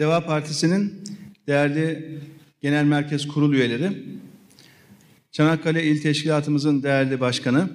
Deva 0.00 0.26
Partisi'nin 0.26 0.94
değerli 1.46 2.18
Genel 2.60 2.84
Merkez 2.84 3.28
Kurul 3.28 3.54
üyeleri, 3.54 3.92
Çanakkale 5.32 5.84
İl 5.84 6.02
Teşkilatımızın 6.02 6.82
değerli 6.82 7.20
başkanı, 7.20 7.70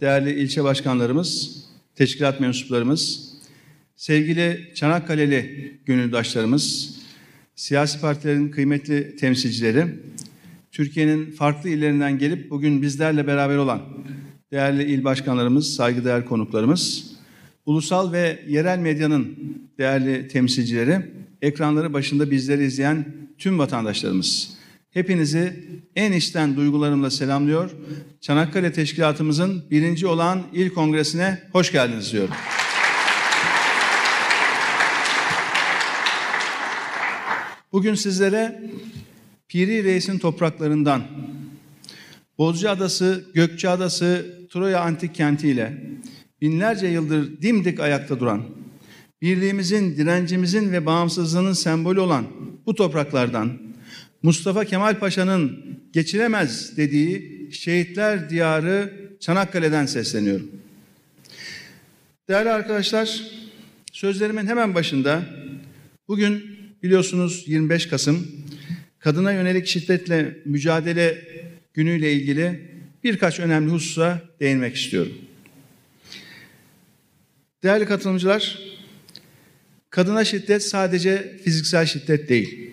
değerli 0.00 0.40
ilçe 0.40 0.64
başkanlarımız, 0.64 1.62
teşkilat 1.94 2.40
mensuplarımız, 2.40 3.32
sevgili 3.96 4.72
Çanakkale'li 4.74 5.72
gönüldaşlarımız, 5.86 6.96
siyasi 7.54 8.00
partilerin 8.00 8.48
kıymetli 8.48 9.16
temsilcileri, 9.16 9.86
Türkiye'nin 10.72 11.30
farklı 11.30 11.68
illerinden 11.68 12.18
gelip 12.18 12.50
bugün 12.50 12.82
bizlerle 12.82 13.26
beraber 13.26 13.56
olan 13.56 13.82
değerli 14.52 14.84
il 14.84 15.04
başkanlarımız, 15.04 15.74
saygıdeğer 15.74 16.24
konuklarımız, 16.24 17.09
ulusal 17.70 18.12
ve 18.12 18.44
yerel 18.48 18.78
medyanın 18.78 19.38
değerli 19.78 20.28
temsilcileri, 20.28 21.00
ekranları 21.42 21.92
başında 21.92 22.30
bizleri 22.30 22.64
izleyen 22.64 23.04
tüm 23.38 23.58
vatandaşlarımız. 23.58 24.50
Hepinizi 24.90 25.64
en 25.96 26.12
içten 26.12 26.56
duygularımla 26.56 27.10
selamlıyor. 27.10 27.70
Çanakkale 28.20 28.72
Teşkilatımızın 28.72 29.64
birinci 29.70 30.06
olan 30.06 30.42
il 30.52 30.70
kongresine 30.70 31.42
hoş 31.52 31.72
geldiniz 31.72 32.12
diyorum. 32.12 32.34
Bugün 37.72 37.94
sizlere 37.94 38.62
Piri 39.48 39.84
Reis'in 39.84 40.18
topraklarından, 40.18 41.02
Bozcaadası, 42.38 43.24
Gökçeadası, 43.34 44.38
Troya 44.52 44.80
antik 44.80 45.14
kentiyle 45.14 45.90
binlerce 46.40 46.86
yıldır 46.86 47.42
dimdik 47.42 47.80
ayakta 47.80 48.20
duran, 48.20 48.44
birliğimizin, 49.22 49.96
direncimizin 49.96 50.72
ve 50.72 50.86
bağımsızlığının 50.86 51.52
sembolü 51.52 52.00
olan 52.00 52.26
bu 52.66 52.74
topraklardan 52.74 53.58
Mustafa 54.22 54.64
Kemal 54.64 54.98
Paşa'nın 54.98 55.64
geçilemez 55.92 56.76
dediği 56.76 57.48
şehitler 57.52 58.30
diyarı 58.30 58.92
Çanakkale'den 59.20 59.86
sesleniyorum. 59.86 60.50
Değerli 62.28 62.50
arkadaşlar, 62.50 63.22
sözlerimin 63.92 64.46
hemen 64.46 64.74
başında 64.74 65.22
bugün 66.08 66.42
biliyorsunuz 66.82 67.44
25 67.46 67.86
Kasım 67.86 68.28
kadına 68.98 69.32
yönelik 69.32 69.66
şiddetle 69.66 70.36
mücadele 70.44 71.24
günüyle 71.74 72.12
ilgili 72.12 72.70
birkaç 73.04 73.40
önemli 73.40 73.70
hususa 73.70 74.20
değinmek 74.40 74.76
istiyorum. 74.76 75.12
Değerli 77.62 77.86
katılımcılar, 77.86 78.58
kadına 79.90 80.24
şiddet 80.24 80.62
sadece 80.62 81.36
fiziksel 81.44 81.86
şiddet 81.86 82.28
değil. 82.28 82.70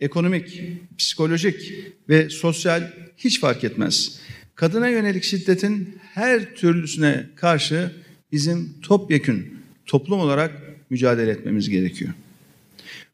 Ekonomik, 0.00 0.62
psikolojik 0.98 1.72
ve 2.08 2.30
sosyal 2.30 2.90
hiç 3.16 3.40
fark 3.40 3.64
etmez. 3.64 4.20
Kadına 4.54 4.88
yönelik 4.88 5.24
şiddetin 5.24 5.98
her 6.14 6.54
türlüsüne 6.54 7.26
karşı 7.36 7.92
bizim 8.32 8.74
topyekün 8.82 9.58
toplum 9.86 10.20
olarak 10.20 10.52
mücadele 10.90 11.30
etmemiz 11.30 11.68
gerekiyor. 11.68 12.12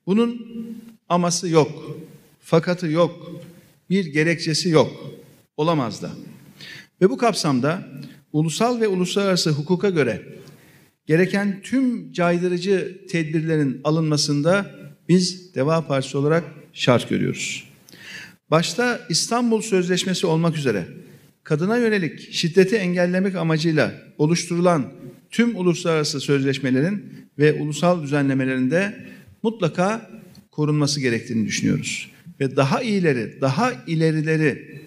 Bunun 0.06 0.46
aması 1.08 1.48
yok, 1.48 2.00
fakatı 2.40 2.86
yok, 2.86 3.42
bir 3.90 4.06
gerekçesi 4.06 4.68
yok, 4.68 5.14
olamaz 5.56 6.02
da. 6.02 6.10
Ve 7.00 7.10
bu 7.10 7.16
kapsamda 7.16 7.88
ulusal 8.32 8.80
ve 8.80 8.88
uluslararası 8.88 9.50
hukuka 9.50 9.90
göre 9.90 10.22
gereken 11.06 11.60
tüm 11.62 12.12
caydırıcı 12.12 12.98
tedbirlerin 13.08 13.80
alınmasında 13.84 14.70
biz 15.08 15.54
Deva 15.54 15.86
Partisi 15.86 16.16
olarak 16.16 16.44
şart 16.72 17.08
görüyoruz. 17.08 17.64
Başta 18.50 19.00
İstanbul 19.08 19.60
Sözleşmesi 19.60 20.26
olmak 20.26 20.56
üzere 20.56 20.86
kadına 21.44 21.76
yönelik 21.76 22.32
şiddeti 22.32 22.76
engellemek 22.76 23.36
amacıyla 23.36 23.94
oluşturulan 24.18 24.92
tüm 25.30 25.56
uluslararası 25.56 26.20
sözleşmelerin 26.20 27.04
ve 27.38 27.52
ulusal 27.52 28.02
düzenlemelerinde 28.02 29.06
mutlaka 29.42 30.10
korunması 30.50 31.00
gerektiğini 31.00 31.46
düşünüyoruz. 31.46 32.10
Ve 32.40 32.56
daha 32.56 32.82
iyileri, 32.82 33.40
daha 33.40 33.72
ilerileri 33.86 34.80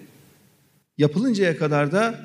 yapılıncaya 0.98 1.58
kadar 1.58 1.92
da 1.92 2.22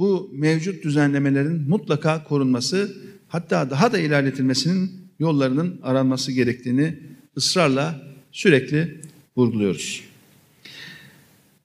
bu 0.00 0.30
mevcut 0.32 0.84
düzenlemelerin 0.84 1.68
mutlaka 1.68 2.24
korunması 2.24 2.96
hatta 3.28 3.70
daha 3.70 3.92
da 3.92 3.98
ilerletilmesinin 3.98 4.90
yollarının 5.18 5.80
aranması 5.82 6.32
gerektiğini 6.32 6.98
ısrarla 7.36 8.02
sürekli 8.32 9.00
vurguluyoruz. 9.36 10.04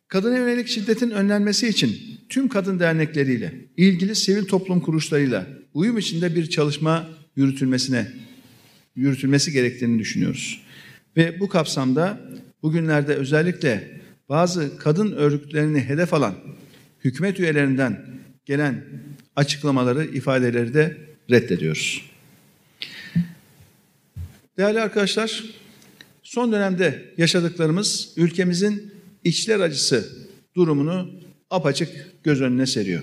Kadına 0.07 0.37
yönelik 0.37 0.67
şiddetin 0.67 1.09
önlenmesi 1.09 1.67
için 1.67 1.97
tüm 2.29 2.47
kadın 2.47 2.79
dernekleriyle, 2.79 3.53
ilgili 3.77 4.15
sivil 4.15 4.45
toplum 4.45 4.79
kuruluşlarıyla 4.79 5.47
uyum 5.73 5.97
içinde 5.97 6.35
bir 6.35 6.49
çalışma 6.49 7.07
yürütülmesine 7.35 8.07
yürütülmesi 8.95 9.51
gerektiğini 9.51 9.99
düşünüyoruz. 9.99 10.61
Ve 11.17 11.39
bu 11.39 11.49
kapsamda 11.49 12.21
bugünlerde 12.63 13.15
özellikle 13.15 14.01
bazı 14.29 14.77
kadın 14.77 15.11
örgütlerini 15.11 15.79
hedef 15.79 16.13
alan 16.13 16.35
hükümet 17.03 17.39
üyelerinden 17.39 18.14
gelen 18.45 18.83
açıklamaları, 19.35 20.05
ifadeleri 20.05 20.73
de 20.73 20.97
reddediyoruz. 21.29 22.11
Değerli 24.57 24.81
arkadaşlar, 24.81 25.43
son 26.23 26.51
dönemde 26.51 27.13
yaşadıklarımız 27.17 28.13
ülkemizin 28.17 28.93
içler 29.23 29.59
acısı 29.59 30.09
durumunu 30.55 31.11
apaçık 31.49 31.89
göz 32.23 32.41
önüne 32.41 32.65
seriyor. 32.65 33.01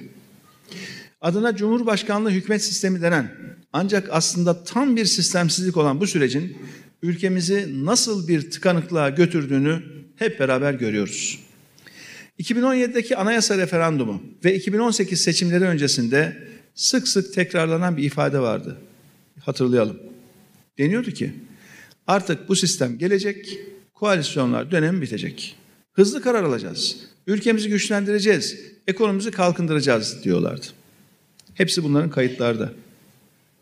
Adına 1.20 1.56
Cumhurbaşkanlığı 1.56 2.30
hükümet 2.30 2.64
sistemi 2.64 3.02
denen 3.02 3.34
ancak 3.72 4.08
aslında 4.10 4.64
tam 4.64 4.96
bir 4.96 5.04
sistemsizlik 5.04 5.76
olan 5.76 6.00
bu 6.00 6.06
sürecin 6.06 6.56
ülkemizi 7.02 7.84
nasıl 7.84 8.28
bir 8.28 8.50
tıkanıklığa 8.50 9.10
götürdüğünü 9.10 9.82
hep 10.16 10.40
beraber 10.40 10.74
görüyoruz. 10.74 11.38
2017'deki 12.40 13.16
anayasa 13.16 13.58
referandumu 13.58 14.22
ve 14.44 14.54
2018 14.54 15.20
seçimleri 15.20 15.64
öncesinde 15.64 16.48
sık 16.74 17.08
sık 17.08 17.34
tekrarlanan 17.34 17.96
bir 17.96 18.04
ifade 18.04 18.38
vardı. 18.38 18.78
Hatırlayalım. 19.40 19.96
Deniyordu 20.78 21.10
ki 21.10 21.32
artık 22.06 22.48
bu 22.48 22.56
sistem 22.56 22.98
gelecek, 22.98 23.58
koalisyonlar 23.94 24.70
dönemi 24.70 25.02
bitecek. 25.02 25.56
Hızlı 25.92 26.22
karar 26.22 26.44
alacağız. 26.44 26.96
Ülkemizi 27.26 27.68
güçlendireceğiz, 27.68 28.58
ekonomimizi 28.86 29.30
kalkındıracağız 29.30 30.24
diyorlardı. 30.24 30.66
Hepsi 31.54 31.84
bunların 31.84 32.10
kayıtlarda. 32.10 32.72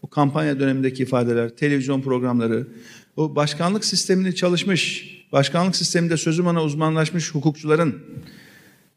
Bu 0.03 0.10
kampanya 0.10 0.60
dönemindeki 0.60 1.03
ifadeler, 1.03 1.56
televizyon 1.56 2.03
programları, 2.03 2.66
o 3.16 3.36
başkanlık 3.36 3.84
sistemini 3.84 4.34
çalışmış, 4.34 5.10
başkanlık 5.32 5.76
sisteminde 5.76 6.16
sözüm 6.16 6.47
ana 6.47 6.64
uzmanlaşmış 6.64 7.34
hukukçuların 7.34 8.03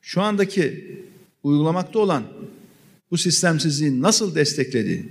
şu 0.04 0.22
andaki 0.22 0.98
uygulamakta 1.44 2.00
olan 2.00 2.24
bu 3.12 3.18
sistemsizliği 3.18 4.02
nasıl 4.02 4.36
desteklediği, 4.36 5.06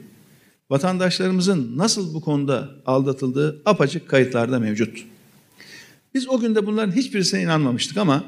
vatandaşlarımızın 0.70 1.78
nasıl 1.78 2.14
bu 2.14 2.20
konuda 2.20 2.70
aldatıldığı 2.86 3.62
apaçık 3.64 4.08
kayıtlarda 4.08 4.58
mevcut. 4.58 5.04
Biz 6.14 6.28
o 6.28 6.40
günde 6.40 6.66
bunların 6.66 6.96
hiçbirisine 6.96 7.42
inanmamıştık 7.42 7.96
ama 7.96 8.24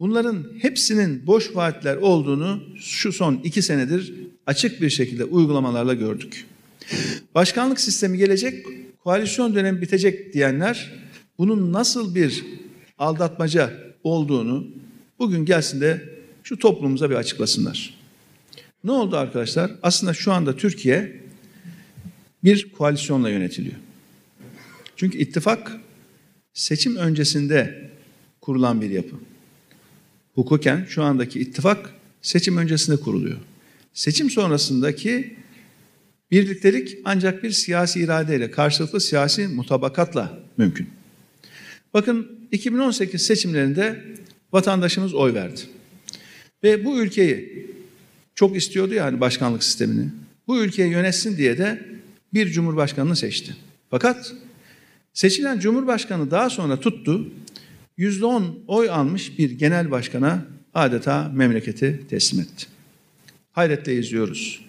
bunların 0.00 0.46
hepsinin 0.58 1.26
boş 1.26 1.56
vaatler 1.56 1.96
olduğunu 1.96 2.62
şu 2.76 3.12
son 3.12 3.40
iki 3.44 3.62
senedir 3.62 4.14
açık 4.46 4.80
bir 4.80 4.90
şekilde 4.90 5.24
uygulamalarla 5.24 5.94
gördük. 5.94 6.46
Başkanlık 7.34 7.80
sistemi 7.80 8.18
gelecek, 8.18 8.66
koalisyon 9.04 9.54
dönemi 9.54 9.82
bitecek 9.82 10.34
diyenler 10.34 10.92
bunun 11.38 11.72
nasıl 11.72 12.14
bir 12.14 12.44
aldatmaca 12.98 13.72
olduğunu 14.02 14.83
bugün 15.18 15.44
gelsin 15.44 15.80
de 15.80 16.08
şu 16.42 16.58
toplumumuza 16.58 17.10
bir 17.10 17.14
açıklasınlar. 17.14 17.94
Ne 18.84 18.90
oldu 18.90 19.16
arkadaşlar? 19.16 19.70
Aslında 19.82 20.14
şu 20.14 20.32
anda 20.32 20.56
Türkiye 20.56 21.20
bir 22.44 22.72
koalisyonla 22.72 23.30
yönetiliyor. 23.30 23.76
Çünkü 24.96 25.18
ittifak 25.18 25.72
seçim 26.52 26.96
öncesinde 26.96 27.90
kurulan 28.40 28.80
bir 28.80 28.90
yapı. 28.90 29.16
Hukuken 30.34 30.86
şu 30.88 31.02
andaki 31.02 31.40
ittifak 31.40 31.94
seçim 32.22 32.56
öncesinde 32.56 32.96
kuruluyor. 32.96 33.38
Seçim 33.92 34.30
sonrasındaki 34.30 35.36
birliktelik 36.30 36.98
ancak 37.04 37.42
bir 37.42 37.50
siyasi 37.50 38.00
iradeyle, 38.00 38.50
karşılıklı 38.50 39.00
siyasi 39.00 39.46
mutabakatla 39.48 40.38
mümkün. 40.56 40.88
Bakın 41.94 42.38
2018 42.52 43.22
seçimlerinde 43.22 44.04
vatandaşımız 44.54 45.14
oy 45.14 45.34
verdi. 45.34 45.60
Ve 46.62 46.84
bu 46.84 46.98
ülkeyi 46.98 47.66
çok 48.34 48.56
istiyordu 48.56 48.94
yani 48.94 49.20
başkanlık 49.20 49.64
sistemini. 49.64 50.06
Bu 50.46 50.58
ülkeyi 50.58 50.90
yönetsin 50.90 51.36
diye 51.36 51.58
de 51.58 51.82
bir 52.34 52.50
cumhurbaşkanını 52.50 53.16
seçti. 53.16 53.56
Fakat 53.90 54.34
Seçilen 55.14 55.58
Cumhurbaşkanı 55.58 56.30
daha 56.30 56.50
sonra 56.50 56.80
tuttu, 56.80 57.32
yüzde 57.96 58.24
on 58.24 58.58
oy 58.66 58.90
almış 58.90 59.38
bir 59.38 59.50
genel 59.50 59.90
başkana 59.90 60.46
adeta 60.74 61.32
memleketi 61.34 62.00
teslim 62.10 62.40
etti. 62.40 62.66
Hayretle 63.52 63.98
izliyoruz. 63.98 64.60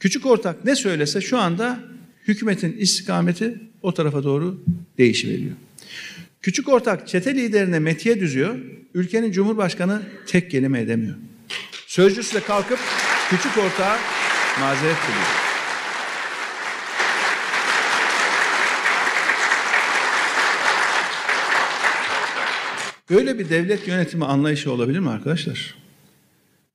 Küçük 0.00 0.26
ortak 0.26 0.64
ne 0.64 0.76
söylese 0.76 1.20
şu 1.20 1.38
anda 1.38 1.80
hükümetin 2.28 2.76
istikameti 2.78 3.60
o 3.82 3.94
tarafa 3.94 4.24
doğru 4.24 4.60
değişiveriyor. 4.98 5.54
Küçük 6.42 6.68
ortak 6.68 7.08
çete 7.08 7.34
liderine 7.34 7.78
metiye 7.78 8.20
düzüyor, 8.20 8.54
ülkenin 8.94 9.32
cumhurbaşkanı 9.32 10.02
tek 10.26 10.50
kelime 10.50 10.80
edemiyor. 10.80 11.14
Sözcüsü 11.86 12.34
de 12.34 12.40
kalkıp 12.40 12.78
küçük 13.30 13.58
ortağa 13.58 13.98
mazeret 14.60 14.96
diliyor. 15.08 15.48
Böyle 23.10 23.38
bir 23.38 23.48
devlet 23.48 23.88
yönetimi 23.88 24.24
anlayışı 24.24 24.72
olabilir 24.72 24.98
mi 24.98 25.10
arkadaşlar? 25.10 25.74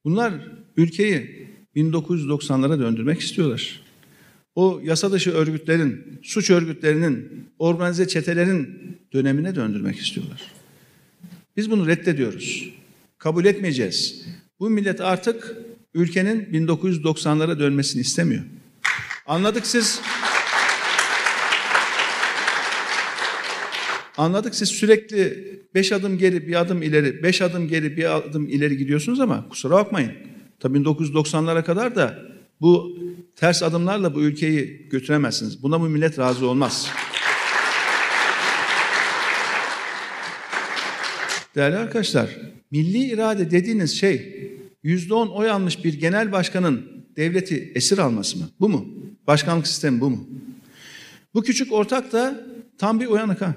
Bunlar 0.06 0.34
ülkeyi 0.78 1.48
1990'lara 1.76 2.80
döndürmek 2.80 3.20
istiyorlar. 3.20 3.82
O 4.56 4.82
yasa 4.84 5.12
dışı 5.12 5.32
örgütlerin, 5.32 6.20
suç 6.24 6.50
örgütlerinin, 6.50 7.48
organize 7.60 8.08
çetelerin 8.08 8.70
dönemine 9.14 9.56
döndürmek 9.56 10.00
istiyorlar. 10.00 10.42
Biz 11.58 11.72
bunu 11.72 11.88
reddediyoruz. 11.88 12.70
Kabul 13.18 13.46
etmeyeceğiz. 13.46 14.26
Bu 14.60 14.70
millet 14.70 15.02
artık 15.02 15.58
ülkenin 15.94 16.46
1990'lara 16.46 17.60
dönmesini 17.60 18.02
istemiyor. 18.02 18.44
Anladık 19.26 19.68
siz 19.68 20.02
Anladık 24.18 24.56
siz 24.56 24.70
sürekli 24.70 25.54
beş 25.76 25.92
adım 25.92 26.18
geri 26.18 26.48
bir 26.48 26.62
adım 26.62 26.82
ileri, 26.82 27.24
beş 27.24 27.42
adım 27.42 27.68
geri 27.68 27.98
bir 27.98 28.18
adım 28.18 28.48
ileri 28.48 28.78
gidiyorsunuz 28.78 29.20
ama 29.20 29.50
kusura 29.50 29.74
bakmayın. 29.74 30.12
Tabii 30.60 30.78
1990'lara 30.78 31.64
kadar 31.64 31.96
da 31.96 32.20
bu 32.62 32.98
ters 33.44 33.64
adımlarla 33.64 34.16
bu 34.16 34.22
ülkeyi 34.22 34.88
götüremezsiniz. 34.90 35.64
Buna 35.64 35.82
bu 35.82 35.90
millet 35.90 36.20
razı 36.20 36.48
olmaz. 36.48 36.90
Değerli 41.56 41.78
arkadaşlar, 41.78 42.30
milli 42.72 42.98
irade 42.98 43.52
dediğiniz 43.52 44.00
şey 44.00 44.50
yüzde 44.84 45.14
on 45.14 45.28
oy 45.28 45.50
almış 45.50 45.84
bir 45.84 45.94
genel 45.94 46.32
başkanın 46.32 47.06
devleti 47.18 47.72
esir 47.76 47.98
alması 47.98 48.38
mı? 48.38 48.50
Bu 48.60 48.70
mu? 48.70 48.88
Başkanlık 49.28 49.68
sistemi 49.68 50.02
bu 50.02 50.10
mu? 50.10 50.28
Bu 51.34 51.44
küçük 51.44 51.74
ortak 51.74 52.12
da 52.12 52.46
tam 52.78 53.00
bir 53.00 53.08
uyanık 53.08 53.42
ha. 53.42 53.56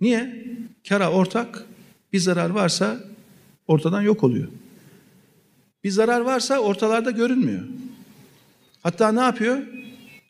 Niye? 0.00 0.46
Kara 0.88 1.10
ortak 1.10 1.64
bir 2.12 2.18
zarar 2.18 2.50
varsa 2.50 3.00
ortadan 3.66 4.02
yok 4.02 4.24
oluyor. 4.24 4.48
Bir 5.84 5.90
zarar 5.90 6.20
varsa 6.20 6.58
ortalarda 6.58 7.10
görünmüyor. 7.10 7.62
Hatta 8.82 9.12
ne 9.12 9.20
yapıyor? 9.20 9.58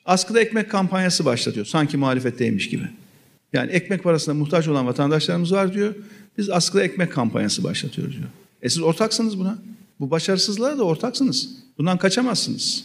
Askıda 0.05 0.41
ekmek 0.41 0.71
kampanyası 0.71 1.25
başlatıyor. 1.25 1.67
Sanki 1.67 1.97
muhalefetteymiş 1.97 2.69
gibi. 2.69 2.85
Yani 3.53 3.71
ekmek 3.71 4.03
parasına 4.03 4.35
muhtaç 4.35 4.69
olan 4.69 4.87
vatandaşlarımız 4.87 5.53
var 5.53 5.75
diyor. 5.75 5.95
Biz 6.39 6.51
askıda 6.51 6.83
ekmek 6.83 7.13
kampanyası 7.13 7.65
başlatıyoruz 7.65 8.13
diyor. 8.13 8.29
E 8.63 8.69
siz 8.69 8.83
ortaksınız 8.83 9.39
buna. 9.39 9.59
Bu 10.01 10.11
başarısızlığa 10.11 10.79
da 10.79 10.85
ortaksınız. 10.85 11.49
Bundan 11.79 11.99
kaçamazsınız. 11.99 12.85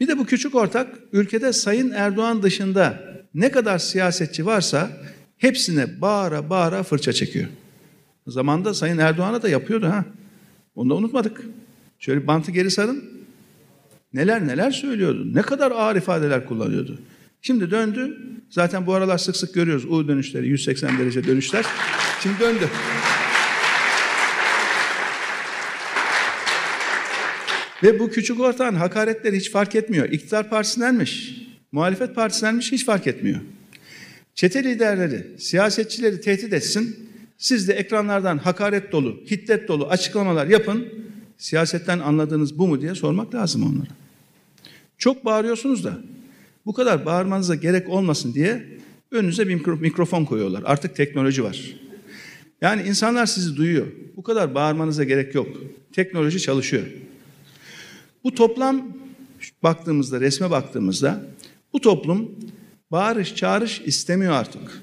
Bir 0.00 0.08
de 0.08 0.18
bu 0.18 0.26
küçük 0.26 0.54
ortak 0.54 0.88
ülkede 1.12 1.52
Sayın 1.52 1.90
Erdoğan 1.90 2.42
dışında 2.42 3.00
ne 3.34 3.50
kadar 3.50 3.78
siyasetçi 3.78 4.46
varsa 4.46 4.90
hepsine 5.38 6.00
bağıra 6.00 6.50
bağıra 6.50 6.82
fırça 6.82 7.12
çekiyor. 7.12 7.48
Zamanda 8.26 8.74
Sayın 8.74 8.98
Erdoğan'a 8.98 9.42
da 9.42 9.48
yapıyordu 9.48 9.86
ha. 9.86 10.04
Onu 10.74 10.90
da 10.90 10.94
unutmadık. 10.94 11.42
Şöyle 11.98 12.26
bantı 12.26 12.52
geri 12.52 12.70
sarın. 12.70 13.19
Neler 14.14 14.46
neler 14.46 14.70
söylüyordu. 14.70 15.34
Ne 15.34 15.42
kadar 15.42 15.70
ağır 15.70 15.96
ifadeler 15.96 16.46
kullanıyordu. 16.46 16.98
Şimdi 17.42 17.70
döndü. 17.70 18.18
Zaten 18.50 18.86
bu 18.86 18.94
aralar 18.94 19.18
sık 19.18 19.36
sık 19.36 19.54
görüyoruz 19.54 19.84
U 19.84 20.08
dönüşleri, 20.08 20.48
180 20.48 20.98
derece 20.98 21.24
dönüşler. 21.24 21.64
Şimdi 22.22 22.40
döndü. 22.40 22.68
Ve 27.82 27.98
bu 27.98 28.10
küçük 28.10 28.40
ortağın 28.40 28.74
hakaretleri 28.74 29.36
hiç 29.36 29.50
fark 29.50 29.74
etmiyor. 29.74 30.08
İktidar 30.08 30.50
partisindenmiş, 30.50 31.36
muhalefet 31.72 32.14
partisindenmiş 32.14 32.72
hiç 32.72 32.86
fark 32.86 33.06
etmiyor. 33.06 33.40
Çete 34.34 34.64
liderleri, 34.64 35.26
siyasetçileri 35.38 36.20
tehdit 36.20 36.52
etsin. 36.52 37.10
Siz 37.38 37.68
de 37.68 37.72
ekranlardan 37.72 38.38
hakaret 38.38 38.92
dolu, 38.92 39.20
hiddet 39.30 39.68
dolu 39.68 39.88
açıklamalar 39.88 40.46
yapın. 40.46 40.88
Siyasetten 41.38 41.98
anladığınız 41.98 42.58
bu 42.58 42.68
mu 42.68 42.80
diye 42.80 42.94
sormak 42.94 43.34
lazım 43.34 43.62
onlara. 43.62 43.99
Çok 45.00 45.24
bağırıyorsunuz 45.24 45.84
da 45.84 45.98
bu 46.66 46.72
kadar 46.72 47.06
bağırmanıza 47.06 47.54
gerek 47.54 47.88
olmasın 47.88 48.34
diye 48.34 48.66
önünüze 49.10 49.48
bir 49.48 49.54
mikrofon 49.80 50.24
koyuyorlar. 50.24 50.62
Artık 50.66 50.96
teknoloji 50.96 51.44
var. 51.44 51.76
Yani 52.60 52.82
insanlar 52.82 53.26
sizi 53.26 53.56
duyuyor. 53.56 53.86
Bu 54.16 54.22
kadar 54.22 54.54
bağırmanıza 54.54 55.04
gerek 55.04 55.34
yok. 55.34 55.48
Teknoloji 55.92 56.40
çalışıyor. 56.40 56.82
Bu 58.24 58.34
toplam 58.34 58.96
baktığımızda, 59.62 60.20
resme 60.20 60.50
baktığımızda 60.50 61.24
bu 61.72 61.80
toplum 61.80 62.30
bağırış 62.90 63.34
çağırış 63.34 63.80
istemiyor 63.80 64.32
artık. 64.32 64.82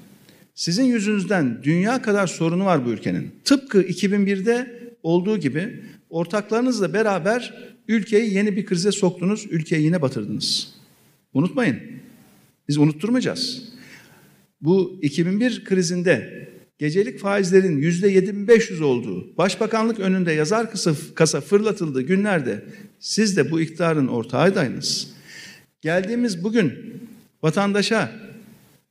Sizin 0.54 0.84
yüzünüzden 0.84 1.60
dünya 1.62 2.02
kadar 2.02 2.26
sorunu 2.26 2.64
var 2.64 2.86
bu 2.86 2.90
ülkenin. 2.90 3.34
Tıpkı 3.44 3.82
2001'de 3.82 4.78
olduğu 5.02 5.38
gibi 5.38 5.84
ortaklarınızla 6.10 6.92
beraber 6.92 7.54
ülkeyi 7.88 8.34
yeni 8.34 8.56
bir 8.56 8.66
krize 8.66 8.92
soktunuz, 8.92 9.46
ülkeyi 9.50 9.84
yine 9.84 10.02
batırdınız. 10.02 10.74
Unutmayın. 11.34 11.80
Biz 12.68 12.78
unutturmayacağız. 12.78 13.72
Bu 14.60 14.98
2001 15.02 15.64
krizinde 15.64 16.48
gecelik 16.78 17.18
faizlerin 17.18 17.78
yüzde 17.78 18.08
7500 18.08 18.80
olduğu, 18.80 19.36
başbakanlık 19.36 20.00
önünde 20.00 20.32
yazar 20.32 20.70
kasa, 20.70 20.94
kasa 21.14 21.40
fırlatıldığı 21.40 22.02
günlerde 22.02 22.64
siz 22.98 23.36
de 23.36 23.50
bu 23.50 23.60
iktidarın 23.60 24.06
ortağıydınız. 24.06 25.10
Geldiğimiz 25.80 26.44
bugün 26.44 26.72
vatandaşa 27.42 28.12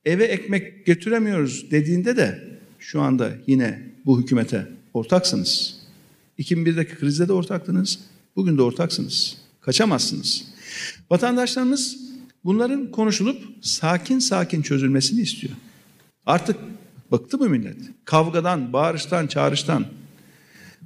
eve 0.05 0.23
ekmek 0.23 0.85
götüremiyoruz 0.85 1.71
dediğinde 1.71 2.17
de 2.17 2.43
şu 2.79 3.01
anda 3.01 3.31
yine 3.47 3.83
bu 4.05 4.21
hükümete 4.21 4.67
ortaksınız. 4.93 5.77
2001'deki 6.39 6.95
krizde 6.95 7.27
de 7.27 7.33
ortaktınız, 7.33 7.99
bugün 8.37 8.57
de 8.57 8.61
ortaksınız. 8.61 9.37
Kaçamazsınız. 9.61 10.43
Vatandaşlarımız 11.09 11.97
bunların 12.43 12.91
konuşulup 12.91 13.37
sakin 13.61 14.19
sakin 14.19 14.61
çözülmesini 14.61 15.21
istiyor. 15.21 15.53
Artık 16.25 16.55
bıktı 17.11 17.37
mı 17.37 17.49
millet? 17.49 17.77
Kavgadan, 18.05 18.73
bağırıştan, 18.73 19.27
çağrıştan. 19.27 19.85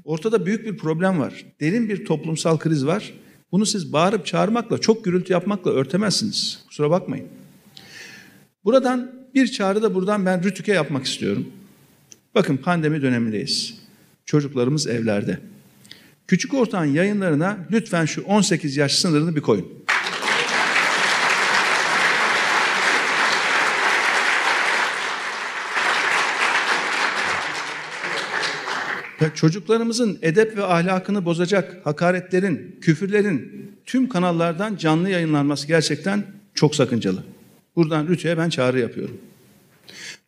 Ortada 0.04 0.46
büyük 0.46 0.66
bir 0.66 0.78
problem 0.78 1.20
var. 1.20 1.46
Derin 1.60 1.90
bir 1.90 2.06
toplumsal 2.06 2.58
kriz 2.58 2.86
var. 2.86 3.14
Bunu 3.52 3.66
siz 3.66 3.94
bağırıp 3.94 4.26
çağırmakla, 4.26 4.78
çok 4.78 5.06
gürültü 5.06 5.34
yapmakla 5.34 5.72
örtemezsiniz. 5.72 6.64
Kusura 6.68 6.90
bakmayın. 6.90 7.28
Buradan 8.64 9.12
bir 9.34 9.48
çağrı 9.48 9.82
da 9.82 9.96
buradan 9.96 10.26
ben 10.26 10.44
Rütük'e 10.44 10.74
yapmak 10.74 11.06
istiyorum. 11.06 11.48
Bakın 12.36 12.58
pandemi 12.58 13.02
dönemindeyiz. 13.02 13.74
Çocuklarımız 14.26 14.88
evlerde. 14.88 15.40
Küçük 16.32 16.54
Ortağın 16.54 16.86
yayınlarına 16.86 17.58
lütfen 17.72 18.06
şu 18.06 18.22
18 18.22 18.78
yaş 18.78 18.96
sınırını 18.96 19.36
bir 19.36 19.42
koyun. 19.42 19.68
Çocuklarımızın 29.36 30.20
edep 30.22 30.58
ve 30.58 30.64
ahlakını 30.64 31.26
bozacak 31.26 31.86
hakaretlerin, 31.86 32.78
küfürlerin 32.82 33.72
tüm 33.86 34.10
kanallardan 34.10 34.76
canlı 34.76 35.10
yayınlanması 35.10 35.68
gerçekten 35.68 36.24
çok 36.54 36.76
sakıncalı. 36.76 37.24
Buradan 37.76 38.08
Rütü'ye 38.08 38.38
ben 38.38 38.50
çağrı 38.50 38.80
yapıyorum. 38.80 39.18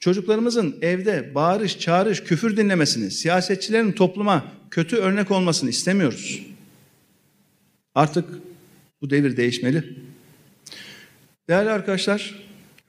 Çocuklarımızın 0.03 0.75
evde 0.81 1.35
bağırış, 1.35 1.79
çağrış, 1.79 2.23
küfür 2.23 2.57
dinlemesini, 2.57 3.11
siyasetçilerin 3.11 3.91
topluma 3.91 4.45
kötü 4.71 4.95
örnek 4.95 5.31
olmasını 5.31 5.69
istemiyoruz. 5.69 6.45
Artık 7.95 8.25
bu 9.01 9.09
devir 9.09 9.37
değişmeli. 9.37 9.97
Değerli 11.49 11.69
arkadaşlar, 11.69 12.35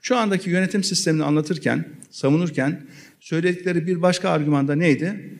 şu 0.01 0.17
andaki 0.17 0.49
yönetim 0.49 0.83
sistemini 0.83 1.23
anlatırken, 1.23 1.87
savunurken 2.09 2.85
söyledikleri 3.19 3.87
bir 3.87 4.01
başka 4.01 4.29
argümanda 4.29 4.75
neydi? 4.75 5.33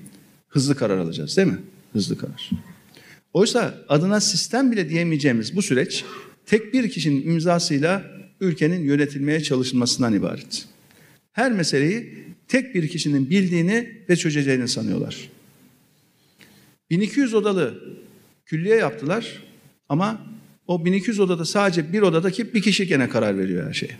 Hızlı 0.47 0.75
karar 0.75 0.97
alacağız 0.97 1.37
değil 1.37 1.47
mi? 1.47 1.59
Hızlı 1.93 2.17
karar. 2.17 2.49
Oysa 3.33 3.77
adına 3.89 4.21
sistem 4.21 4.71
bile 4.71 4.89
diyemeyeceğimiz 4.89 5.55
bu 5.55 5.61
süreç 5.61 6.05
tek 6.45 6.73
bir 6.73 6.89
kişinin 6.89 7.27
imzasıyla 7.27 8.11
ülkenin 8.39 8.81
yönetilmeye 8.83 9.43
çalışılmasından 9.43 10.13
ibaret. 10.13 10.74
Her 11.35 11.51
meseleyi 11.51 12.25
tek 12.47 12.75
bir 12.75 12.87
kişinin 12.87 13.29
bildiğini 13.29 13.91
ve 14.09 14.15
çözeceğini 14.15 14.67
sanıyorlar. 14.67 15.29
1200 16.89 17.33
odalı 17.33 17.83
külliye 18.45 18.75
yaptılar 18.75 19.43
ama 19.89 20.21
o 20.67 20.85
1200 20.85 21.19
odada 21.19 21.45
sadece 21.45 21.93
bir 21.93 22.01
odadaki 22.01 22.53
bir 22.53 22.61
kişi 22.61 22.87
gene 22.87 23.09
karar 23.09 23.37
veriyor 23.37 23.67
her 23.67 23.73
şeye. 23.73 23.97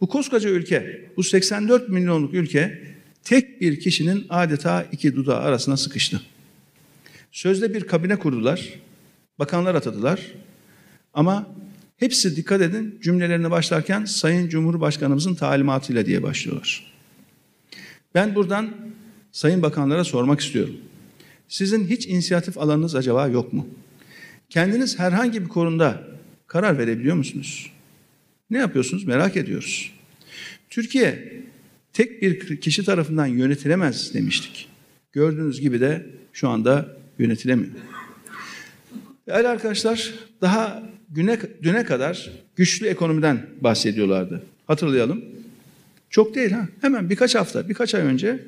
Bu 0.00 0.08
koskoca 0.08 0.50
ülke, 0.50 1.10
bu 1.16 1.22
84 1.22 1.88
milyonluk 1.88 2.34
ülke 2.34 2.82
tek 3.22 3.60
bir 3.60 3.80
kişinin 3.80 4.26
adeta 4.28 4.86
iki 4.92 5.16
dudağı 5.16 5.40
arasına 5.40 5.76
sıkıştı. 5.76 6.22
Sözde 7.32 7.74
bir 7.74 7.86
kabine 7.86 8.16
kurdular, 8.16 8.68
bakanlar 9.38 9.74
atadılar 9.74 10.20
ama 11.14 11.54
hepsi 11.96 12.36
dikkat 12.36 12.60
edin 12.60 12.98
cümlelerine 13.02 13.50
başlarken 13.50 14.04
Sayın 14.04 14.48
Cumhurbaşkanımızın 14.48 15.34
talimatıyla 15.34 16.06
diye 16.06 16.22
başlıyorlar. 16.22 16.92
Ben 18.14 18.34
buradan 18.34 18.70
Sayın 19.32 19.62
Bakanlara 19.62 20.04
sormak 20.04 20.40
istiyorum. 20.40 20.76
Sizin 21.48 21.86
hiç 21.86 22.06
inisiyatif 22.06 22.58
alanınız 22.58 22.94
acaba 22.94 23.28
yok 23.28 23.52
mu? 23.52 23.68
Kendiniz 24.50 24.98
herhangi 24.98 25.42
bir 25.42 25.48
konuda 25.48 26.08
karar 26.46 26.78
verebiliyor 26.78 27.16
musunuz? 27.16 27.72
Ne 28.50 28.58
yapıyorsunuz 28.58 29.04
merak 29.04 29.36
ediyoruz. 29.36 29.92
Türkiye 30.70 31.32
tek 31.92 32.22
bir 32.22 32.60
kişi 32.60 32.84
tarafından 32.84 33.26
yönetilemez 33.26 34.14
demiştik. 34.14 34.68
Gördüğünüz 35.12 35.60
gibi 35.60 35.80
de 35.80 36.06
şu 36.32 36.48
anda 36.48 36.96
yönetilemiyor. 37.18 37.70
Değerli 39.26 39.48
arkadaşlar 39.48 40.14
daha 40.40 40.82
güne, 41.14 41.38
düne 41.62 41.84
kadar 41.84 42.30
güçlü 42.56 42.86
ekonomiden 42.86 43.46
bahsediyorlardı. 43.60 44.42
Hatırlayalım. 44.66 45.24
Çok 46.10 46.34
değil 46.34 46.50
ha. 46.50 46.68
Hemen 46.80 47.10
birkaç 47.10 47.34
hafta, 47.34 47.68
birkaç 47.68 47.94
ay 47.94 48.02
önce 48.02 48.40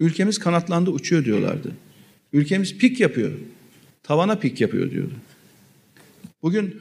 ülkemiz 0.00 0.38
kanatlandı 0.38 0.90
uçuyor 0.90 1.24
diyorlardı. 1.24 1.72
Ülkemiz 2.32 2.78
pik 2.78 3.00
yapıyor. 3.00 3.32
Tavana 4.02 4.38
pik 4.38 4.60
yapıyor 4.60 4.90
diyordu. 4.90 5.14
Bugün 6.42 6.80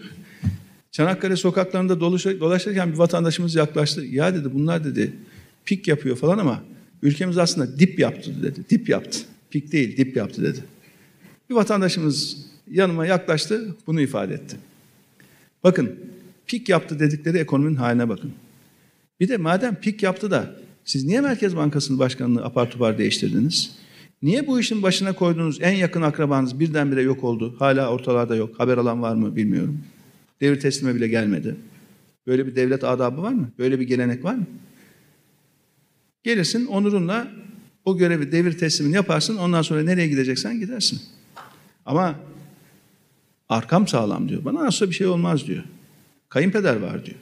Çanakkale 0.96 1.36
sokaklarında 1.36 2.00
dolaşırken 2.00 2.92
bir 2.94 2.98
vatandaşımız 2.98 3.56
yaklaştı. 3.56 4.06
Ya 4.06 4.36
dedi 4.36 4.54
bunlar 4.54 4.84
dedi 4.84 5.14
pik 5.66 5.88
yapıyor 5.88 6.16
falan 6.16 6.38
ama 6.38 6.64
ülkemiz 7.02 7.38
aslında 7.38 7.80
dip 7.80 8.00
yaptı 8.00 8.44
dedi. 8.44 8.60
Dip 8.70 8.90
yaptı. 8.90 9.20
Pik 9.50 9.72
değil 9.72 9.98
dip 9.98 10.18
yaptı 10.18 10.44
dedi. 10.44 10.60
Bir 11.50 11.56
vatandaşımız 11.56 12.38
yanıma 12.72 13.06
yaklaştı 13.06 13.76
bunu 13.88 14.02
ifade 14.02 14.34
etti. 14.34 14.58
Bakın 15.66 15.96
pik 16.48 16.70
yaptı 16.70 17.00
dedikleri 17.00 17.38
ekonominin 17.38 17.76
haline 17.76 18.10
bakın. 18.10 18.32
Bir 19.20 19.30
de 19.30 19.38
madem 19.38 19.76
pik 19.76 20.04
yaptı 20.04 20.32
da 20.32 20.56
siz 20.84 21.06
niye 21.06 21.22
Merkez 21.22 21.56
Bankası'nın 21.56 22.00
başkanını 22.00 22.46
apar 22.46 22.72
topar 22.72 22.98
değiştirdiniz? 22.98 23.76
Niye 24.22 24.48
bu 24.48 24.60
işin 24.60 24.84
başına 24.84 25.14
koyduğunuz 25.14 25.62
en 25.62 25.74
yakın 25.74 26.02
akrabanız 26.02 26.60
birdenbire 26.60 27.02
yok 27.02 27.24
oldu? 27.24 27.56
Hala 27.60 27.90
ortalarda 27.90 28.36
yok. 28.36 28.60
Haber 28.60 28.78
alan 28.78 29.02
var 29.02 29.16
mı 29.16 29.36
bilmiyorum. 29.36 29.80
Devir 30.42 30.60
teslime 30.60 30.96
bile 30.96 31.08
gelmedi. 31.08 31.56
Böyle 32.28 32.48
bir 32.48 32.56
devlet 32.56 32.84
adabı 32.84 33.22
var 33.22 33.34
mı? 33.34 33.52
Böyle 33.60 33.80
bir 33.80 33.88
gelenek 33.88 34.24
var 34.24 34.36
mı? 34.36 34.46
Gelirsin 36.24 36.66
onurunla 36.66 37.28
o 37.86 37.98
görevi 37.98 38.32
devir 38.32 38.58
teslimini 38.58 38.96
yaparsın. 38.96 39.38
Ondan 39.38 39.62
sonra 39.62 39.84
nereye 39.84 40.08
gideceksen 40.08 40.60
gidersin. 40.60 41.02
Ama 41.86 42.16
arkam 43.50 43.88
sağlam 43.88 44.30
diyor. 44.30 44.46
Bana 44.46 44.66
nasıl 44.66 44.90
bir 44.90 44.96
şey 44.96 45.08
olmaz 45.08 45.48
diyor. 45.48 45.64
Kayınpeder 46.30 46.76
var 46.76 47.06
diyor. 47.06 47.18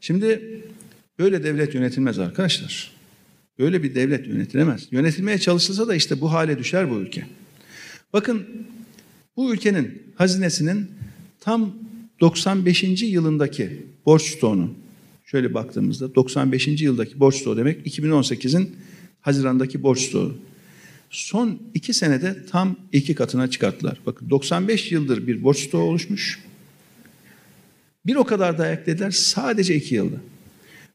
Şimdi 0.00 0.60
böyle 1.18 1.44
devlet 1.44 1.74
yönetilmez 1.74 2.18
arkadaşlar. 2.18 2.92
Böyle 3.58 3.82
bir 3.82 3.94
devlet 3.94 4.26
yönetilemez. 4.26 4.88
Yönetilmeye 4.90 5.38
çalışılsa 5.38 5.88
da 5.88 5.94
işte 5.94 6.20
bu 6.20 6.32
hale 6.32 6.58
düşer 6.58 6.90
bu 6.90 6.94
ülke. 6.94 7.26
Bakın 8.12 8.46
bu 9.36 9.54
ülkenin 9.54 10.02
hazinesinin 10.14 10.90
tam 11.40 11.74
95. 12.20 13.02
yılındaki 13.02 13.86
borç 14.06 14.22
stoğunu 14.22 14.74
şöyle 15.24 15.54
baktığımızda 15.54 16.14
95. 16.14 16.68
yıldaki 16.82 17.20
borç 17.20 17.36
stoğu 17.36 17.56
demek 17.56 17.86
2018'in 17.86 18.76
Haziran'daki 19.20 19.82
borç 19.82 20.00
stoğu. 20.00 20.34
Son 21.10 21.62
iki 21.74 21.94
senede 21.94 22.46
tam 22.46 22.76
iki 22.92 23.14
katına 23.14 23.50
çıkarttılar. 23.50 24.00
Bakın 24.06 24.30
95 24.30 24.92
yıldır 24.92 25.26
bir 25.26 25.42
borç 25.42 25.58
stoğu 25.58 25.82
oluşmuş. 25.82 26.42
Bir 28.06 28.16
o 28.16 28.24
kadar 28.24 28.58
da 28.58 28.72
eklediler 28.72 29.10
sadece 29.10 29.74
iki 29.74 29.94
yılda. 29.94 30.16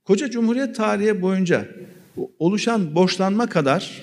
Koca 0.04 0.30
Cumhuriyet 0.30 0.76
tarihi 0.76 1.22
boyunca 1.22 1.68
oluşan 2.40 2.96
borçlanma 2.96 3.48
kadar 3.48 4.02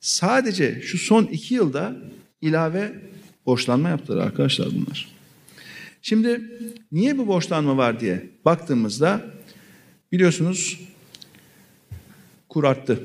sadece 0.00 0.80
şu 0.82 0.98
son 0.98 1.24
iki 1.24 1.54
yılda 1.54 1.96
ilave 2.40 2.92
borçlanma 3.46 3.88
yaptılar 3.88 4.26
arkadaşlar 4.26 4.68
bunlar. 4.74 5.08
Şimdi 6.02 6.40
niye 6.92 7.18
bu 7.18 7.26
borçlanma 7.26 7.76
var 7.76 8.00
diye 8.00 8.30
baktığımızda 8.44 9.24
biliyorsunuz 10.12 10.80
kur 12.48 12.64
arttı. 12.64 13.00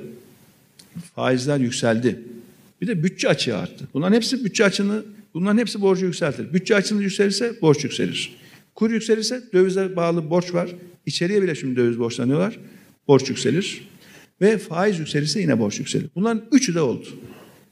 Faizler 1.15 1.59
yükseldi. 1.59 2.34
Bir 2.81 2.87
de 2.87 3.03
bütçe 3.03 3.29
açığı 3.29 3.57
arttı. 3.57 3.87
Bunların 3.93 4.15
hepsi 4.15 4.45
bütçe 4.45 4.65
açığını, 4.65 5.03
bunların 5.33 5.57
hepsi 5.57 5.81
borcu 5.81 6.05
yükseltir. 6.05 6.53
Bütçe 6.53 6.75
açığını 6.75 7.03
yükselirse 7.03 7.61
borç 7.61 7.83
yükselir. 7.83 8.35
Kur 8.75 8.91
yükselirse 8.91 9.43
dövize 9.53 9.95
bağlı 9.95 10.29
borç 10.29 10.53
var. 10.53 10.69
İçeriye 11.05 11.41
bile 11.41 11.55
şimdi 11.55 11.75
döviz 11.75 11.99
borçlanıyorlar. 11.99 12.59
Borç 13.07 13.29
yükselir. 13.29 13.87
Ve 14.41 14.57
faiz 14.57 14.99
yükselirse 14.99 15.41
yine 15.41 15.59
borç 15.59 15.79
yükselir. 15.79 16.09
Bunların 16.15 16.41
üçü 16.51 16.75
de 16.75 16.81
oldu. 16.81 17.07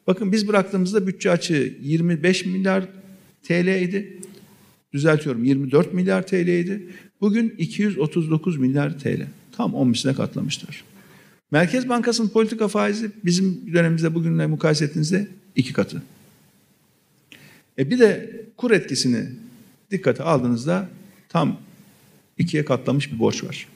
Bakın 0.07 0.31
biz 0.31 0.47
bıraktığımızda 0.47 1.07
bütçe 1.07 1.31
açığı 1.31 1.73
25 1.81 2.45
milyar 2.45 2.83
TL 3.43 3.81
idi. 3.81 4.17
Düzeltiyorum 4.93 5.43
24 5.43 5.93
milyar 5.93 6.27
TL 6.27 6.47
idi. 6.47 6.89
Bugün 7.21 7.55
239 7.57 8.57
milyar 8.57 8.99
TL. 8.99 9.27
Tam 9.51 9.73
10 9.73 9.87
misline 9.87 10.13
katlamışlar. 10.13 10.83
Merkez 11.53 11.89
Bankası'nın 11.89 12.29
politika 12.29 12.67
faizi 12.67 13.11
bizim 13.25 13.73
dönemimizde 13.73 14.15
bugünle 14.15 14.47
mukayese 14.47 14.85
ettiğinizde 14.85 15.27
iki 15.55 15.73
katı. 15.73 16.03
E 17.77 17.89
bir 17.89 17.99
de 17.99 18.41
kur 18.57 18.71
etkisini 18.71 19.29
dikkate 19.91 20.23
aldığınızda 20.23 20.89
tam 21.29 21.59
ikiye 22.37 22.65
katlamış 22.65 23.11
bir 23.11 23.19
borç 23.19 23.43
var. 23.43 23.67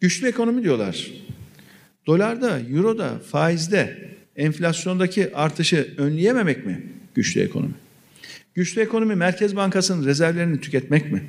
Güçlü 0.00 0.28
ekonomi 0.28 0.62
diyorlar. 0.62 1.10
Dolarda, 2.06 2.60
euroda, 2.60 3.18
faizde, 3.18 4.08
enflasyondaki 4.36 5.36
artışı 5.36 5.94
önleyememek 5.96 6.66
mi 6.66 6.82
güçlü 7.14 7.40
ekonomi? 7.40 7.74
Güçlü 8.54 8.80
ekonomi 8.80 9.14
Merkez 9.14 9.56
Bankası'nın 9.56 10.04
rezervlerini 10.04 10.60
tüketmek 10.60 11.12
mi? 11.12 11.24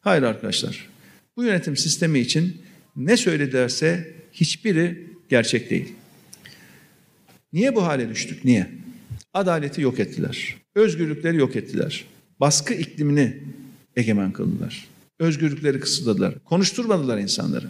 Hayır 0.00 0.22
arkadaşlar. 0.22 0.88
Bu 1.36 1.44
yönetim 1.44 1.76
sistemi 1.76 2.18
için 2.18 2.62
ne 2.96 3.16
söyledilerse 3.16 4.14
hiçbiri 4.32 5.06
gerçek 5.28 5.70
değil. 5.70 5.92
Niye 7.52 7.74
bu 7.74 7.82
hale 7.86 8.08
düştük? 8.08 8.44
Niye? 8.44 8.70
Adaleti 9.34 9.80
yok 9.80 10.00
ettiler. 10.00 10.56
Özgürlükleri 10.74 11.36
yok 11.36 11.56
ettiler. 11.56 12.04
Baskı 12.40 12.74
iklimini 12.74 13.36
egemen 13.96 14.32
kıldılar. 14.32 14.86
Özgürlükleri 15.18 15.80
kısıtladılar. 15.80 16.34
Konuşturmadılar 16.44 17.18
insanları. 17.18 17.66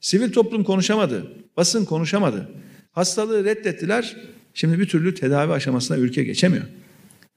Sivil 0.00 0.32
toplum 0.32 0.64
konuşamadı. 0.64 1.32
Basın 1.56 1.84
konuşamadı. 1.84 2.50
Hastalığı 2.92 3.44
reddettiler. 3.44 4.16
Şimdi 4.54 4.78
bir 4.78 4.88
türlü 4.88 5.14
tedavi 5.14 5.52
aşamasına 5.52 5.96
ülke 5.96 6.24
geçemiyor. 6.24 6.64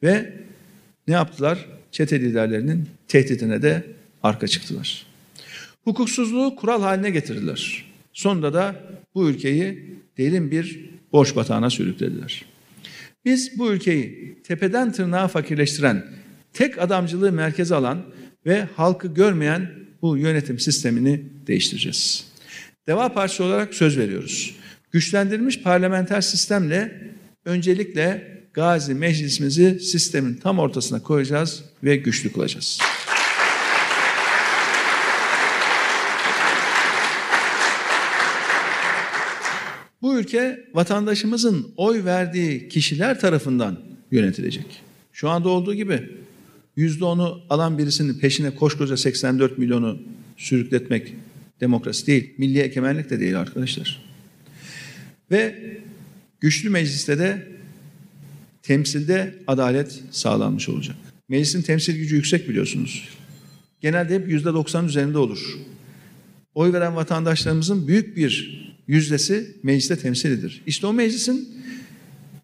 Ve 0.03 0.33
ne 1.07 1.13
yaptılar? 1.13 1.65
Çete 1.91 2.19
liderlerinin 2.19 2.89
tehditine 3.07 3.61
de 3.61 3.83
arka 4.23 4.47
çıktılar. 4.47 5.12
Hukuksuzluğu 5.83 6.55
kural 6.55 6.81
haline 6.81 7.09
getirdiler. 7.09 7.85
Sonunda 8.13 8.53
da 8.53 8.75
bu 9.15 9.29
ülkeyi 9.29 9.95
derin 10.17 10.51
bir 10.51 10.89
borç 11.11 11.35
batağına 11.35 11.69
sürüklediler. 11.69 12.45
Biz 13.25 13.59
bu 13.59 13.71
ülkeyi 13.71 14.37
tepeden 14.43 14.91
tırnağa 14.91 15.27
fakirleştiren, 15.27 16.05
tek 16.53 16.81
adamcılığı 16.81 17.31
merkeze 17.31 17.75
alan 17.75 18.05
ve 18.45 18.67
halkı 18.75 19.07
görmeyen 19.07 19.71
bu 20.01 20.17
yönetim 20.17 20.59
sistemini 20.59 21.23
değiştireceğiz. 21.47 22.27
Deva 22.87 23.13
Partisi 23.13 23.43
olarak 23.43 23.73
söz 23.73 23.97
veriyoruz. 23.97 24.55
Güçlendirilmiş 24.91 25.61
parlamenter 25.61 26.21
sistemle 26.21 27.01
öncelikle 27.45 28.33
Gazi 28.53 28.93
Meclisimizi 28.93 29.79
sistemin 29.79 30.33
tam 30.33 30.59
ortasına 30.59 31.03
koyacağız 31.03 31.63
ve 31.83 31.95
güçlü 31.95 32.31
kılacağız. 32.31 32.79
Ülke 40.23 40.65
vatandaşımızın 40.73 41.73
oy 41.77 42.05
verdiği 42.05 42.69
kişiler 42.69 43.19
tarafından 43.19 43.79
yönetilecek. 44.11 44.65
Şu 45.13 45.29
anda 45.29 45.49
olduğu 45.49 45.73
gibi 45.73 46.09
yüzde 46.75 47.05
onu 47.05 47.41
alan 47.49 47.77
birisinin 47.77 48.19
peşine 48.19 48.55
koşkoca 48.55 48.97
84 48.97 49.57
milyonu 49.57 49.99
sürükletmek 50.37 51.13
demokrasi 51.61 52.07
değil. 52.07 52.33
Milli 52.37 52.59
egemenlik 52.59 53.09
de 53.09 53.19
değil 53.19 53.39
arkadaşlar. 53.39 54.01
Ve 55.31 55.55
güçlü 56.39 56.69
mecliste 56.69 57.19
de 57.19 57.47
temsilde 58.61 59.35
adalet 59.47 60.03
sağlanmış 60.11 60.69
olacak. 60.69 60.95
Meclisin 61.29 61.61
temsil 61.61 61.97
gücü 61.97 62.15
yüksek 62.15 62.49
biliyorsunuz. 62.49 63.09
Genelde 63.81 64.15
hep 64.15 64.29
yüzde 64.29 64.53
90 64.53 64.85
üzerinde 64.85 65.17
olur. 65.17 65.57
Oy 66.55 66.73
veren 66.73 66.95
vatandaşlarımızın 66.95 67.87
büyük 67.87 68.17
bir 68.17 68.63
yüzdesi 68.87 69.57
mecliste 69.63 69.95
temsil 69.95 70.31
edilir. 70.31 70.61
İşte 70.67 70.87
o 70.87 70.93
meclisin 70.93 71.49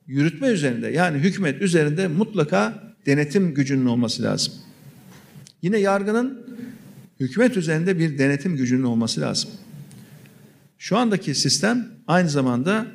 yürütme 0.07 0.47
üzerinde 0.47 0.87
yani 0.87 1.17
hükümet 1.17 1.61
üzerinde 1.61 2.07
mutlaka 2.07 2.83
denetim 3.05 3.53
gücünün 3.53 3.85
olması 3.85 4.23
lazım. 4.23 4.53
Yine 5.61 5.77
yargının 5.77 6.45
hükümet 7.19 7.57
üzerinde 7.57 7.99
bir 7.99 8.17
denetim 8.17 8.57
gücünün 8.57 8.83
olması 8.83 9.21
lazım. 9.21 9.49
Şu 10.77 10.97
andaki 10.97 11.35
sistem 11.35 11.87
aynı 12.07 12.29
zamanda 12.29 12.85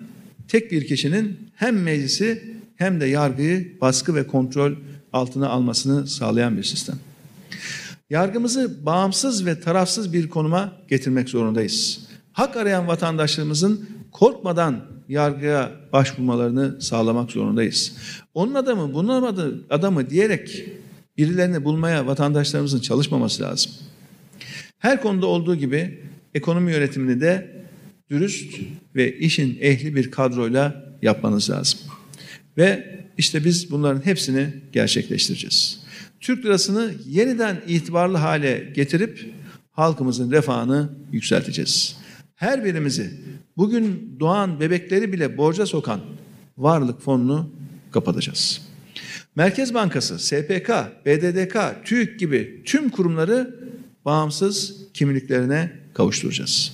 tek 0.49 0.73
bir 0.73 0.87
kişinin 0.87 1.39
hem 1.55 1.83
meclisi 1.83 2.43
hem 2.77 3.01
de 3.01 3.07
yargıyı 3.07 3.81
baskı 3.81 4.15
ve 4.15 4.27
kontrol 4.27 4.73
altına 5.13 5.49
almasını 5.49 6.07
sağlayan 6.07 6.57
bir 6.57 6.63
sistem. 6.63 6.97
Yargımızı 8.11 8.87
bağımsız 8.87 9.47
ve 9.47 9.61
tarafsız 9.61 10.13
bir 10.13 10.29
konuma 10.29 10.73
getirmek 10.89 11.29
zorundayız. 11.29 12.04
Hak 12.35 12.57
arayan 12.57 12.87
vatandaşlarımızın 12.87 13.89
korkmadan 14.13 14.85
yargıya 15.09 15.73
başvurmalarını 15.93 16.83
sağlamak 16.83 17.31
zorundayız. 17.31 17.97
Onun 18.35 18.55
adamı, 18.55 18.95
bunun 18.95 19.65
adamı 19.71 20.11
diyerek 20.11 20.65
birilerini 21.17 21.65
bulmaya 21.65 22.07
vatandaşlarımızın 22.07 22.81
çalışmaması 22.81 23.43
lazım. 23.43 23.73
Her 24.79 25.03
konuda 25.03 25.27
olduğu 25.27 25.57
gibi 25.57 26.03
ekonomi 26.35 26.73
yönetimini 26.73 27.21
de 27.21 27.65
dürüst 28.11 28.55
ve 28.95 29.19
işin 29.19 29.59
ehli 29.61 29.97
bir 29.97 30.11
kadroyla 30.11 30.95
yapmanız 31.03 31.51
lazım. 31.51 31.81
Ve 32.59 32.99
işte 33.19 33.45
biz 33.45 33.71
bunların 33.71 34.07
hepsini 34.07 34.49
gerçekleştireceğiz. 34.73 35.81
Türk 36.21 36.45
lirasını 36.45 36.95
yeniden 37.07 37.63
itibarlı 37.67 38.17
hale 38.17 38.73
getirip 38.75 39.35
halkımızın 39.73 40.31
refahını 40.31 40.89
yükselteceğiz. 41.13 42.04
Her 42.35 42.65
birimizi 42.65 43.11
bugün 43.57 44.17
doğan 44.21 44.61
bebekleri 44.61 45.13
bile 45.13 45.39
borca 45.39 45.67
sokan 45.67 46.01
varlık 46.59 47.03
fonunu 47.03 47.51
kapatacağız. 47.93 48.61
Merkez 49.37 49.75
Bankası, 49.75 50.19
SPK, 50.19 50.71
BDDK, 51.07 51.85
TÜİK 51.85 52.19
gibi 52.21 52.63
tüm 52.65 52.89
kurumları 52.89 53.61
bağımsız 54.05 54.77
kimliklerine 54.95 55.73
kavuşturacağız. 55.95 56.73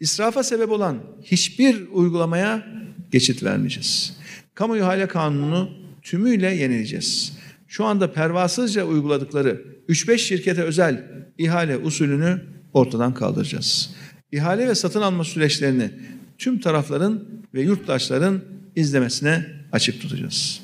İsrafa 0.00 0.42
sebep 0.42 0.70
olan 0.70 0.98
hiçbir 1.22 1.88
uygulamaya 1.92 2.66
geçit 3.10 3.42
vermeyeceğiz. 3.42 4.16
Kamu 4.54 4.76
ihale 4.76 5.08
kanununu 5.08 5.70
tümüyle 6.02 6.54
yenileyeceğiz. 6.54 7.32
Şu 7.68 7.84
anda 7.84 8.12
pervasızca 8.12 8.84
uyguladıkları 8.84 9.62
3-5 9.88 10.18
şirkete 10.18 10.62
özel 10.62 11.04
ihale 11.38 11.76
usulünü 11.76 12.42
ortadan 12.72 13.14
kaldıracağız. 13.14 13.94
İhale 14.34 14.68
ve 14.68 14.74
satın 14.74 15.02
alma 15.02 15.24
süreçlerini 15.24 15.90
tüm 16.38 16.60
tarafların 16.60 17.24
ve 17.54 17.62
yurttaşların 17.62 18.40
izlemesine 18.76 19.46
açık 19.72 20.00
tutacağız. 20.00 20.60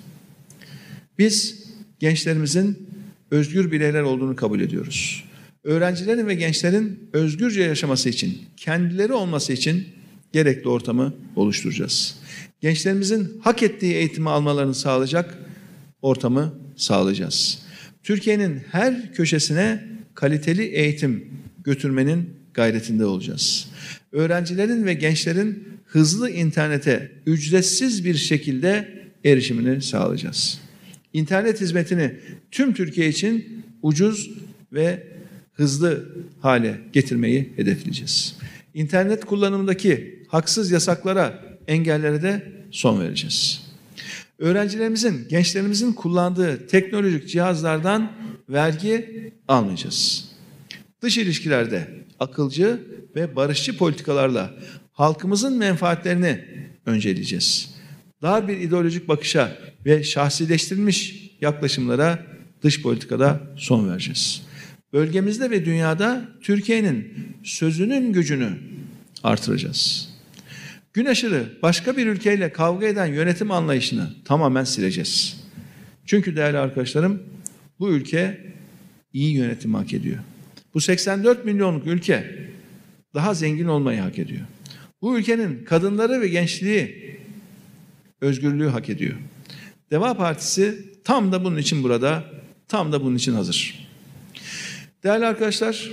Biz 1.19 1.65
gençlerimizin 1.99 2.89
özgür 3.31 3.73
bireyler 3.73 4.03
olduğunu 4.03 4.37
kabul 4.37 4.61
ediyoruz. 4.61 5.25
Öğrencilerin 5.65 6.27
ve 6.27 6.35
gençlerin 6.35 7.11
özgürce 7.13 7.63
yaşaması 7.63 8.09
için, 8.09 8.39
kendileri 8.57 9.13
olması 9.13 9.53
için 9.53 9.89
gerekli 10.33 10.69
ortamı 10.69 11.15
oluşturacağız. 11.37 12.19
Gençlerimizin 12.61 13.41
hak 13.41 13.63
ettiği 13.63 13.95
eğitimi 13.95 14.31
almalarını 14.31 14.75
sağlayacak 14.75 15.39
ortamı 16.03 16.55
sağlayacağız. 16.77 17.63
Türkiye'nin 18.03 18.63
her 18.71 19.15
köşesine 19.15 19.85
kaliteli 20.15 20.63
eğitim 20.63 21.29
götürmenin 21.65 22.40
gayretinde 22.55 23.05
olacağız. 23.05 23.69
Öğrencilerin 24.13 24.87
ve 24.87 24.95
gençlerin 24.95 25.69
hızlı 25.87 26.31
internete 26.31 27.13
ücretsiz 27.27 28.05
bir 28.05 28.15
şekilde 28.15 28.89
erişimini 29.25 29.83
sağlayacağız. 29.83 30.61
İnternet 31.13 31.61
hizmetini 31.61 32.15
tüm 32.51 32.75
Türkiye 32.75 33.09
için 33.09 33.65
ucuz 33.83 34.31
ve 34.73 35.07
hızlı 35.53 36.09
hale 36.41 36.81
getirmeyi 36.93 37.53
hedefleyeceğiz. 37.57 38.37
İnternet 38.75 39.25
kullanımındaki 39.25 40.23
haksız 40.29 40.71
yasaklara, 40.71 41.45
engellere 41.69 42.23
de 42.23 42.53
son 42.71 43.01
vereceğiz. 43.01 43.63
Öğrencilerimizin, 44.39 45.29
gençlerimizin 45.29 45.93
kullandığı 45.93 46.67
teknolojik 46.67 47.29
cihazlardan 47.29 48.13
vergi 48.49 49.33
almayacağız. 49.49 50.31
Dış 51.03 51.19
ilişkilerde 51.19 51.89
akılcı 52.21 52.81
ve 53.17 53.37
barışçı 53.37 53.77
politikalarla 53.77 54.55
halkımızın 54.93 55.59
menfaatlerini 55.59 56.45
önceleyeceğiz. 56.87 57.75
Dar 58.23 58.49
bir 58.49 58.57
ideolojik 58.59 59.09
bakışa 59.09 59.59
ve 59.87 60.03
şahsileştirilmiş 60.03 61.31
yaklaşımlara 61.41 62.27
dış 62.63 62.83
politikada 62.83 63.41
son 63.57 63.91
vereceğiz. 63.91 64.43
Bölgemizde 64.93 65.51
ve 65.51 65.65
dünyada 65.65 66.29
Türkiye'nin 66.43 67.15
sözünün 67.45 68.13
gücünü 68.13 68.51
artıracağız. 69.23 70.11
Gün 70.93 71.07
aşırı 71.07 71.59
başka 71.63 71.97
bir 71.97 72.07
ülkeyle 72.07 72.53
kavga 72.53 72.87
eden 72.87 73.07
yönetim 73.07 73.51
anlayışını 73.51 74.11
tamamen 74.25 74.65
sileceğiz. 74.65 75.41
Çünkü 76.07 76.37
değerli 76.37 76.59
arkadaşlarım 76.59 77.23
bu 77.79 77.91
ülke 77.91 78.41
iyi 79.13 79.35
yönetim 79.35 79.75
hak 79.75 79.95
ediyor. 79.95 80.19
Bu 80.75 80.81
84 80.81 81.45
milyonluk 81.45 81.87
ülke 81.87 82.49
daha 83.15 83.35
zengin 83.35 83.67
olmayı 83.67 84.01
hak 84.01 84.19
ediyor. 84.19 84.43
Bu 85.03 85.19
ülkenin 85.19 85.65
kadınları 85.65 86.21
ve 86.21 86.29
gençliği 86.29 87.17
özgürlüğü 88.21 88.69
hak 88.69 88.89
ediyor. 88.89 89.15
Deva 89.91 90.15
Partisi 90.15 90.85
tam 91.05 91.33
da 91.33 91.45
bunun 91.45 91.57
için 91.57 91.83
burada, 91.83 92.25
tam 92.69 92.93
da 92.93 93.05
bunun 93.05 93.17
için 93.17 93.35
hazır. 93.35 93.89
Değerli 95.05 95.27
arkadaşlar, 95.27 95.91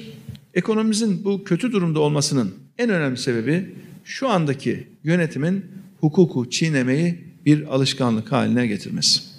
ekonomimizin 0.54 1.26
bu 1.26 1.44
kötü 1.44 1.72
durumda 1.72 2.00
olmasının 2.00 2.54
en 2.78 2.90
önemli 2.90 3.18
sebebi 3.18 3.76
şu 4.04 4.30
andaki 4.30 4.88
yönetimin 5.04 5.66
hukuku 6.00 6.50
çiğnemeyi 6.50 7.24
bir 7.46 7.76
alışkanlık 7.76 8.32
haline 8.32 8.68
getirmesi. 8.68 9.37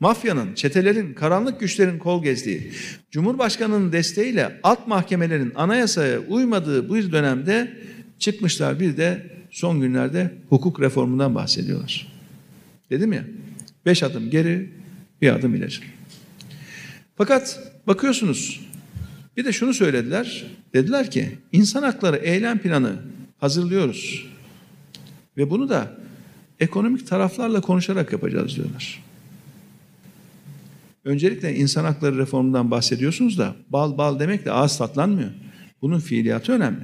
Mafyanın, 0.00 0.54
çetelerin, 0.54 1.14
karanlık 1.14 1.60
güçlerin 1.60 1.98
kol 1.98 2.22
gezdiği, 2.22 2.72
Cumhurbaşkanı'nın 3.10 3.92
desteğiyle 3.92 4.60
alt 4.62 4.86
mahkemelerin 4.86 5.52
anayasaya 5.54 6.20
uymadığı 6.20 6.88
bu 6.88 6.96
dönemde 6.96 7.76
çıkmışlar 8.18 8.80
bir 8.80 8.96
de 8.96 9.26
son 9.50 9.80
günlerde 9.80 10.34
hukuk 10.48 10.80
reformundan 10.80 11.34
bahsediyorlar. 11.34 12.12
Dedim 12.90 13.12
ya, 13.12 13.24
beş 13.86 14.02
adım 14.02 14.30
geri, 14.30 14.70
bir 15.22 15.34
adım 15.34 15.54
ileri. 15.54 15.74
Fakat 17.16 17.72
bakıyorsunuz, 17.86 18.60
bir 19.36 19.44
de 19.44 19.52
şunu 19.52 19.74
söylediler, 19.74 20.46
dediler 20.74 21.10
ki 21.10 21.38
insan 21.52 21.82
hakları 21.82 22.16
eylem 22.16 22.58
planı 22.58 22.96
hazırlıyoruz. 23.38 24.26
Ve 25.36 25.50
bunu 25.50 25.68
da 25.68 25.96
ekonomik 26.60 27.06
taraflarla 27.06 27.60
konuşarak 27.60 28.12
yapacağız 28.12 28.56
diyorlar. 28.56 29.09
Öncelikle 31.04 31.56
insan 31.56 31.84
hakları 31.84 32.18
reformundan 32.18 32.70
bahsediyorsunuz 32.70 33.38
da 33.38 33.54
bal 33.68 33.98
bal 33.98 34.20
demek 34.20 34.44
de 34.44 34.52
ağız 34.52 34.78
tatlanmıyor. 34.78 35.30
Bunun 35.82 35.98
fiiliyatı 36.00 36.52
önemli. 36.52 36.80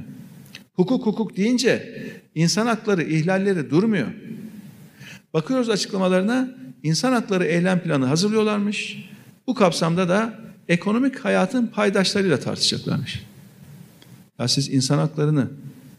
Hukuk 0.75 1.07
hukuk 1.07 1.37
deyince 1.37 2.03
insan 2.35 2.67
hakları 2.67 3.03
ihlalleri 3.03 3.71
durmuyor. 3.71 4.07
Bakıyoruz 5.35 5.69
açıklamalarına 5.71 6.55
insan 6.83 7.13
hakları 7.13 7.45
eylem 7.45 7.81
planı 7.81 8.07
hazırlıyorlarmış. 8.07 9.09
Bu 9.47 9.55
kapsamda 9.55 10.09
da 10.09 10.41
ekonomik 10.69 11.19
hayatın 11.19 11.67
paydaşlarıyla 11.67 12.41
tartışacaklarmış. 12.41 13.23
Ya 14.39 14.49
siz 14.49 14.69
insan 14.69 14.99
haklarını 14.99 15.49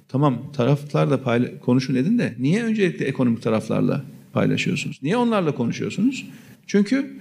tamam 0.08 0.52
taraflarla 0.56 1.16
payla- 1.16 1.60
konuşun 1.60 1.96
edin 1.96 2.20
de 2.20 2.36
niye 2.40 2.64
öncelikle 2.64 3.06
ekonomik 3.06 3.42
taraflarla 3.44 4.04
paylaşıyorsunuz? 4.34 5.00
Niye 5.02 5.18
onlarla 5.18 5.56
konuşuyorsunuz? 5.56 6.26
Çünkü 6.68 7.20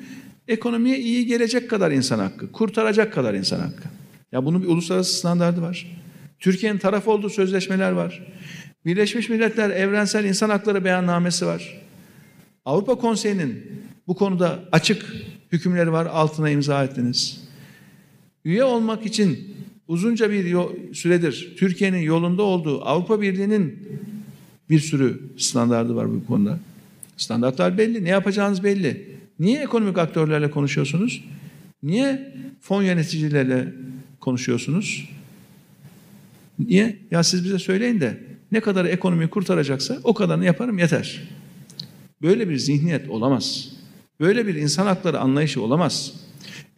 ekonomiye 0.48 0.98
iyi 0.98 1.26
gelecek 1.26 1.70
kadar 1.70 1.90
insan 1.90 2.18
hakkı, 2.18 2.52
kurtaracak 2.52 3.12
kadar 3.12 3.34
insan 3.34 3.60
hakkı. 3.60 3.88
Ya 4.32 4.44
bunun 4.44 4.62
bir 4.62 4.68
uluslararası 4.68 5.18
standardı 5.18 5.62
var. 5.62 5.86
Türkiye'nin 6.40 6.78
taraf 6.78 7.08
olduğu 7.08 7.30
sözleşmeler 7.30 7.90
var. 7.92 8.26
Birleşmiş 8.84 9.28
Milletler 9.28 9.70
Evrensel 9.70 10.24
İnsan 10.24 10.50
Hakları 10.50 10.84
Beyannamesi 10.84 11.46
var. 11.46 11.82
Avrupa 12.64 12.94
Konseyi'nin 12.94 13.82
bu 14.06 14.14
konuda 14.14 14.64
açık 14.72 15.14
hükümleri 15.52 15.92
var 15.92 16.06
altına 16.06 16.50
imza 16.50 16.84
ettiniz. 16.84 17.40
Üye 18.44 18.64
olmak 18.64 19.06
için 19.06 19.56
uzunca 19.88 20.30
bir 20.30 20.56
süredir 20.94 21.54
Türkiye'nin 21.58 21.98
yolunda 21.98 22.42
olduğu 22.42 22.84
Avrupa 22.84 23.20
Birliği'nin 23.20 23.88
bir 24.70 24.80
sürü 24.80 25.20
standardı 25.38 25.96
var 25.96 26.10
bu 26.10 26.26
konuda. 26.26 26.58
Standartlar 27.16 27.78
belli, 27.78 28.04
ne 28.04 28.08
yapacağınız 28.08 28.64
belli. 28.64 29.15
Niye 29.38 29.62
ekonomik 29.62 29.98
aktörlerle 29.98 30.50
konuşuyorsunuz? 30.50 31.24
Niye 31.82 32.34
fon 32.60 32.82
yöneticileriyle 32.82 33.72
konuşuyorsunuz? 34.20 35.08
Niye? 36.58 36.98
Ya 37.10 37.22
siz 37.22 37.44
bize 37.44 37.58
söyleyin 37.58 38.00
de 38.00 38.20
ne 38.52 38.60
kadar 38.60 38.84
ekonomiyi 38.84 39.30
kurtaracaksa 39.30 39.98
o 40.04 40.14
kadarını 40.14 40.44
yaparım 40.44 40.78
yeter. 40.78 41.22
Böyle 42.22 42.48
bir 42.48 42.56
zihniyet 42.56 43.10
olamaz. 43.10 43.72
Böyle 44.20 44.46
bir 44.46 44.54
insan 44.54 44.86
hakları 44.86 45.20
anlayışı 45.20 45.62
olamaz. 45.62 46.12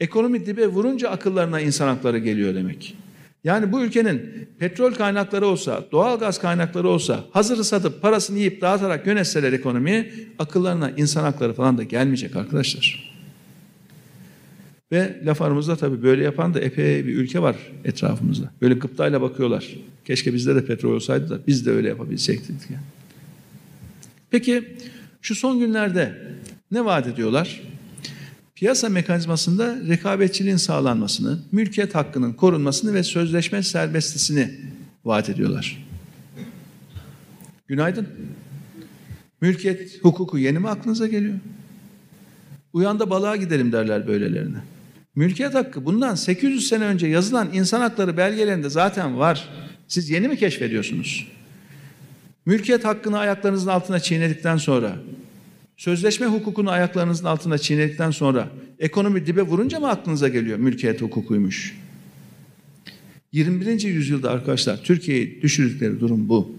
Ekonomi 0.01 0.47
dibe 0.47 0.67
vurunca 0.67 1.11
akıllarına 1.11 1.61
insan 1.61 1.89
hakları 1.89 2.19
geliyor 2.19 2.55
demek. 2.55 2.97
Yani 3.45 3.73
bu 3.73 3.81
ülkenin 3.81 4.49
petrol 4.59 4.93
kaynakları 4.93 5.47
olsa, 5.47 5.85
doğal 5.93 6.19
gaz 6.19 6.39
kaynakları 6.39 6.89
olsa, 6.89 7.25
hazırı 7.31 7.65
satıp 7.65 8.03
parasını 8.03 8.39
yiyip 8.39 8.61
dağıtarak 8.61 9.07
yönetseler 9.07 9.53
ekonomiyi, 9.53 10.13
akıllarına 10.39 10.91
insan 10.91 11.23
hakları 11.23 11.53
falan 11.53 11.79
da 11.79 11.83
gelmeyecek 11.83 12.37
arkadaşlar. 12.37 13.09
Ve 14.93 15.21
laf 15.25 15.43
aramızda 15.43 15.77
tabii 15.77 16.03
böyle 16.03 16.25
yapan 16.25 16.55
da 16.55 16.61
epey 16.61 17.07
bir 17.07 17.17
ülke 17.17 17.43
var 17.43 17.57
etrafımızda. 17.85 18.51
Böyle 18.63 18.75
gıptayla 18.75 19.23
bakıyorlar. 19.23 19.77
Keşke 20.05 20.35
bizde 20.35 20.55
de 20.55 20.65
petrol 20.65 20.93
olsaydı 20.93 21.31
da 21.31 21.39
biz 21.47 21.67
de 21.67 21.71
öyle 21.71 21.89
yapabilseydik. 21.89 22.45
Yani. 22.49 22.83
Peki 24.31 24.77
şu 25.23 25.35
son 25.35 25.59
günlerde 25.59 26.15
ne 26.71 26.85
vaat 26.85 27.07
ediyorlar? 27.07 27.63
Piyasa 28.59 28.89
mekanizmasında 28.89 29.77
rekabetçiliğin 29.89 30.57
sağlanmasını, 30.57 31.39
mülkiyet 31.53 31.95
hakkının 31.95 32.33
korunmasını 32.33 32.95
ve 32.95 33.03
sözleşme 33.03 33.63
serbestisini 33.63 34.51
vaat 35.05 35.29
ediyorlar. 35.29 35.87
Günaydın. 37.67 38.09
Mülkiyet 39.41 40.05
hukuku 40.05 40.39
yeni 40.39 40.59
mi 40.59 40.69
aklınıza 40.69 41.07
geliyor? 41.07 41.35
Uyanda 42.73 43.11
balığa 43.11 43.37
gidelim 43.37 43.73
derler 43.73 44.07
böylelerine. 44.07 44.59
Mülkiyet 45.15 45.55
hakkı 45.55 45.85
bundan 45.85 46.15
800 46.15 46.69
sene 46.69 46.85
önce 46.85 47.07
yazılan 47.07 47.49
insan 47.53 47.81
hakları 47.81 48.17
belgelerinde 48.17 48.71
zaten 48.71 49.19
var. 49.19 49.49
Siz 49.89 50.11
yeni 50.11 50.29
mi 50.29 50.37
keşfediyorsunuz? 50.37 51.29
Mülkiyet 52.47 52.85
hakkını 52.85 53.19
ayaklarınızın 53.19 53.71
altına 53.71 54.01
çiğnedikten 54.01 54.57
sonra, 54.57 54.97
sözleşme 55.79 56.27
hukukunu 56.27 56.71
ayaklarınızın 56.71 57.25
altına 57.25 57.59
çiğnedikten 57.59 58.11
sonra 58.11 58.49
ekonomi 58.79 59.27
dibe 59.27 59.43
vurunca 59.43 59.81
mı 59.81 59.89
aklınıza 59.89 60.29
geliyor 60.29 60.59
mülkiyet 60.59 61.03
hukukuymuş? 61.03 61.79
21. 63.33 63.83
yüzyılda 63.83 64.31
arkadaşlar 64.31 64.83
Türkiye'yi 64.83 65.43
düşürdükleri 65.43 66.01
durum 66.01 66.29
bu. 66.29 66.53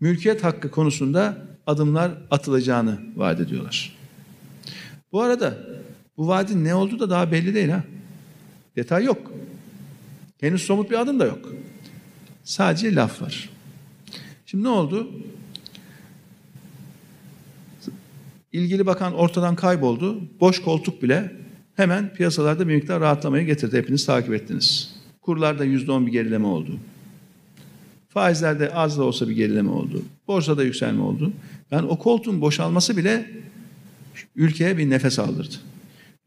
Mülkiyet 0.00 0.44
hakkı 0.44 0.70
konusunda 0.70 1.46
adımlar 1.66 2.12
atılacağını 2.30 3.00
vaat 3.16 3.40
ediyorlar. 3.40 3.96
Bu 5.12 5.22
arada 5.22 5.58
bu 6.16 6.28
vaadin 6.28 6.64
ne 6.64 6.74
olduğu 6.74 6.98
da 7.00 7.10
daha 7.10 7.32
belli 7.32 7.54
değil 7.54 7.68
ha. 7.68 7.84
Detay 8.76 9.04
yok. 9.04 9.32
Henüz 10.40 10.62
somut 10.62 10.90
bir 10.90 11.00
adım 11.00 11.20
da 11.20 11.24
yok. 11.24 11.52
Sadece 12.44 12.94
laf 12.94 13.22
var. 13.22 13.50
Şimdi 14.46 14.64
ne 14.64 14.68
oldu? 14.68 15.10
İlgili 18.52 18.86
bakan 18.86 19.14
ortadan 19.14 19.56
kayboldu. 19.56 20.20
Boş 20.40 20.62
koltuk 20.62 21.02
bile 21.02 21.32
hemen 21.74 22.14
piyasalarda 22.14 22.68
bir 22.68 22.74
miktar 22.74 23.00
rahatlamayı 23.00 23.46
getirdi. 23.46 23.76
Hepiniz 23.76 24.06
takip 24.06 24.34
ettiniz. 24.34 24.94
Kurlarda 25.20 25.64
yüzde 25.64 25.92
on 25.92 26.06
bir 26.06 26.12
gerileme 26.12 26.46
oldu. 26.46 26.78
Faizlerde 28.08 28.74
az 28.74 28.98
da 28.98 29.02
olsa 29.04 29.28
bir 29.28 29.34
gerileme 29.34 29.70
oldu. 29.70 30.02
Borsada 30.28 30.64
yükselme 30.64 31.02
oldu. 31.02 31.32
Yani 31.70 31.86
o 31.86 31.98
koltuğun 31.98 32.40
boşalması 32.40 32.96
bile 32.96 33.30
ülkeye 34.36 34.78
bir 34.78 34.90
nefes 34.90 35.18
aldırdı. 35.18 35.54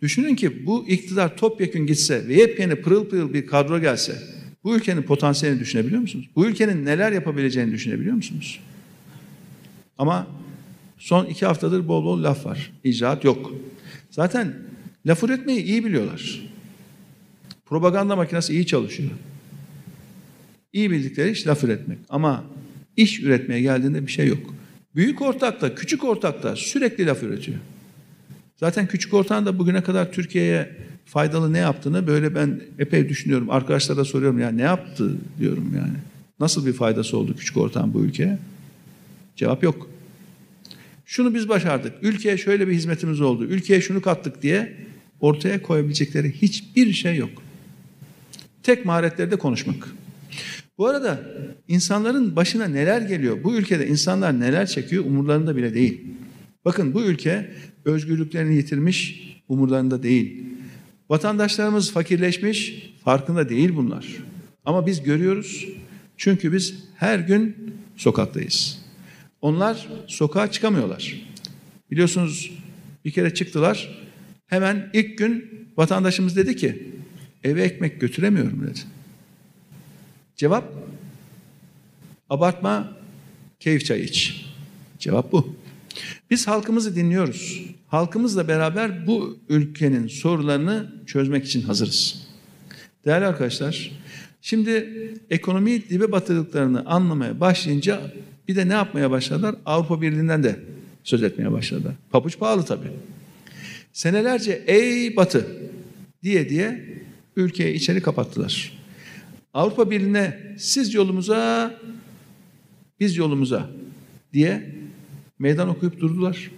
Düşünün 0.02 0.36
ki 0.36 0.66
bu 0.66 0.88
iktidar 0.88 1.38
topyekün 1.38 1.86
gitse 1.86 2.28
ve 2.28 2.34
yepyeni 2.34 2.76
pırıl 2.76 3.06
pırıl 3.06 3.34
bir 3.34 3.48
kadro 3.48 3.80
gelse 3.80 4.16
bu 4.64 4.76
ülkenin 4.76 5.02
potansiyelini 5.02 5.60
düşünebiliyor 5.60 6.02
musunuz? 6.02 6.30
Bu 6.36 6.46
ülkenin 6.46 6.86
neler 6.86 7.12
yapabileceğini 7.12 7.72
düşünebiliyor 7.72 8.16
musunuz? 8.16 8.60
Ama 9.98 10.28
son 11.04 11.26
iki 11.26 11.46
haftadır 11.46 11.88
bol 11.88 12.06
bol 12.06 12.24
laf 12.24 12.46
var. 12.46 12.72
İcraat 12.84 13.24
yok. 13.24 13.54
Zaten 14.10 14.54
laf 15.06 15.24
üretmeyi 15.24 15.64
iyi 15.64 15.86
biliyorlar. 15.86 16.42
Propaganda 17.66 18.16
makinesi 18.16 18.54
iyi 18.54 18.66
çalışıyor. 18.66 19.10
İyi 20.74 20.92
bildikleri 20.92 21.32
iş 21.32 21.48
laf 21.48 21.64
üretmek. 21.64 21.98
Ama 22.10 22.44
iş 22.98 23.20
üretmeye 23.20 23.62
geldiğinde 23.62 24.08
bir 24.08 24.12
şey 24.12 24.28
yok. 24.28 24.54
Büyük 24.96 25.22
ortakta, 25.22 25.76
küçük 25.76 26.04
ortakta 26.04 26.56
sürekli 26.56 27.06
laf 27.06 27.24
üretiyor. 27.24 27.58
Zaten 28.56 28.88
küçük 28.88 29.14
ortağın 29.14 29.46
da 29.46 29.60
bugüne 29.60 29.84
kadar 29.84 30.12
Türkiye'ye 30.12 30.76
faydalı 31.06 31.54
ne 31.54 31.58
yaptığını 31.58 32.08
böyle 32.08 32.36
ben 32.36 32.62
epey 32.80 33.10
düşünüyorum. 33.10 33.50
Arkadaşlara 33.50 34.06
soruyorum 34.06 34.40
ya 34.40 34.52
ne 34.52 34.62
yaptı 34.62 35.12
diyorum 35.40 35.72
yani. 35.76 35.98
Nasıl 36.40 36.66
bir 36.66 36.74
faydası 36.74 37.18
oldu 37.18 37.36
küçük 37.38 37.58
ortağın 37.58 37.94
bu 37.94 38.02
ülkeye? 38.02 38.38
Cevap 39.36 39.64
yok. 39.64 39.94
Şunu 41.06 41.34
biz 41.34 41.50
başardık. 41.50 41.94
Ülkeye 42.02 42.38
şöyle 42.38 42.68
bir 42.68 42.74
hizmetimiz 42.74 43.22
oldu. 43.22 43.46
Ülkeye 43.46 43.82
şunu 43.82 44.02
kattık 44.02 44.42
diye 44.42 44.78
ortaya 45.20 45.62
koyabilecekleri 45.62 46.32
hiçbir 46.32 46.94
şey 46.94 47.16
yok. 47.16 47.30
Tek 48.64 48.86
maharetleri 48.86 49.32
de 49.32 49.36
konuşmak. 49.36 49.90
Bu 50.78 50.88
arada 50.88 51.24
insanların 51.68 52.36
başına 52.36 52.66
neler 52.66 53.02
geliyor? 53.02 53.44
Bu 53.44 53.56
ülkede 53.56 53.88
insanlar 53.88 54.40
neler 54.40 54.66
çekiyor 54.66 55.06
umurlarında 55.06 55.56
bile 55.56 55.74
değil. 55.74 56.02
Bakın 56.66 56.94
bu 56.94 57.02
ülke 57.04 57.52
özgürlüklerini 57.86 58.56
yitirmiş, 58.56 59.30
umurlarında 59.48 60.04
değil. 60.04 60.44
Vatandaşlarımız 61.10 61.92
fakirleşmiş, 61.92 62.90
farkında 63.04 63.50
değil 63.50 63.76
bunlar. 63.76 64.08
Ama 64.66 64.86
biz 64.88 65.04
görüyoruz. 65.04 65.68
Çünkü 66.18 66.54
biz 66.54 66.76
her 66.96 67.20
gün 67.20 67.56
sokaktayız. 67.96 68.83
Onlar 69.44 69.88
sokağa 70.08 70.52
çıkamıyorlar. 70.52 71.22
Biliyorsunuz 71.92 72.52
bir 73.06 73.12
kere 73.12 73.34
çıktılar. 73.34 74.04
Hemen 74.48 74.90
ilk 74.94 75.18
gün 75.18 75.46
vatandaşımız 75.78 76.36
dedi 76.36 76.56
ki 76.56 76.88
eve 77.44 77.64
ekmek 77.64 78.02
götüremiyorum 78.02 78.68
dedi. 78.68 78.80
Cevap 80.36 80.74
abartma 82.30 82.98
keyif 83.60 83.86
çay 83.86 84.04
iç. 84.04 84.46
Cevap 85.00 85.32
bu. 85.32 85.56
Biz 86.30 86.48
halkımızı 86.48 86.96
dinliyoruz. 86.96 87.62
Halkımızla 87.88 88.48
beraber 88.48 89.08
bu 89.08 89.40
ülkenin 89.50 90.08
sorularını 90.08 90.92
çözmek 91.08 91.46
için 91.46 91.62
hazırız. 91.62 92.28
Değerli 93.06 93.26
arkadaşlar, 93.26 93.92
şimdi 94.42 94.90
ekonomi 95.30 95.90
dibe 95.90 96.12
batırdıklarını 96.12 96.86
anlamaya 96.86 97.40
başlayınca 97.40 98.02
bir 98.48 98.56
de 98.56 98.68
ne 98.68 98.74
yapmaya 98.74 99.12
başladılar? 99.12 99.56
Avrupa 99.66 100.02
Birliği'nden 100.02 100.44
de 100.44 100.60
söz 101.04 101.24
etmeye 101.24 101.52
başladılar. 101.52 101.94
Papuç 102.12 102.40
pahalı 102.40 102.66
tabii. 102.66 102.92
Senelerce 103.94 104.64
ey 104.68 105.16
batı 105.16 105.48
diye 106.24 106.50
diye 106.50 106.86
ülkeyi 107.36 107.74
içeri 107.74 108.02
kapattılar. 108.02 108.84
Avrupa 109.54 109.92
Birliği'ne 109.92 110.56
siz 110.58 110.94
yolumuza 110.94 111.74
biz 113.00 113.18
yolumuza 113.18 113.70
diye 114.34 114.76
meydan 115.40 115.70
okuyup 115.70 116.00
durdular. 116.00 116.52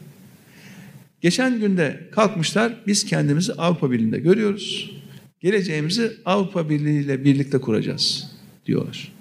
Geçen 1.21 1.60
günde 1.60 2.10
kalkmışlar 2.12 2.74
biz 2.88 3.06
kendimizi 3.06 3.54
Avrupa 3.54 3.91
Birliği'nde 3.91 4.19
görüyoruz. 4.19 4.91
Geleceğimizi 5.39 6.12
Avrupa 6.26 6.69
Birliği 6.69 7.04
ile 7.04 7.24
birlikte 7.24 7.58
kuracağız 7.58 8.32
diyorlar. 8.65 9.14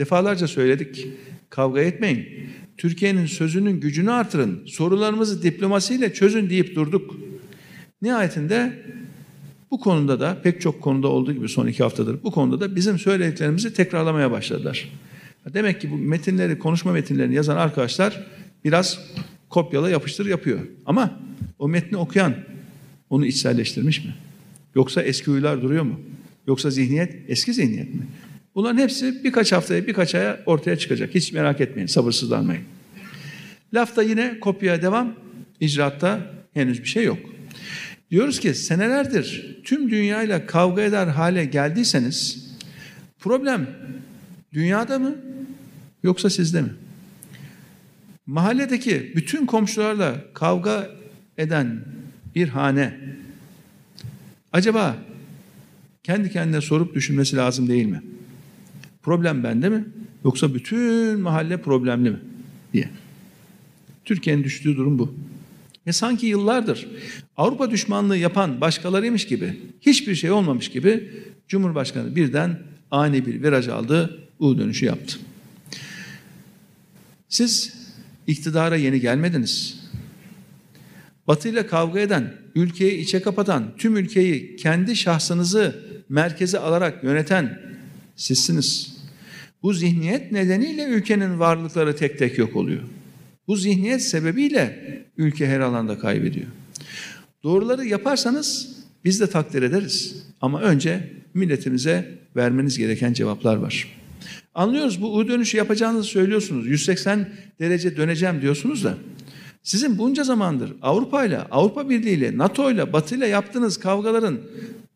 Defalarca 0.00 0.48
söyledik. 0.48 1.06
Kavga 1.50 1.80
etmeyin. 1.80 2.28
Türkiye'nin 2.76 3.26
sözünün 3.26 3.80
gücünü 3.80 4.10
artırın. 4.10 4.66
Sorularımızı 4.66 5.42
diplomasiyle 5.42 6.12
çözün 6.12 6.50
deyip 6.50 6.74
durduk. 6.74 7.16
Nihayetinde 8.02 8.82
bu 9.70 9.80
konuda 9.80 10.20
da 10.20 10.42
pek 10.42 10.60
çok 10.60 10.82
konuda 10.82 11.08
olduğu 11.08 11.32
gibi 11.32 11.48
son 11.48 11.66
iki 11.66 11.82
haftadır 11.82 12.22
bu 12.22 12.30
konuda 12.30 12.60
da 12.60 12.76
bizim 12.76 12.98
söylediklerimizi 12.98 13.74
tekrarlamaya 13.74 14.30
başladılar. 14.30 14.88
Demek 15.54 15.80
ki 15.80 15.90
bu 15.90 15.96
metinleri, 15.96 16.58
konuşma 16.58 16.92
metinlerini 16.92 17.34
yazan 17.34 17.56
arkadaşlar 17.56 18.26
biraz 18.64 18.98
kopyala 19.48 19.90
yapıştır 19.90 20.26
yapıyor. 20.26 20.60
Ama 20.86 21.20
o 21.58 21.68
metni 21.68 21.98
okuyan 21.98 22.34
onu 23.10 23.26
içselleştirmiş 23.26 24.04
mi? 24.04 24.14
Yoksa 24.74 25.02
eski 25.02 25.30
huylar 25.30 25.62
duruyor 25.62 25.82
mu? 25.82 26.00
Yoksa 26.46 26.70
zihniyet 26.70 27.16
eski 27.28 27.52
zihniyet 27.52 27.94
mi? 27.94 28.06
Bunların 28.54 28.78
hepsi 28.78 29.24
birkaç 29.24 29.52
haftaya, 29.52 29.86
birkaç 29.86 30.14
aya 30.14 30.40
ortaya 30.46 30.76
çıkacak. 30.76 31.14
Hiç 31.14 31.32
merak 31.32 31.60
etmeyin, 31.60 31.86
sabırsızlanmayın. 31.86 32.62
Lafta 33.74 34.02
yine 34.02 34.40
kopya 34.40 34.82
devam, 34.82 35.14
icraatta 35.60 36.20
henüz 36.54 36.82
bir 36.82 36.88
şey 36.88 37.04
yok. 37.04 37.18
Diyoruz 38.10 38.40
ki 38.40 38.54
senelerdir 38.54 39.56
tüm 39.64 39.90
dünyayla 39.90 40.46
kavga 40.46 40.82
eder 40.82 41.06
hale 41.06 41.44
geldiyseniz 41.44 42.46
problem 43.18 43.66
dünyada 44.52 44.98
mı 44.98 45.16
yoksa 46.02 46.30
sizde 46.30 46.62
mi? 46.62 46.70
Mahalledeki 48.26 49.12
bütün 49.16 49.46
komşularla 49.46 50.24
kavga 50.34 50.90
eden 51.38 51.84
bir 52.34 52.48
hane 52.48 52.98
acaba 54.52 54.96
kendi 56.02 56.30
kendine 56.30 56.60
sorup 56.60 56.94
düşünmesi 56.94 57.36
lazım 57.36 57.68
değil 57.68 57.86
mi? 57.86 58.02
Problem 59.02 59.44
bende 59.44 59.68
mi 59.68 59.84
yoksa 60.24 60.54
bütün 60.54 61.20
mahalle 61.20 61.56
problemli 61.56 62.10
mi 62.10 62.20
diye. 62.72 62.88
Türkiye'nin 64.04 64.44
düştüğü 64.44 64.76
durum 64.76 64.98
bu. 64.98 65.14
Ve 65.86 65.92
sanki 65.92 66.26
yıllardır 66.26 66.88
Avrupa 67.36 67.70
düşmanlığı 67.70 68.16
yapan 68.16 68.60
başkalarıymış 68.60 69.26
gibi, 69.26 69.60
hiçbir 69.80 70.14
şey 70.14 70.30
olmamış 70.30 70.68
gibi 70.68 71.10
Cumhurbaşkanı 71.48 72.16
birden 72.16 72.58
ani 72.90 73.26
bir 73.26 73.42
viraj 73.42 73.68
aldı, 73.68 74.28
U 74.38 74.58
dönüşü 74.58 74.86
yaptı. 74.86 75.18
Siz 77.28 77.74
iktidara 78.26 78.76
yeni 78.76 79.00
gelmediniz. 79.00 79.80
Batı 81.26 81.48
ile 81.48 81.66
kavga 81.66 82.00
eden, 82.00 82.34
ülkeyi 82.54 83.00
içe 83.00 83.22
kapatan, 83.22 83.76
tüm 83.78 83.96
ülkeyi 83.96 84.56
kendi 84.56 84.96
şahsınızı 84.96 85.84
merkeze 86.08 86.58
alarak 86.58 87.04
yöneten 87.04 87.62
sizsiniz. 88.16 88.89
Bu 89.62 89.72
zihniyet 89.72 90.32
nedeniyle 90.32 90.84
ülkenin 90.84 91.38
varlıkları 91.38 91.96
tek 91.96 92.18
tek 92.18 92.38
yok 92.38 92.56
oluyor. 92.56 92.82
Bu 93.46 93.56
zihniyet 93.56 94.02
sebebiyle 94.02 94.78
ülke 95.16 95.46
her 95.46 95.60
alanda 95.60 95.98
kaybediyor. 95.98 96.46
Doğruları 97.42 97.86
yaparsanız 97.86 98.76
biz 99.04 99.20
de 99.20 99.26
takdir 99.26 99.62
ederiz. 99.62 100.26
Ama 100.40 100.60
önce 100.60 101.10
milletimize 101.34 102.18
vermeniz 102.36 102.78
gereken 102.78 103.12
cevaplar 103.12 103.56
var. 103.56 104.00
Anlıyoruz 104.54 105.02
bu 105.02 105.14
U 105.14 105.28
dönüşü 105.28 105.56
yapacağınızı 105.56 106.08
söylüyorsunuz. 106.08 106.66
180 106.66 107.28
derece 107.60 107.96
döneceğim 107.96 108.42
diyorsunuz 108.42 108.84
da. 108.84 108.94
Sizin 109.62 109.98
bunca 109.98 110.24
zamandır 110.24 110.72
Avrupa 110.82 111.24
ile, 111.24 111.38
Avrupa 111.38 111.88
Birliği 111.88 112.14
ile, 112.14 112.38
NATO 112.38 112.70
ile, 112.70 112.92
Batı 112.92 113.16
ile 113.16 113.26
yaptığınız 113.26 113.76
kavgaların 113.76 114.38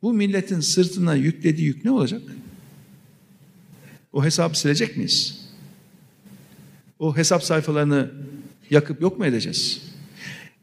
bu 0.02 0.12
milletin 0.12 0.60
sırtına 0.60 1.14
yüklediği 1.14 1.66
yük 1.66 1.84
ne 1.84 1.90
olacak? 1.90 2.22
O 4.14 4.24
hesabı 4.24 4.58
silecek 4.58 4.96
miyiz? 4.96 5.44
O 6.98 7.16
hesap 7.16 7.42
sayfalarını 7.42 8.10
yakıp 8.70 9.00
yok 9.00 9.18
mu 9.18 9.26
edeceğiz? 9.26 9.82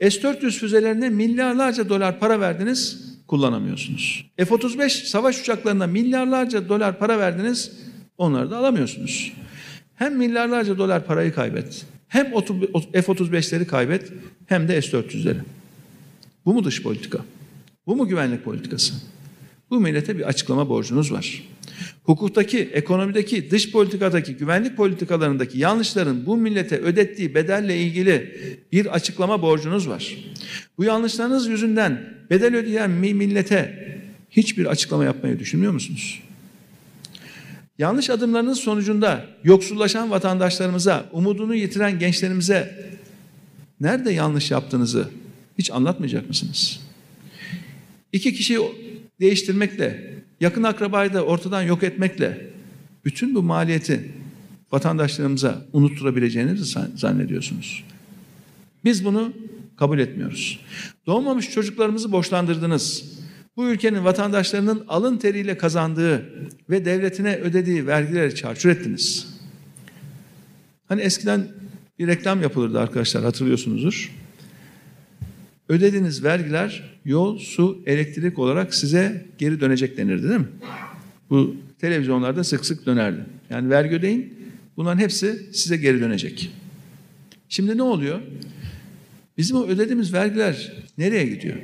S-400 0.02 0.52
füzelerine 0.52 1.10
milyarlarca 1.10 1.90
dolar 1.90 2.20
para 2.20 2.40
verdiniz, 2.40 3.12
kullanamıyorsunuz. 3.28 4.26
F-35 4.38 4.90
savaş 5.06 5.42
uçaklarına 5.42 5.88
milyarlarca 5.88 6.70
dolar 6.70 7.00
para 7.00 7.20
verdiniz, 7.20 7.72
onları 8.18 8.52
da 8.52 8.58
alamıyorsunuz. 8.58 9.34
Hem 9.96 10.18
milyarlarca 10.18 10.78
dolar 10.78 11.06
parayı 11.06 11.34
kaybet, 11.34 11.86
hem 12.08 12.26
F-35'leri 12.94 13.66
kaybet, 13.66 14.12
hem 14.46 14.68
de 14.68 14.82
S-400'leri. 14.82 15.40
Bu 16.46 16.54
mu 16.54 16.64
dış 16.64 16.84
politika? 16.84 17.20
Bu 17.88 17.96
mu 17.96 18.08
güvenlik 18.08 18.44
politikası? 18.44 18.94
Bu 19.70 19.80
millete 19.80 20.18
bir 20.18 20.24
açıklama 20.24 20.70
borcunuz 20.70 21.12
var. 21.12 21.44
Hukuktaki, 22.04 22.60
ekonomideki, 22.60 23.52
dış 23.52 23.72
politikadaki, 23.72 24.36
güvenlik 24.36 24.78
politikalarındaki 24.78 25.60
yanlışların 25.60 26.26
bu 26.26 26.38
millete 26.38 26.78
ödettiği 26.78 27.36
bedelle 27.36 27.78
ilgili 27.78 28.38
bir 28.72 28.86
açıklama 28.86 29.42
borcunuz 29.42 29.90
var. 29.90 30.18
Bu 30.78 30.84
yanlışlarınız 30.84 31.48
yüzünden 31.48 32.14
bedel 32.30 32.56
ödeyen 32.56 32.92
millete 32.92 33.92
hiçbir 34.30 34.66
açıklama 34.66 35.06
yapmayı 35.06 35.40
düşünmüyor 35.40 35.74
musunuz? 35.74 36.22
Yanlış 37.78 38.10
adımlarınız 38.10 38.60
sonucunda 38.60 39.26
yoksullaşan 39.44 40.12
vatandaşlarımıza, 40.12 41.06
umudunu 41.12 41.56
yitiren 41.56 42.00
gençlerimize 42.00 42.92
nerede 43.80 44.12
yanlış 44.12 44.52
yaptığınızı 44.52 45.10
hiç 45.58 45.72
anlatmayacak 45.72 46.30
mısınız? 46.30 46.80
İki 48.14 48.34
kişiyi 48.34 48.60
değiştirmekle, 49.20 50.14
yakın 50.42 50.64
akrabayı 50.64 51.14
da 51.14 51.26
ortadan 51.26 51.62
yok 51.62 51.84
etmekle 51.84 52.48
bütün 53.06 53.36
bu 53.36 53.44
maliyeti 53.44 54.12
vatandaşlarımıza 54.72 55.66
unutturabileceğinizi 55.74 56.80
zannediyorsunuz. 56.96 57.84
Biz 58.86 59.06
bunu 59.06 59.34
kabul 59.78 60.00
etmiyoruz. 60.00 60.60
Doğmamış 61.06 61.52
çocuklarımızı 61.52 62.12
borçlandırdınız. 62.12 63.04
Bu 63.58 63.70
ülkenin 63.70 64.06
vatandaşlarının 64.06 64.86
alın 64.88 65.18
teriyle 65.18 65.58
kazandığı 65.58 66.30
ve 66.70 66.86
devletine 66.86 67.36
ödediği 67.36 67.88
vergileri 67.88 68.36
çarçur 68.36 68.70
ettiniz. 68.70 69.28
Hani 70.88 71.02
eskiden 71.02 71.48
bir 72.00 72.08
reklam 72.08 72.42
yapılırdı 72.42 72.80
arkadaşlar 72.80 73.24
hatırlıyorsunuzdur. 73.24 74.12
Ödediğiniz 75.72 76.24
vergiler 76.24 76.84
yol, 77.06 77.38
su, 77.38 77.84
elektrik 77.86 78.40
olarak 78.40 78.76
size 78.76 79.26
geri 79.38 79.62
dönecek 79.62 79.98
denirdi 79.98 80.30
değil 80.30 80.40
mi? 80.40 80.48
Bu 81.30 81.56
televizyonlarda 81.80 82.44
sık 82.44 82.66
sık 82.66 82.86
dönerdi. 82.86 83.26
Yani 83.50 83.70
vergi 83.70 83.96
ödeyin, 83.96 84.34
bunların 84.78 85.00
hepsi 85.00 85.50
size 85.54 85.78
geri 85.78 86.00
dönecek. 86.02 86.52
Şimdi 87.50 87.78
ne 87.78 87.82
oluyor? 87.82 88.20
Bizim 89.38 89.58
o 89.58 89.68
ödediğimiz 89.68 90.14
vergiler 90.14 90.74
nereye 90.98 91.26
gidiyor? 91.26 91.56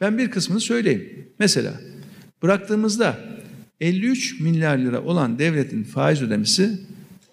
Ben 0.00 0.18
bir 0.18 0.30
kısmını 0.30 0.60
söyleyeyim. 0.60 1.26
Mesela 1.38 1.80
bıraktığımızda 2.42 3.18
53 3.80 4.40
milyar 4.40 4.78
lira 4.78 5.02
olan 5.02 5.38
devletin 5.38 5.84
faiz 5.84 6.22
ödemesi 6.22 6.80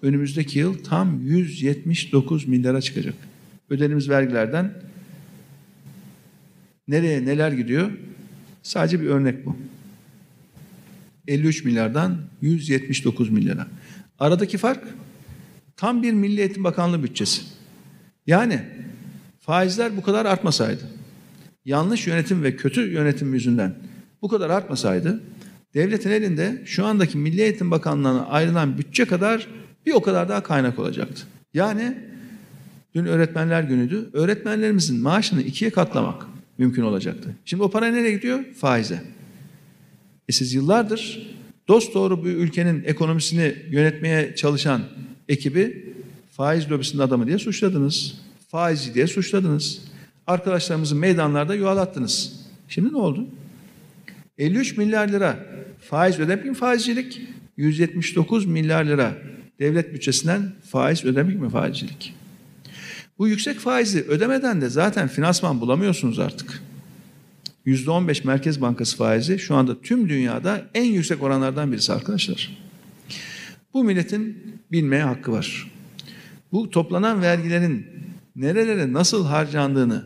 önümüzdeki 0.02 0.58
yıl 0.58 0.84
tam 0.84 1.20
179 1.20 2.48
milyara 2.48 2.80
çıkacak. 2.80 3.14
Ödediğimiz 3.70 4.08
vergilerden 4.08 4.91
nereye 6.88 7.24
neler 7.24 7.52
gidiyor? 7.52 7.90
Sadece 8.62 9.00
bir 9.00 9.06
örnek 9.06 9.46
bu. 9.46 9.56
53 11.28 11.64
milyardan 11.64 12.18
179 12.40 13.30
milyara. 13.30 13.66
Aradaki 14.18 14.58
fark 14.58 14.84
tam 15.76 16.02
bir 16.02 16.12
Milli 16.12 16.40
Eğitim 16.40 16.64
Bakanlığı 16.64 17.02
bütçesi. 17.02 17.42
Yani 18.26 18.60
faizler 19.40 19.96
bu 19.96 20.02
kadar 20.02 20.26
artmasaydı, 20.26 20.82
yanlış 21.64 22.06
yönetim 22.06 22.42
ve 22.42 22.56
kötü 22.56 22.92
yönetim 22.92 23.34
yüzünden 23.34 23.74
bu 24.22 24.28
kadar 24.28 24.50
artmasaydı, 24.50 25.20
devletin 25.74 26.10
elinde 26.10 26.62
şu 26.64 26.86
andaki 26.86 27.18
Milli 27.18 27.40
Eğitim 27.40 27.70
Bakanlığı'na 27.70 28.26
ayrılan 28.26 28.78
bütçe 28.78 29.04
kadar 29.04 29.48
bir 29.86 29.92
o 29.92 30.02
kadar 30.02 30.28
daha 30.28 30.42
kaynak 30.42 30.78
olacaktı. 30.78 31.22
Yani 31.54 31.98
dün 32.94 33.04
öğretmenler 33.04 33.62
günüydü. 33.62 34.10
Öğretmenlerimizin 34.12 35.00
maaşını 35.02 35.42
ikiye 35.42 35.70
katlamak 35.70 36.31
mümkün 36.58 36.82
olacaktı. 36.82 37.34
Şimdi 37.44 37.62
o 37.62 37.70
para 37.70 37.86
nereye 37.86 38.12
gidiyor? 38.12 38.44
Faize. 38.54 39.02
E 40.28 40.32
siz 40.32 40.54
yıllardır 40.54 41.32
dost 41.68 41.94
doğru 41.94 42.24
bu 42.24 42.28
ülkenin 42.28 42.84
ekonomisini 42.84 43.54
yönetmeye 43.70 44.34
çalışan 44.36 44.82
ekibi 45.28 45.94
faiz 46.30 46.70
lobisinin 46.70 47.02
adamı 47.02 47.26
diye 47.26 47.38
suçladınız. 47.38 48.14
Faizci 48.48 48.94
diye 48.94 49.06
suçladınız. 49.06 49.80
Arkadaşlarımızı 50.26 50.96
meydanlarda 50.96 51.54
yuvalattınız. 51.54 52.46
Şimdi 52.68 52.92
ne 52.92 52.96
oldu? 52.96 53.26
53 54.38 54.76
milyar 54.76 55.08
lira 55.08 55.46
faiz 55.80 56.20
ödemek 56.20 56.44
mi 56.44 56.54
faizcilik? 56.54 57.20
179 57.56 58.46
milyar 58.46 58.84
lira 58.84 59.14
devlet 59.58 59.94
bütçesinden 59.94 60.52
faiz 60.70 61.04
ödemek 61.04 61.40
mi 61.40 61.50
faizcilik? 61.50 62.14
Bu 63.22 63.28
yüksek 63.28 63.58
faizi 63.58 64.02
ödemeden 64.02 64.60
de 64.60 64.68
zaten 64.68 65.08
finansman 65.08 65.60
bulamıyorsunuz 65.60 66.18
artık. 66.18 66.62
%15 67.66 68.26
Merkez 68.26 68.60
Bankası 68.60 68.96
faizi 68.96 69.38
şu 69.38 69.54
anda 69.54 69.80
tüm 69.80 70.08
dünyada 70.08 70.62
en 70.74 70.84
yüksek 70.84 71.22
oranlardan 71.22 71.72
birisi 71.72 71.92
arkadaşlar. 71.92 72.58
Bu 73.74 73.84
milletin 73.84 74.38
bilmeye 74.72 75.02
hakkı 75.02 75.32
var. 75.32 75.72
Bu 76.52 76.70
toplanan 76.70 77.22
vergilerin 77.22 77.86
nerelere 78.36 78.92
nasıl 78.92 79.26
harcandığını, 79.26 80.04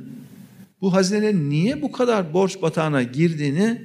bu 0.80 0.94
hazinelerin 0.94 1.50
niye 1.50 1.82
bu 1.82 1.92
kadar 1.92 2.32
borç 2.32 2.62
batağına 2.62 3.02
girdiğini 3.02 3.82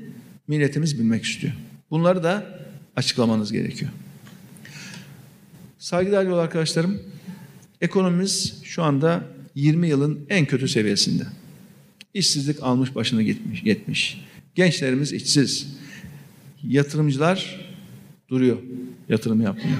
milletimiz 0.48 1.00
bilmek 1.00 1.24
istiyor. 1.24 1.54
Bunları 1.92 2.24
da 2.24 2.60
açıklamanız 2.96 3.52
gerekiyor. 3.52 3.92
Saygıdeğer 5.78 6.24
yol 6.24 6.38
arkadaşlarım, 6.38 7.02
ekonomimiz 7.82 8.62
şu 8.64 8.84
anda 8.84 9.24
20 9.56 9.88
yılın 9.88 10.20
en 10.30 10.46
kötü 10.46 10.68
seviyesinde. 10.68 11.24
İşsizlik 12.14 12.64
almış 12.64 12.96
başını 12.96 13.24
gitmiş, 13.24 13.64
yetmiş. 13.64 14.22
Gençlerimiz 14.56 15.14
işsiz. 15.14 15.68
Yatırımcılar 16.64 17.60
duruyor, 18.30 18.58
yatırım 19.10 19.42
yapmıyor. 19.42 19.78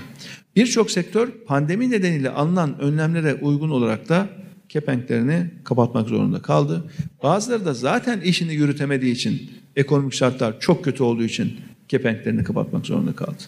Birçok 0.56 0.92
sektör 0.92 1.32
pandemi 1.46 1.90
nedeniyle 1.90 2.30
alınan 2.30 2.80
önlemlere 2.80 3.34
uygun 3.34 3.70
olarak 3.70 4.10
da 4.10 4.30
kepenklerini 4.70 5.46
kapatmak 5.64 6.10
zorunda 6.10 6.42
kaldı. 6.42 6.92
Bazıları 7.24 7.66
da 7.66 7.74
zaten 7.74 8.22
işini 8.22 8.54
yürütemediği 8.54 9.14
için, 9.14 9.52
ekonomik 9.76 10.14
şartlar 10.14 10.60
çok 10.60 10.84
kötü 10.84 11.04
olduğu 11.04 11.24
için 11.24 11.56
kepenklerini 11.88 12.44
kapatmak 12.44 12.86
zorunda 12.86 13.14
kaldı. 13.14 13.44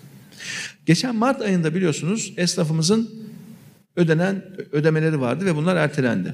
Geçen 0.86 1.16
Mart 1.16 1.42
ayında 1.42 1.76
biliyorsunuz 1.76 2.34
esnafımızın 2.38 3.23
ödenen 3.96 4.44
ödemeleri 4.72 5.22
vardı 5.22 5.46
ve 5.46 5.56
bunlar 5.56 5.76
ertelendi. 5.76 6.34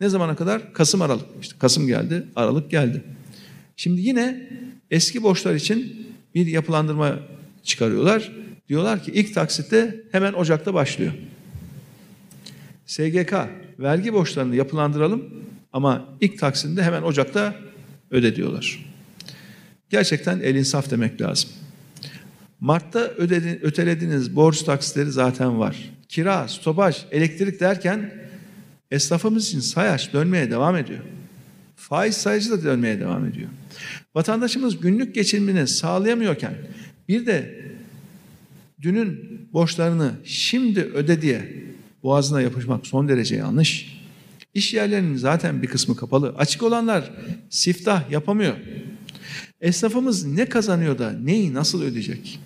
Ne 0.00 0.08
zamana 0.08 0.36
kadar? 0.36 0.72
Kasım 0.72 1.02
Aralık. 1.02 1.26
İşte 1.40 1.54
Kasım 1.58 1.86
geldi, 1.86 2.24
Aralık 2.36 2.70
geldi. 2.70 3.02
Şimdi 3.76 4.00
yine 4.00 4.50
eski 4.90 5.22
borçlar 5.22 5.54
için 5.54 6.06
bir 6.34 6.46
yapılandırma 6.46 7.18
çıkarıyorlar. 7.62 8.32
Diyorlar 8.68 9.02
ki 9.02 9.10
ilk 9.14 9.34
taksitte 9.34 10.04
hemen 10.12 10.32
Ocak'ta 10.32 10.74
başlıyor. 10.74 11.12
SGK 12.86 13.34
vergi 13.78 14.12
borçlarını 14.12 14.56
yapılandıralım 14.56 15.24
ama 15.72 16.08
ilk 16.20 16.38
taksinde 16.38 16.82
hemen 16.82 17.02
Ocak'ta 17.02 17.54
öde 18.10 18.36
diyorlar. 18.36 18.84
Gerçekten 19.90 20.40
el 20.40 20.54
insaf 20.54 20.90
demek 20.90 21.20
lazım. 21.20 21.50
Mart'ta 22.60 23.00
ödedi, 23.00 23.60
ötelediğiniz 23.62 24.36
borç 24.36 24.62
taksitleri 24.62 25.10
zaten 25.10 25.58
var. 25.58 25.90
Kira, 26.08 26.48
stopaj, 26.48 26.96
elektrik 27.10 27.60
derken 27.60 28.12
esnafımız 28.90 29.48
için 29.48 29.60
sayaç 29.60 30.12
dönmeye 30.12 30.50
devam 30.50 30.76
ediyor. 30.76 31.00
Faiz 31.76 32.16
sayıcı 32.16 32.50
da 32.50 32.64
dönmeye 32.64 33.00
devam 33.00 33.26
ediyor. 33.26 33.48
Vatandaşımız 34.14 34.80
günlük 34.80 35.14
geçimini 35.14 35.66
sağlayamıyorken 35.66 36.54
bir 37.08 37.26
de 37.26 37.64
dünün 38.82 39.40
borçlarını 39.52 40.12
şimdi 40.24 40.80
öde 40.80 41.22
diye 41.22 41.64
boğazına 42.02 42.40
yapışmak 42.40 42.86
son 42.86 43.08
derece 43.08 43.36
yanlış. 43.36 43.98
İş 44.54 44.74
yerlerinin 44.74 45.16
zaten 45.16 45.62
bir 45.62 45.66
kısmı 45.66 45.96
kapalı. 45.96 46.34
Açık 46.38 46.62
olanlar 46.62 47.10
siftah 47.50 48.10
yapamıyor. 48.10 48.56
Esnafımız 49.60 50.24
ne 50.26 50.46
kazanıyor 50.46 50.98
da 50.98 51.12
neyi 51.12 51.54
nasıl 51.54 51.82
ödeyecek? 51.82 52.40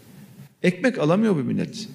Ekmek 0.62 0.98
alamıyor 0.98 1.36
bu 1.36 1.38
millet. 1.38 1.88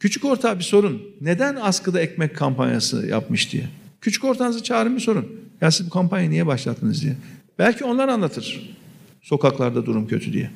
Küçük 0.00 0.24
ortağı 0.24 0.58
bir 0.58 0.64
sorun. 0.64 1.02
Neden 1.20 1.56
askıda 1.56 2.00
ekmek 2.00 2.36
kampanyası 2.36 3.06
yapmış 3.06 3.52
diye. 3.52 3.64
Küçük 4.00 4.24
ortağınızı 4.24 4.62
çağırın 4.62 4.96
bir 4.96 5.00
sorun. 5.00 5.26
Ya 5.60 5.70
siz 5.70 5.86
bu 5.86 5.90
kampanyayı 5.90 6.30
niye 6.30 6.46
başlattınız 6.46 7.02
diye. 7.02 7.16
Belki 7.58 7.84
onlar 7.84 8.08
anlatır. 8.08 8.76
Sokaklarda 9.22 9.86
durum 9.86 10.06
kötü 10.06 10.32
diye. 10.32 10.50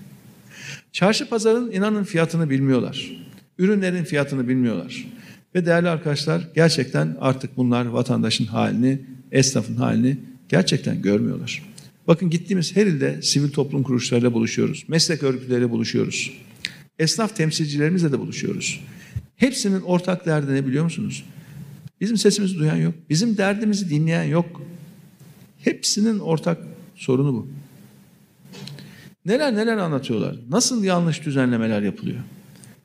Çarşı 0.93 1.29
pazarın 1.29 1.71
inanın 1.71 2.05
fiyatını 2.05 2.51
bilmiyorlar. 2.51 3.13
Ürünlerin 3.59 4.05
fiyatını 4.05 4.49
bilmiyorlar. 4.49 5.07
Ve 5.55 5.67
değerli 5.67 5.89
arkadaşlar 5.89 6.49
gerçekten 6.55 7.17
artık 7.21 7.57
bunlar 7.57 7.87
vatandaşın 7.87 8.45
halini, 8.45 9.01
esnafın 9.33 9.77
halini 9.77 10.17
gerçekten 10.49 11.03
görmüyorlar. 11.03 11.63
Bakın 12.09 12.31
gittiğimiz 12.31 12.77
her 12.77 12.87
ilde 12.87 13.23
sivil 13.23 13.51
toplum 13.51 13.83
kuruluşlarıyla 13.83 14.33
buluşuyoruz. 14.33 14.85
Meslek 14.89 15.23
örgütleriyle 15.23 15.71
buluşuyoruz. 15.71 16.33
Esnaf 16.99 17.37
temsilcilerimizle 17.37 18.13
de 18.13 18.19
buluşuyoruz. 18.19 18.81
Hepsinin 19.43 19.81
ortak 19.81 20.27
derdi 20.27 20.55
ne 20.55 20.67
biliyor 20.67 20.85
musunuz? 20.85 21.25
Bizim 22.01 22.17
sesimizi 22.17 22.59
duyan 22.59 22.77
yok. 22.77 22.95
Bizim 23.11 23.37
derdimizi 23.37 23.91
dinleyen 23.91 24.23
yok. 24.25 24.63
Hepsinin 25.59 26.19
ortak 26.19 26.59
sorunu 26.95 27.33
bu. 27.33 27.49
Neler 29.25 29.55
neler 29.55 29.77
anlatıyorlar. 29.77 30.37
Nasıl 30.51 30.85
yanlış 30.85 31.25
düzenlemeler 31.25 31.83
yapılıyor. 31.83 32.19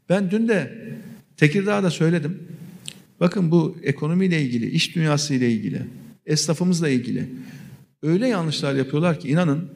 Ben 0.10 0.32
dün 0.32 0.48
de 0.48 0.88
Tekirdağ'da 1.38 1.92
söyledim. 1.92 2.48
Bakın 3.20 3.52
bu 3.52 3.78
ekonomiyle 3.84 4.42
ilgili, 4.42 4.70
iş 4.70 4.96
dünyası 4.96 5.34
ile 5.34 5.52
ilgili, 5.52 5.82
esnafımızla 6.26 6.90
ilgili 6.90 7.30
öyle 8.04 8.28
yanlışlar 8.28 8.76
yapıyorlar 8.76 9.20
ki 9.20 9.30
inanın 9.30 9.70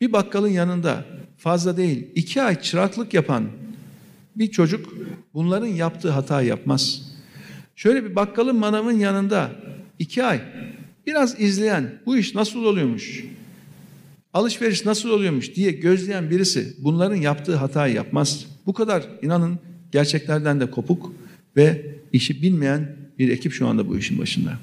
bir 0.00 0.12
bakkalın 0.12 0.48
yanında 0.48 1.04
fazla 1.36 1.76
değil 1.76 2.06
iki 2.14 2.42
ay 2.42 2.60
çıraklık 2.60 3.14
yapan 3.14 3.48
bir 4.36 4.50
çocuk 4.50 4.94
bunların 5.34 5.66
yaptığı 5.66 6.10
hata 6.10 6.42
yapmaz. 6.42 7.12
Şöyle 7.76 8.04
bir 8.04 8.16
bakkalın 8.16 8.56
manavın 8.56 8.98
yanında 8.98 9.50
iki 9.98 10.24
ay 10.24 10.40
biraz 11.06 11.40
izleyen 11.40 11.90
bu 12.06 12.16
iş 12.16 12.34
nasıl 12.34 12.64
oluyormuş, 12.64 13.24
alışveriş 14.34 14.84
nasıl 14.84 15.10
oluyormuş 15.10 15.54
diye 15.54 15.70
gözleyen 15.70 16.30
birisi 16.30 16.76
bunların 16.78 17.16
yaptığı 17.16 17.56
hatayı 17.56 17.94
yapmaz. 17.94 18.46
Bu 18.66 18.72
kadar 18.72 19.08
inanın 19.22 19.58
gerçeklerden 19.92 20.60
de 20.60 20.70
kopuk 20.70 21.12
ve 21.56 21.86
işi 22.12 22.42
bilmeyen 22.42 22.96
bir 23.18 23.28
ekip 23.28 23.52
şu 23.52 23.68
anda 23.68 23.88
bu 23.88 23.98
işin 23.98 24.18
başında. 24.18 24.58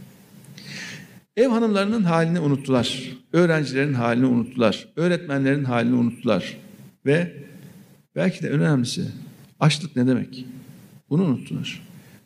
Ev 1.38 1.48
hanımlarının 1.48 2.04
halini 2.04 2.40
unuttular. 2.40 3.04
Öğrencilerin 3.34 3.94
halini 3.94 4.26
unuttular. 4.26 4.88
Öğretmenlerin 4.96 5.64
halini 5.64 5.96
unuttular. 5.96 6.58
Ve 7.06 7.34
belki 8.16 8.44
de 8.44 8.48
en 8.48 8.54
önemlisi 8.54 9.02
açlık 9.60 9.96
ne 9.96 10.08
demek? 10.08 10.46
Bunu 11.10 11.24
unuttular. 11.24 11.82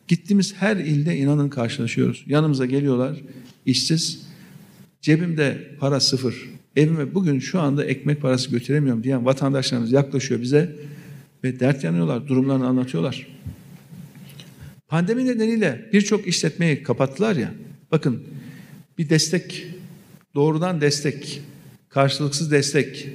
Gittiğimiz 0.07 0.53
her 0.55 0.77
ilde 0.77 1.17
inanın 1.17 1.49
karşılaşıyoruz. 1.49 2.23
Yanımıza 2.27 2.65
geliyorlar 2.65 3.21
işsiz. 3.65 4.27
Cebimde 5.01 5.75
para 5.79 5.99
sıfır. 5.99 6.49
Evime 6.75 7.13
bugün 7.13 7.39
şu 7.39 7.59
anda 7.59 7.85
ekmek 7.85 8.21
parası 8.21 8.51
götüremiyorum 8.51 9.03
diyen 9.03 9.25
vatandaşlarımız 9.25 9.91
yaklaşıyor 9.91 10.41
bize 10.41 10.75
ve 11.43 11.59
dert 11.59 11.83
yanıyorlar, 11.83 12.27
durumlarını 12.27 12.67
anlatıyorlar. 12.67 13.27
Pandemi 14.87 15.25
nedeniyle 15.25 15.89
birçok 15.93 16.27
işletmeyi 16.27 16.83
kapattılar 16.83 17.35
ya. 17.35 17.53
Bakın 17.91 18.23
bir 18.97 19.09
destek, 19.09 19.67
doğrudan 20.35 20.81
destek, 20.81 21.41
karşılıksız 21.89 22.51
destek 22.51 23.07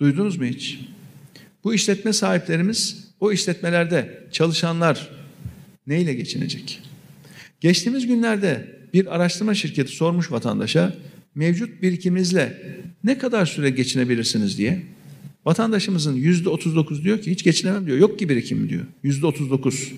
duydunuz 0.00 0.36
mu 0.36 0.44
hiç? 0.44 0.80
Bu 1.64 1.74
işletme 1.74 2.12
sahiplerimiz 2.12 3.03
o 3.24 3.32
işletmelerde 3.32 4.24
çalışanlar 4.32 5.10
neyle 5.86 6.14
geçinecek? 6.14 6.82
Geçtiğimiz 7.60 8.06
günlerde 8.06 8.78
bir 8.94 9.14
araştırma 9.16 9.54
şirketi 9.54 9.92
sormuş 9.92 10.32
vatandaşa 10.32 10.94
mevcut 11.34 11.82
birikiminizle 11.82 12.62
ne 13.04 13.18
kadar 13.18 13.46
süre 13.46 13.70
geçinebilirsiniz 13.70 14.58
diye. 14.58 14.82
Vatandaşımızın 15.44 16.14
yüzde 16.14 16.48
39 16.48 17.04
diyor 17.04 17.20
ki 17.20 17.30
hiç 17.30 17.44
geçinemem 17.44 17.86
diyor. 17.86 17.98
Yok 17.98 18.18
ki 18.18 18.28
birikim 18.28 18.68
diyor. 18.68 18.84
Yüzde 19.02 19.26
39. 19.26 19.92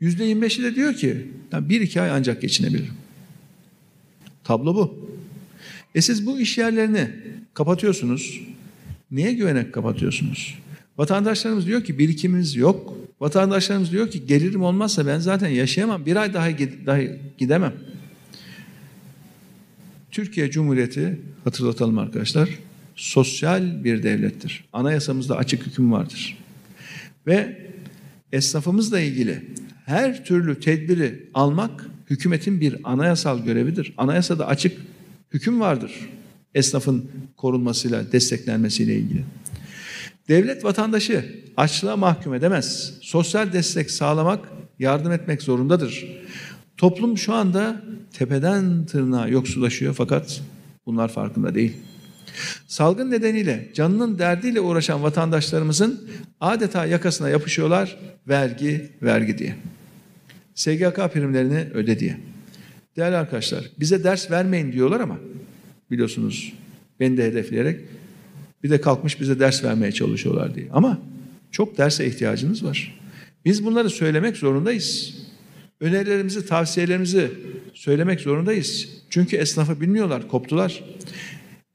Yüzde 0.00 0.32
25'i 0.32 0.62
de 0.62 0.74
diyor 0.74 0.94
ki 0.94 1.26
bir 1.52 1.80
iki 1.80 2.00
ay 2.00 2.10
ancak 2.10 2.42
geçinebilirim. 2.42 2.94
Tablo 4.44 4.74
bu. 4.74 5.10
E 5.94 6.00
siz 6.00 6.26
bu 6.26 6.40
iş 6.40 6.58
yerlerini 6.58 7.10
kapatıyorsunuz. 7.54 8.40
Neye 9.10 9.32
güvenerek 9.32 9.74
kapatıyorsunuz? 9.74 10.58
Vatandaşlarımız 11.00 11.66
diyor 11.66 11.84
ki 11.84 11.98
birikimimiz 11.98 12.56
yok. 12.56 12.96
Vatandaşlarımız 13.20 13.92
diyor 13.92 14.10
ki 14.10 14.26
gelirim 14.26 14.62
olmazsa 14.62 15.06
ben 15.06 15.18
zaten 15.18 15.48
yaşayamam. 15.48 16.06
Bir 16.06 16.16
ay 16.16 16.34
daha, 16.34 16.48
daha 16.86 16.98
gidemem. 17.38 17.72
Türkiye 20.10 20.50
Cumhuriyeti 20.50 21.20
hatırlatalım 21.44 21.98
arkadaşlar 21.98 22.48
sosyal 22.96 23.84
bir 23.84 24.02
devlettir. 24.02 24.64
Anayasamızda 24.72 25.36
açık 25.36 25.66
hüküm 25.66 25.92
vardır. 25.92 26.38
Ve 27.26 27.66
esnafımızla 28.32 29.00
ilgili 29.00 29.44
her 29.86 30.24
türlü 30.24 30.60
tedbiri 30.60 31.28
almak 31.34 31.86
hükümetin 32.10 32.60
bir 32.60 32.76
anayasal 32.84 33.44
görevidir. 33.44 33.92
Anayasada 33.96 34.46
açık 34.46 34.78
hüküm 35.32 35.60
vardır 35.60 35.92
esnafın 36.54 37.10
korunmasıyla, 37.36 38.12
desteklenmesiyle 38.12 38.96
ilgili. 38.96 39.24
Devlet 40.30 40.64
vatandaşı 40.64 41.24
açlığa 41.56 41.96
mahkum 41.96 42.34
edemez. 42.34 42.94
Sosyal 43.00 43.52
destek 43.52 43.90
sağlamak, 43.90 44.48
yardım 44.78 45.12
etmek 45.12 45.42
zorundadır. 45.42 46.06
Toplum 46.76 47.18
şu 47.18 47.34
anda 47.34 47.82
tepeden 48.12 48.86
tırnağa 48.86 49.28
yoksullaşıyor 49.28 49.94
fakat 49.94 50.40
bunlar 50.86 51.08
farkında 51.08 51.54
değil. 51.54 51.72
Salgın 52.66 53.10
nedeniyle 53.10 53.70
canının 53.74 54.18
derdiyle 54.18 54.60
uğraşan 54.60 55.02
vatandaşlarımızın 55.02 56.08
adeta 56.40 56.86
yakasına 56.86 57.28
yapışıyorlar 57.28 57.96
vergi, 58.28 58.90
vergi 59.02 59.38
diye. 59.38 59.56
SGK 60.54 61.12
primlerini 61.12 61.68
öde 61.74 61.98
diye. 61.98 62.16
Değerli 62.96 63.16
arkadaşlar 63.16 63.64
bize 63.80 64.04
ders 64.04 64.30
vermeyin 64.30 64.72
diyorlar 64.72 65.00
ama 65.00 65.18
biliyorsunuz 65.90 66.52
beni 67.00 67.16
de 67.16 67.24
hedefleyerek 67.24 67.80
bir 68.62 68.70
de 68.70 68.80
kalkmış 68.80 69.20
bize 69.20 69.40
ders 69.40 69.64
vermeye 69.64 69.92
çalışıyorlar 69.92 70.54
diye. 70.54 70.68
Ama 70.72 70.98
çok 71.50 71.78
derse 71.78 72.06
ihtiyacınız 72.06 72.64
var. 72.64 72.98
Biz 73.44 73.64
bunları 73.64 73.90
söylemek 73.90 74.36
zorundayız. 74.36 75.14
Önerilerimizi, 75.80 76.46
tavsiyelerimizi 76.46 77.30
söylemek 77.74 78.20
zorundayız. 78.20 78.88
Çünkü 79.10 79.36
esnafı 79.36 79.80
bilmiyorlar, 79.80 80.28
koptular. 80.28 80.84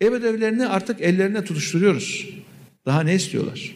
Ev 0.02 0.12
ödevlerini 0.12 0.68
artık 0.68 1.02
ellerine 1.02 1.44
tutuşturuyoruz. 1.44 2.30
Daha 2.86 3.04
ne 3.04 3.16
istiyorlar? 3.16 3.76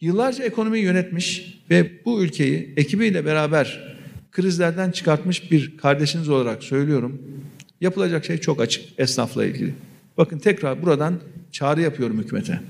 Yıllarca 0.00 0.44
ekonomiyi 0.44 0.84
yönetmiş 0.84 1.58
ve 1.70 2.04
bu 2.04 2.22
ülkeyi 2.22 2.74
ekibiyle 2.76 3.24
beraber 3.24 3.96
krizlerden 4.32 4.90
çıkartmış 4.90 5.50
bir 5.50 5.76
kardeşiniz 5.76 6.28
olarak 6.28 6.62
söylüyorum. 6.62 7.22
Yapılacak 7.80 8.24
şey 8.24 8.38
çok 8.38 8.60
açık 8.60 8.84
esnafla 8.98 9.44
ilgili. 9.44 9.74
Bakın 10.16 10.38
tekrar 10.38 10.82
buradan 10.82 11.20
çağrı 11.56 11.80
yapıyorum 11.80 12.18
hükümete. 12.18 12.60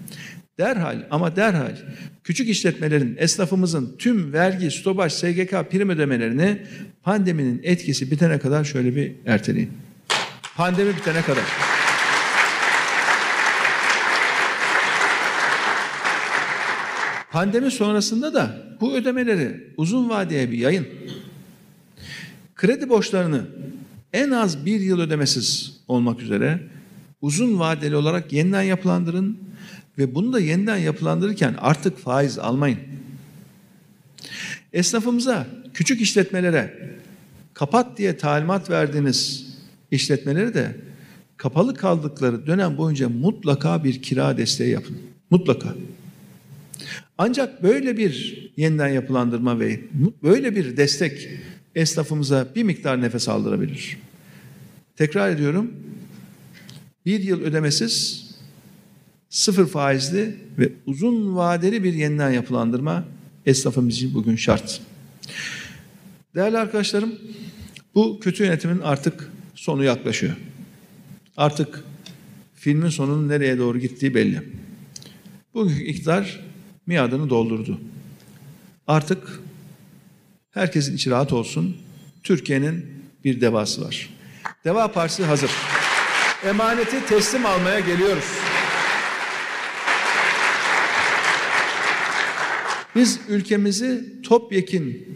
Derhal 0.59 1.03
ama 1.11 1.37
derhal 1.37 1.77
küçük 2.25 2.49
işletmelerin, 2.49 3.17
esnafımızın 3.19 3.97
tüm 3.99 4.33
vergi, 4.33 4.71
stopaj, 4.71 5.13
SGK 5.13 5.71
prim 5.71 5.91
ödemelerini 5.91 6.63
pandeminin 7.03 7.61
etkisi 7.63 8.11
bitene 8.11 8.39
kadar 8.39 8.65
şöyle 8.65 8.97
bir 8.97 9.13
erteleyin. 9.27 9.71
Pandemi 10.57 10.97
bitene 10.97 11.23
kadar. 11.23 11.45
Pandemi 17.31 17.71
sonrasında 17.71 18.35
da 18.35 18.63
bu 18.81 18.95
ödemeleri 18.95 19.75
uzun 19.77 20.09
vadeye 20.09 20.51
bir 20.51 20.59
yayın. 20.59 20.87
Kredi 22.55 22.89
borçlarını 22.89 23.47
en 24.13 24.31
az 24.31 24.67
bir 24.67 24.81
yıl 24.81 25.01
ödemesiz 25.01 25.81
olmak 25.89 26.23
üzere 26.23 26.76
uzun 27.21 27.59
vadeli 27.59 27.97
olarak 27.97 28.33
yeniden 28.33 28.63
yapılandırın 28.63 29.39
ve 29.99 30.15
bunu 30.15 30.33
da 30.33 30.41
yeniden 30.41 30.77
yapılandırırken 30.77 31.55
artık 31.59 31.99
faiz 31.99 32.39
almayın. 32.39 32.79
Esnafımıza, 34.73 35.47
küçük 35.75 36.01
işletmelere 36.01 36.91
kapat 37.55 37.99
diye 37.99 38.17
talimat 38.17 38.71
verdiğiniz 38.71 39.47
işletmeleri 39.91 40.55
de 40.55 40.77
kapalı 41.37 41.75
kaldıkları 41.75 42.47
dönem 42.47 42.77
boyunca 42.77 43.09
mutlaka 43.09 43.85
bir 43.85 44.03
kira 44.03 44.37
desteği 44.37 44.71
yapın. 44.71 44.99
Mutlaka. 45.31 45.75
Ancak 47.19 47.63
böyle 47.63 47.97
bir 47.97 48.47
yeniden 48.57 48.89
yapılandırma 48.89 49.61
ve 49.61 49.81
böyle 50.23 50.57
bir 50.57 50.77
destek 50.77 51.29
esnafımıza 51.75 52.47
bir 52.55 52.63
miktar 52.63 53.03
nefes 53.03 53.29
aldırabilir. 53.29 53.97
Tekrar 54.97 55.31
ediyorum, 55.31 55.73
bir 57.07 57.21
yıl 57.21 57.43
ödemesiz, 57.43 58.27
sıfır 59.31 59.67
faizli 59.67 60.37
ve 60.59 60.73
uzun 60.87 61.37
vadeli 61.37 61.85
bir 61.85 61.95
yeniden 61.95 62.31
yapılandırma 62.31 63.05
esnafımız 63.47 63.95
için 63.95 64.15
bugün 64.15 64.37
şart. 64.37 64.81
Değerli 66.35 66.59
arkadaşlarım, 66.59 67.15
bu 67.95 68.21
kötü 68.21 68.45
yönetimin 68.45 68.81
artık 68.81 69.31
sonu 69.55 69.85
yaklaşıyor. 69.85 70.37
Artık 71.37 71.85
filmin 72.55 72.89
sonunun 72.89 73.29
nereye 73.29 73.59
doğru 73.59 73.79
gittiği 73.79 74.15
belli. 74.15 74.43
Bugünkü 75.55 75.83
iktidar 75.83 76.45
miadını 76.87 77.31
doldurdu. 77.31 77.81
Artık 78.87 79.41
herkesin 80.51 80.95
içi 80.95 81.11
rahat 81.11 81.33
olsun. 81.33 81.77
Türkiye'nin 82.23 82.87
bir 83.25 83.41
devası 83.41 83.85
var. 83.85 84.11
Deva 84.65 84.93
Partisi 84.93 85.25
hazır. 85.25 85.51
Emaneti 86.45 87.07
teslim 87.07 87.47
almaya 87.47 87.81
geliyoruz. 87.81 88.25
Biz 92.95 93.21
ülkemizi 93.29 94.23
topyekün 94.23 95.09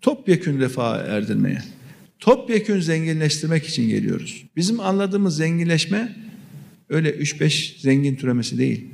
topyekün 0.00 0.60
refaha 0.60 0.96
erdirmeye, 0.96 1.62
topyekün 2.20 2.80
zenginleştirmek 2.80 3.66
için 3.66 3.88
geliyoruz. 3.88 4.44
Bizim 4.56 4.80
anladığımız 4.80 5.36
zenginleşme 5.36 6.16
öyle 6.88 7.10
3-5 7.10 7.80
zengin 7.80 8.16
türemesi 8.16 8.58
değil. 8.58 8.86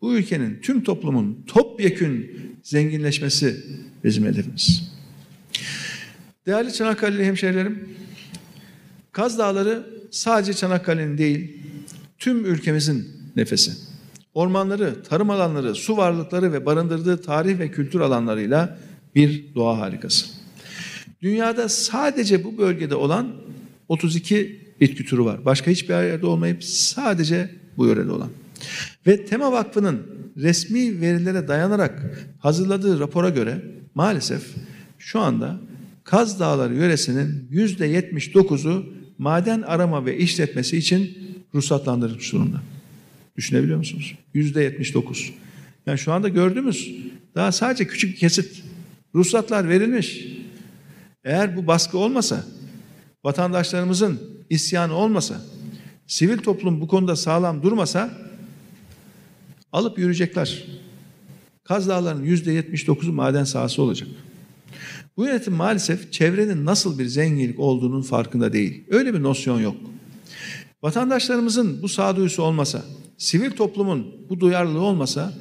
Bu 0.00 0.14
ülkenin 0.14 0.60
tüm 0.62 0.84
toplumun 0.84 1.44
topyekün 1.46 2.40
zenginleşmesi 2.62 3.64
bizim 4.04 4.24
hedefimiz. 4.24 4.92
Değerli 6.46 6.72
Çanakkale'li 6.72 7.24
hemşehrilerim, 7.24 7.88
Kaz 9.12 9.38
Dağları 9.38 9.95
sadece 10.16 10.54
Çanakkale'nin 10.54 11.18
değil, 11.18 11.56
tüm 12.18 12.44
ülkemizin 12.44 13.08
nefesi. 13.36 13.72
Ormanları, 14.34 15.02
tarım 15.02 15.30
alanları, 15.30 15.74
su 15.74 15.96
varlıkları 15.96 16.52
ve 16.52 16.66
barındırdığı 16.66 17.22
tarih 17.22 17.58
ve 17.58 17.70
kültür 17.70 18.00
alanlarıyla 18.00 18.78
bir 19.14 19.54
doğa 19.54 19.78
harikası. 19.78 20.26
Dünyada 21.22 21.68
sadece 21.68 22.44
bu 22.44 22.58
bölgede 22.58 22.94
olan 22.94 23.32
32 23.88 24.66
bitki 24.80 25.04
türü 25.04 25.24
var. 25.24 25.44
Başka 25.44 25.70
hiçbir 25.70 25.94
yerde 25.94 26.26
olmayıp 26.26 26.64
sadece 26.64 27.50
bu 27.76 27.86
yörede 27.86 28.12
olan. 28.12 28.30
Ve 29.06 29.24
Tema 29.24 29.52
Vakfı'nın 29.52 30.02
resmi 30.36 31.00
verilere 31.00 31.48
dayanarak 31.48 32.26
hazırladığı 32.38 33.00
rapora 33.00 33.28
göre 33.28 33.62
maalesef 33.94 34.42
şu 34.98 35.20
anda 35.20 35.60
Kaz 36.04 36.40
Dağları 36.40 36.74
yöresinin 36.74 37.48
yüzde 37.50 38.00
79'u 38.00 38.95
maden 39.18 39.62
arama 39.62 40.06
ve 40.06 40.18
işletmesi 40.18 40.76
için 40.76 41.18
ruhsatlandırılmış 41.54 42.32
durumda. 42.32 42.60
Düşünebiliyor 43.36 43.78
musunuz? 43.78 44.14
Yüzde 44.34 44.62
79. 44.62 45.32
Yani 45.86 45.98
şu 45.98 46.12
anda 46.12 46.28
gördüğümüz 46.28 46.94
daha 47.34 47.52
sadece 47.52 47.86
küçük 47.86 48.12
bir 48.12 48.16
kesit 48.16 48.62
ruhsatlar 49.14 49.68
verilmiş. 49.68 50.26
Eğer 51.24 51.56
bu 51.56 51.66
baskı 51.66 51.98
olmasa, 51.98 52.44
vatandaşlarımızın 53.24 54.20
isyanı 54.50 54.94
olmasa, 54.94 55.40
sivil 56.06 56.38
toplum 56.38 56.80
bu 56.80 56.88
konuda 56.88 57.16
sağlam 57.16 57.62
durmasa 57.62 58.10
alıp 59.72 59.98
yürüyecekler. 59.98 60.64
Kaz 61.64 61.88
Dağları'nın 61.88 62.24
yüzde 62.24 62.60
79'u 62.60 63.12
maden 63.12 63.44
sahası 63.44 63.82
olacak. 63.82 64.08
Bu 65.16 65.24
yönetim 65.24 65.54
maalesef 65.54 66.12
çevrenin 66.12 66.64
nasıl 66.64 66.98
bir 66.98 67.06
zenginlik 67.06 67.60
olduğunun 67.60 68.02
farkında 68.02 68.52
değil. 68.52 68.84
Öyle 68.90 69.14
bir 69.14 69.22
nosyon 69.22 69.60
yok. 69.60 69.76
Vatandaşlarımızın 70.82 71.82
bu 71.82 71.88
sağduyusu 71.88 72.42
olmasa, 72.42 72.84
sivil 73.18 73.50
toplumun 73.50 74.06
bu 74.28 74.40
duyarlılığı 74.40 74.80
olmasa 74.80 75.32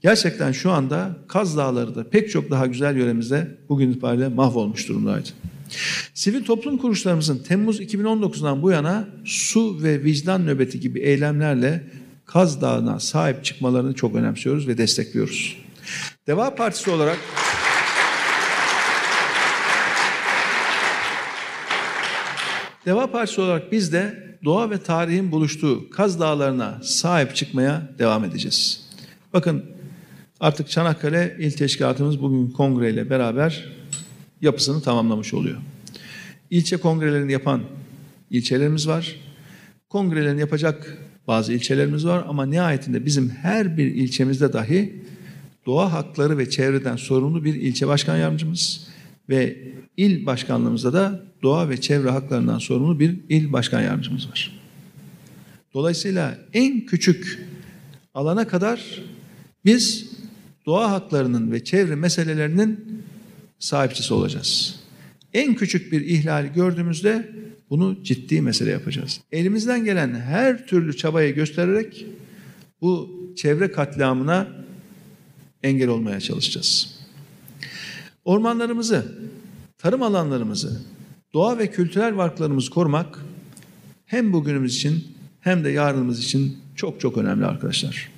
gerçekten 0.00 0.52
şu 0.52 0.70
anda 0.70 1.16
Kaz 1.28 1.56
Dağları 1.56 1.94
da 1.94 2.10
pek 2.10 2.30
çok 2.30 2.50
daha 2.50 2.66
güzel 2.66 2.96
yöremizde 2.96 3.58
bugün 3.68 3.90
itibariyle 3.90 4.28
mahvolmuş 4.28 4.88
durumdaydı. 4.88 5.28
Sivil 6.14 6.44
toplum 6.44 6.78
kuruluşlarımızın 6.78 7.38
Temmuz 7.38 7.80
2019'dan 7.80 8.62
bu 8.62 8.70
yana 8.70 9.08
su 9.24 9.82
ve 9.82 10.04
vicdan 10.04 10.46
nöbeti 10.46 10.80
gibi 10.80 11.00
eylemlerle 11.00 11.84
Kaz 12.26 12.60
Dağı'na 12.60 13.00
sahip 13.00 13.44
çıkmalarını 13.44 13.94
çok 13.94 14.14
önemsiyoruz 14.14 14.68
ve 14.68 14.78
destekliyoruz. 14.78 15.56
Deva 16.26 16.54
Partisi 16.54 16.90
olarak 16.90 17.18
Deva 22.86 23.10
Partisi 23.10 23.40
olarak 23.40 23.72
biz 23.72 23.92
de 23.92 24.30
doğa 24.44 24.70
ve 24.70 24.78
tarihin 24.78 25.32
buluştuğu 25.32 25.90
Kaz 25.90 26.20
Dağları'na 26.20 26.80
sahip 26.82 27.36
çıkmaya 27.36 27.90
devam 27.98 28.24
edeceğiz. 28.24 28.84
Bakın 29.32 29.64
artık 30.40 30.70
Çanakkale 30.70 31.36
İl 31.38 31.50
Teşkilatımız 31.50 32.22
bugün 32.22 32.50
kongreyle 32.50 33.10
beraber 33.10 33.64
yapısını 34.40 34.82
tamamlamış 34.82 35.34
oluyor. 35.34 35.56
İlçe 36.50 36.76
kongrelerini 36.76 37.32
yapan 37.32 37.62
ilçelerimiz 38.30 38.88
var. 38.88 39.16
Kongrelerini 39.88 40.40
yapacak 40.40 40.98
bazı 41.26 41.52
ilçelerimiz 41.52 42.06
var 42.06 42.24
ama 42.28 42.46
nihayetinde 42.46 43.06
bizim 43.06 43.28
her 43.28 43.76
bir 43.76 43.86
ilçemizde 43.86 44.52
dahi 44.52 45.02
doğa 45.66 45.92
hakları 45.92 46.38
ve 46.38 46.50
çevreden 46.50 46.96
sorumlu 46.96 47.44
bir 47.44 47.54
ilçe 47.54 47.88
başkan 47.88 48.16
yardımcımız 48.16 48.86
ve 49.30 49.58
il 49.96 50.26
başkanlığımızda 50.26 50.92
da 50.92 51.22
doğa 51.42 51.68
ve 51.68 51.80
çevre 51.80 52.10
haklarından 52.10 52.58
sorumlu 52.58 53.00
bir 53.00 53.16
il 53.28 53.52
başkan 53.52 53.80
yardımcımız 53.80 54.28
var. 54.28 54.60
Dolayısıyla 55.74 56.38
en 56.52 56.86
küçük 56.86 57.38
alana 58.14 58.48
kadar 58.48 59.02
biz 59.64 60.10
doğa 60.66 60.90
haklarının 60.90 61.52
ve 61.52 61.64
çevre 61.64 61.94
meselelerinin 61.94 63.02
sahipçisi 63.58 64.14
olacağız. 64.14 64.80
En 65.34 65.54
küçük 65.54 65.92
bir 65.92 66.00
ihlali 66.00 66.52
gördüğümüzde 66.52 67.30
bunu 67.70 67.98
ciddi 68.04 68.42
mesele 68.42 68.70
yapacağız. 68.70 69.20
Elimizden 69.32 69.84
gelen 69.84 70.14
her 70.14 70.66
türlü 70.66 70.96
çabayı 70.96 71.34
göstererek 71.34 72.06
bu 72.80 73.10
çevre 73.36 73.72
katliamına 73.72 74.48
engel 75.62 75.88
olmaya 75.88 76.20
çalışacağız. 76.20 76.99
Ormanlarımızı, 78.30 79.04
tarım 79.78 80.02
alanlarımızı, 80.02 80.80
doğa 81.34 81.58
ve 81.58 81.70
kültürel 81.70 82.16
varlıklarımızı 82.16 82.70
korumak 82.70 83.18
hem 84.06 84.32
bugünümüz 84.32 84.76
için 84.76 85.04
hem 85.40 85.64
de 85.64 85.70
yarınımız 85.70 86.24
için 86.24 86.58
çok 86.76 87.00
çok 87.00 87.18
önemli 87.18 87.46
arkadaşlar. 87.46 88.10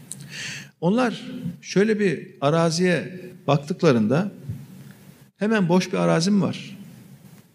Onlar 0.81 1.23
şöyle 1.61 2.01
bir 2.01 2.29
araziye 2.41 3.21
baktıklarında 3.47 4.33
hemen 5.37 5.69
boş 5.69 5.93
bir 5.93 5.99
arazi 5.99 6.31
mi 6.31 6.43
var? 6.43 6.79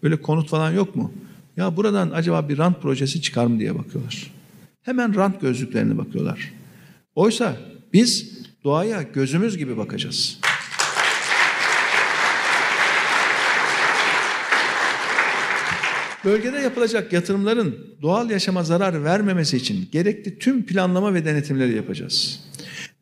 Böyle 0.02 0.22
konut 0.22 0.48
falan 0.48 0.72
yok 0.72 0.96
mu? 0.96 1.12
Ya 1.56 1.76
buradan 1.76 2.10
acaba 2.10 2.48
bir 2.48 2.58
rant 2.58 2.82
projesi 2.82 3.22
çıkar 3.22 3.46
mı 3.46 3.60
diye 3.60 3.78
bakıyorlar. 3.78 4.32
Hemen 4.82 5.14
rant 5.14 5.40
gözlüklerine 5.40 5.98
bakıyorlar. 5.98 6.52
Oysa 7.14 7.56
biz 7.92 8.38
doğaya 8.64 9.02
gözümüz 9.02 9.58
gibi 9.58 9.76
bakacağız. 9.76 10.38
Bölgede 16.28 16.58
yapılacak 16.58 17.12
yatırımların 17.12 17.76
doğal 18.02 18.30
yaşama 18.30 18.62
zarar 18.62 19.04
vermemesi 19.04 19.56
için 19.56 19.88
gerekli 19.92 20.38
tüm 20.38 20.66
planlama 20.66 21.14
ve 21.14 21.24
denetimleri 21.24 21.74
yapacağız. 21.76 22.40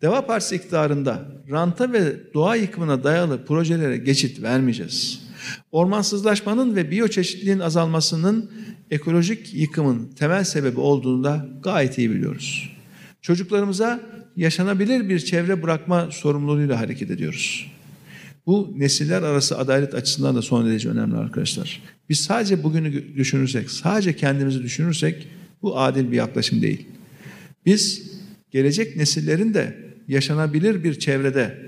Deva 0.02 0.26
Partisi 0.26 0.56
iktidarında 0.56 1.28
ranta 1.50 1.92
ve 1.92 2.34
doğa 2.34 2.56
yıkımına 2.56 3.04
dayalı 3.04 3.44
projelere 3.44 3.96
geçit 3.96 4.42
vermeyeceğiz. 4.42 5.20
Ormansızlaşmanın 5.72 6.76
ve 6.76 6.90
biyoçeşitliliğin 6.90 7.58
azalmasının 7.58 8.50
ekolojik 8.90 9.54
yıkımın 9.54 10.08
temel 10.18 10.44
sebebi 10.44 10.80
olduğunu 10.80 11.24
da 11.24 11.48
gayet 11.62 11.98
iyi 11.98 12.10
biliyoruz. 12.10 12.76
Çocuklarımıza 13.22 14.00
yaşanabilir 14.36 15.08
bir 15.08 15.18
çevre 15.18 15.62
bırakma 15.62 16.10
sorumluluğuyla 16.10 16.80
hareket 16.80 17.10
ediyoruz. 17.10 17.75
Bu 18.46 18.74
nesiller 18.76 19.22
arası 19.22 19.58
adalet 19.58 19.94
açısından 19.94 20.36
da 20.36 20.42
son 20.42 20.66
derece 20.66 20.88
önemli 20.88 21.16
arkadaşlar. 21.16 21.82
Biz 22.08 22.20
sadece 22.20 22.62
bugünü 22.62 23.16
düşünürsek, 23.16 23.70
sadece 23.70 24.16
kendimizi 24.16 24.62
düşünürsek 24.62 25.28
bu 25.62 25.78
adil 25.78 26.10
bir 26.10 26.16
yaklaşım 26.16 26.62
değil. 26.62 26.86
Biz 27.66 28.12
gelecek 28.50 28.96
nesillerin 28.96 29.54
de 29.54 29.76
yaşanabilir 30.08 30.84
bir 30.84 30.98
çevrede, 30.98 31.58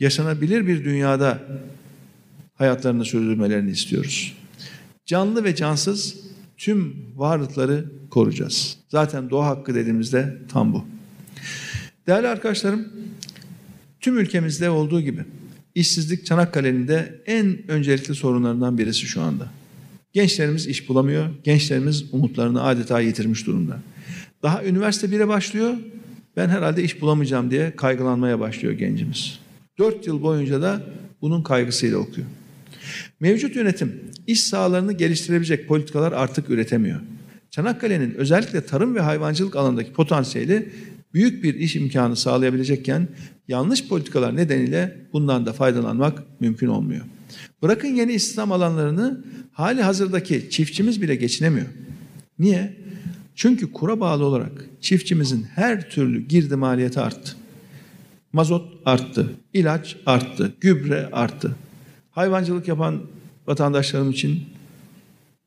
yaşanabilir 0.00 0.66
bir 0.66 0.84
dünyada 0.84 1.42
hayatlarını 2.54 3.04
sürdürmelerini 3.04 3.70
istiyoruz. 3.70 4.36
Canlı 5.06 5.44
ve 5.44 5.54
cansız 5.54 6.16
tüm 6.56 6.96
varlıkları 7.16 7.84
koruyacağız. 8.10 8.78
Zaten 8.88 9.30
doğa 9.30 9.46
hakkı 9.46 9.74
dediğimizde 9.74 10.38
tam 10.48 10.72
bu. 10.72 10.84
Değerli 12.06 12.28
arkadaşlarım, 12.28 12.88
tüm 14.00 14.18
ülkemizde 14.18 14.70
olduğu 14.70 15.00
gibi 15.00 15.24
işsizlik 15.76 16.26
Çanakkale'nin 16.26 16.88
de 16.88 17.20
en 17.26 17.70
öncelikli 17.70 18.14
sorunlarından 18.14 18.78
birisi 18.78 19.06
şu 19.06 19.20
anda. 19.20 19.48
Gençlerimiz 20.12 20.66
iş 20.66 20.88
bulamıyor, 20.88 21.26
gençlerimiz 21.44 22.04
umutlarını 22.12 22.62
adeta 22.62 23.00
yitirmiş 23.00 23.46
durumda. 23.46 23.78
Daha 24.42 24.64
üniversite 24.64 25.06
1'e 25.06 25.28
başlıyor, 25.28 25.74
ben 26.36 26.48
herhalde 26.48 26.82
iş 26.82 27.00
bulamayacağım 27.00 27.50
diye 27.50 27.76
kaygılanmaya 27.76 28.40
başlıyor 28.40 28.74
gencimiz. 28.74 29.38
Dört 29.78 30.06
yıl 30.06 30.22
boyunca 30.22 30.62
da 30.62 30.82
bunun 31.20 31.42
kaygısıyla 31.42 31.98
okuyor. 31.98 32.26
Mevcut 33.20 33.56
yönetim 33.56 34.00
iş 34.26 34.42
sahalarını 34.42 34.92
geliştirebilecek 34.92 35.68
politikalar 35.68 36.12
artık 36.12 36.50
üretemiyor. 36.50 37.00
Çanakkale'nin 37.50 38.14
özellikle 38.14 38.66
tarım 38.66 38.94
ve 38.94 39.00
hayvancılık 39.00 39.56
alanındaki 39.56 39.92
potansiyeli 39.92 40.68
büyük 41.14 41.44
bir 41.44 41.54
iş 41.54 41.76
imkanı 41.76 42.16
sağlayabilecekken 42.16 43.08
yanlış 43.48 43.88
politikalar 43.88 44.36
nedeniyle 44.36 44.96
bundan 45.12 45.46
da 45.46 45.52
faydalanmak 45.52 46.22
mümkün 46.40 46.66
olmuyor. 46.66 47.04
Bırakın 47.62 47.88
yeni 47.88 48.12
istihdam 48.12 48.52
alanlarını 48.52 49.24
hali 49.52 49.82
hazırdaki 49.82 50.50
çiftçimiz 50.50 51.02
bile 51.02 51.14
geçinemiyor. 51.14 51.66
Niye? 52.38 52.76
Çünkü 53.34 53.72
kura 53.72 54.00
bağlı 54.00 54.24
olarak 54.24 54.66
çiftçimizin 54.80 55.46
her 55.54 55.90
türlü 55.90 56.20
girdi 56.28 56.56
maliyeti 56.56 57.00
arttı. 57.00 57.36
Mazot 58.32 58.72
arttı, 58.84 59.32
ilaç 59.52 59.96
arttı, 60.06 60.54
gübre 60.60 61.08
arttı. 61.12 61.56
Hayvancılık 62.10 62.68
yapan 62.68 63.02
vatandaşlarım 63.46 64.10
için 64.10 64.44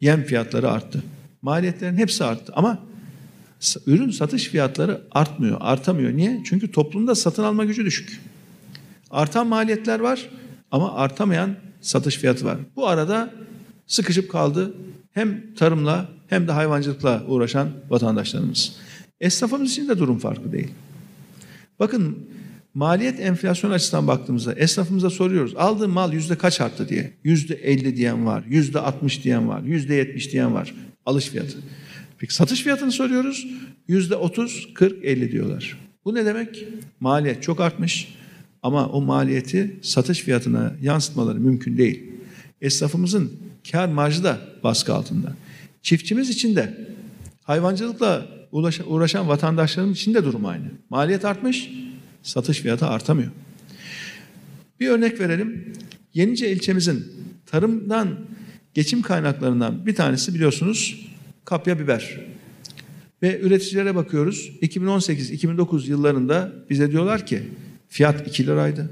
yem 0.01 0.23
fiyatları 0.23 0.69
arttı. 0.71 1.03
Maliyetlerin 1.41 1.97
hepsi 1.97 2.23
arttı 2.23 2.53
ama 2.55 2.79
ürün 3.88 4.12
satış 4.12 4.47
fiyatları 4.47 5.01
artmıyor, 5.12 5.57
artamıyor. 5.60 6.14
Niye? 6.14 6.41
Çünkü 6.45 6.72
toplumda 6.72 7.16
satın 7.16 7.43
alma 7.43 7.66
gücü 7.66 7.86
düşük. 7.86 8.22
Artan 9.12 9.47
maliyetler 9.47 9.99
var 9.99 10.30
ama 10.72 10.93
artamayan 10.93 11.55
satış 11.82 12.18
fiyatı 12.18 12.45
var. 12.45 12.57
Bu 12.76 12.88
arada 12.88 13.34
sıkışıp 13.88 14.32
kaldı 14.32 14.74
hem 15.12 15.53
tarımla 15.53 16.10
hem 16.28 16.47
de 16.47 16.51
hayvancılıkla 16.51 17.24
uğraşan 17.28 17.70
vatandaşlarımız. 17.89 18.76
Esnafımız 19.22 19.72
için 19.72 19.89
de 19.89 19.99
durum 19.99 20.20
farklı 20.20 20.51
değil. 20.51 20.72
Bakın 21.80 22.18
maliyet 22.74 23.20
enflasyon 23.20 23.72
açısından 23.72 24.07
baktığımızda 24.07 24.53
esnafımıza 24.53 25.10
soruyoruz. 25.10 25.55
Aldığın 25.55 25.89
mal 25.89 26.14
yüzde 26.14 26.38
kaç 26.38 26.62
arttı 26.62 26.89
diye. 26.89 27.14
Yüzde 27.24 27.55
elli 27.55 27.95
diyen 27.95 28.26
var, 28.26 28.43
yüzde 28.47 28.80
altmış 28.80 29.24
diyen 29.24 29.47
var, 29.49 29.62
yüzde 29.62 29.95
yetmiş 29.95 30.32
diyen 30.32 30.53
var. 30.53 30.76
Alış 31.05 31.26
fiyatı. 31.26 31.57
Peki 32.20 32.34
satış 32.34 32.63
fiyatını 32.63 32.91
soruyoruz. 32.91 33.47
Yüzde 33.88 34.15
otuz, 34.15 34.70
kırk, 34.74 35.05
elli 35.05 35.32
diyorlar. 35.32 35.78
Bu 36.05 36.15
ne 36.15 36.26
demek? 36.26 36.65
Maliyet 36.99 37.43
çok 37.43 37.59
artmış 37.59 38.13
ama 38.63 38.89
o 38.89 39.01
maliyeti 39.01 39.80
satış 39.82 40.20
fiyatına 40.20 40.76
yansıtmaları 40.82 41.39
mümkün 41.39 41.78
değil. 41.78 42.03
Esnafımızın 42.61 43.32
kar 43.72 43.88
marjı 43.88 44.24
da 44.24 44.41
baskı 44.63 44.93
altında. 44.93 45.36
Çiftçimiz 45.82 46.30
için 46.30 46.55
de 46.55 46.88
hayvancılıkla 47.43 48.28
uğraşan 48.88 49.28
vatandaşlarımız 49.28 49.97
için 49.97 50.13
de 50.13 50.26
durum 50.26 50.45
aynı. 50.45 50.65
Maliyet 50.89 51.26
artmış, 51.26 51.72
satış 52.24 52.59
fiyatı 52.59 52.86
artamıyor. 52.86 53.32
Bir 54.80 54.88
örnek 54.88 55.20
verelim. 55.20 55.74
Yenice 56.13 56.51
ilçemizin 56.51 57.05
tarımdan 57.45 58.20
geçim 58.74 59.01
kaynaklarından 59.01 59.86
bir 59.86 59.95
tanesi 59.95 60.34
biliyorsunuz 60.34 61.09
kapya 61.49 61.79
biber. 61.79 62.19
Ve 63.21 63.39
üreticilere 63.39 63.95
bakıyoruz. 63.95 64.51
2018-2009 64.61 65.89
yıllarında 65.89 66.53
bize 66.69 66.91
diyorlar 66.91 67.25
ki 67.25 67.43
fiyat 67.87 68.27
2 68.27 68.47
liraydı. 68.47 68.89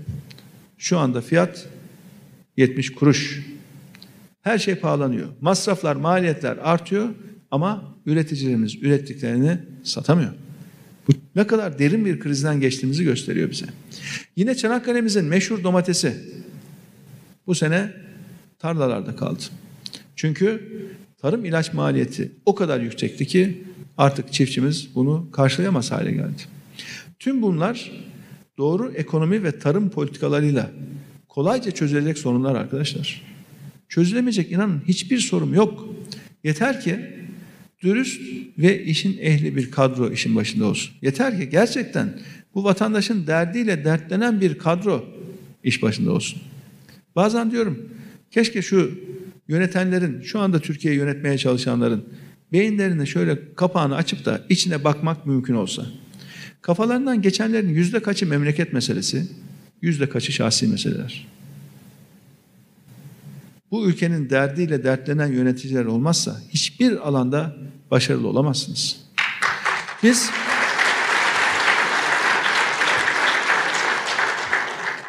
Şu 0.77 0.97
anda 0.97 1.21
fiyat 1.21 1.67
70 2.57 2.93
kuruş. 2.93 3.45
Her 4.41 4.57
şey 4.57 4.75
pahalanıyor. 4.75 5.27
Masraflar, 5.41 5.95
maliyetler 5.95 6.57
artıyor 6.57 7.09
ama 7.51 7.95
üreticilerimiz 8.05 8.75
ürettiklerini 8.75 9.57
satamıyor. 9.83 10.31
Bu 11.07 11.11
ne 11.35 11.47
kadar 11.47 11.79
derin 11.79 12.05
bir 12.05 12.19
krizden 12.19 12.59
geçtiğimizi 12.59 13.03
gösteriyor 13.03 13.51
bize. 13.51 13.65
Yine 14.35 14.55
Çanakkale'mizin 14.55 15.25
meşhur 15.25 15.63
domatesi 15.63 16.13
bu 17.47 17.55
sene 17.55 17.93
tarlalarda 18.59 19.15
kaldı. 19.15 19.43
Çünkü 20.15 20.61
tarım 21.18 21.45
ilaç 21.45 21.74
maliyeti 21.74 22.32
o 22.45 22.55
kadar 22.55 22.80
yüksekti 22.80 23.28
ki 23.28 23.63
artık 23.97 24.34
çiftçimiz 24.34 24.95
bunu 24.95 25.32
karşılayamaz 25.32 25.91
hale 25.91 26.11
geldi. 26.11 26.41
Tüm 27.20 27.41
bunlar 27.41 27.91
doğru 28.57 28.91
ekonomi 28.91 29.43
ve 29.43 29.59
tarım 29.59 29.89
politikalarıyla 29.89 30.72
kolayca 31.28 31.72
çözülecek 31.72 32.18
sorunlar 32.18 32.55
arkadaşlar. 32.55 33.22
Çözülemeyecek 33.89 34.51
inanın 34.51 34.82
hiçbir 34.88 35.20
sorun 35.20 35.53
yok. 35.53 35.89
Yeter 36.43 36.82
ki 36.82 36.99
dürüst 37.84 38.22
ve 38.57 38.84
işin 38.84 39.18
ehli 39.22 39.55
bir 39.55 39.72
kadro 39.72 40.11
işin 40.11 40.36
başında 40.36 40.65
olsun. 40.65 40.93
Yeter 41.01 41.39
ki 41.39 41.49
gerçekten 41.49 42.20
bu 42.55 42.63
vatandaşın 42.63 43.28
derdiyle 43.28 43.86
dertlenen 43.86 44.41
bir 44.41 44.57
kadro 44.57 45.05
iş 45.63 45.82
başında 45.82 46.11
olsun. 46.11 46.41
Bazen 47.15 47.51
diyorum 47.51 47.89
keşke 48.32 48.61
şu 48.61 48.91
yönetenlerin, 49.47 50.21
şu 50.21 50.39
anda 50.39 50.59
Türkiye'yi 50.59 50.99
yönetmeye 50.99 51.37
çalışanların 51.37 52.05
beyinlerini 52.51 53.07
şöyle 53.07 53.55
kapağını 53.55 53.95
açıp 53.95 54.25
da 54.25 54.41
içine 54.49 54.83
bakmak 54.83 55.25
mümkün 55.25 55.53
olsa. 55.53 55.85
Kafalarından 56.61 57.21
geçenlerin 57.21 57.69
yüzde 57.69 58.01
kaçı 58.01 58.27
memleket 58.27 58.73
meselesi, 58.73 59.27
yüzde 59.81 60.09
kaçı 60.09 60.31
şahsi 60.31 60.67
meseleler. 60.67 61.27
Bu 63.71 63.87
ülkenin 63.89 64.29
derdiyle 64.29 64.83
dertlenen 64.83 65.27
yöneticiler 65.27 65.85
olmazsa 65.85 66.41
hiçbir 66.49 67.07
alanda 67.07 67.55
başarılı 67.91 68.27
olamazsınız. 68.27 68.97
Biz 70.03 70.29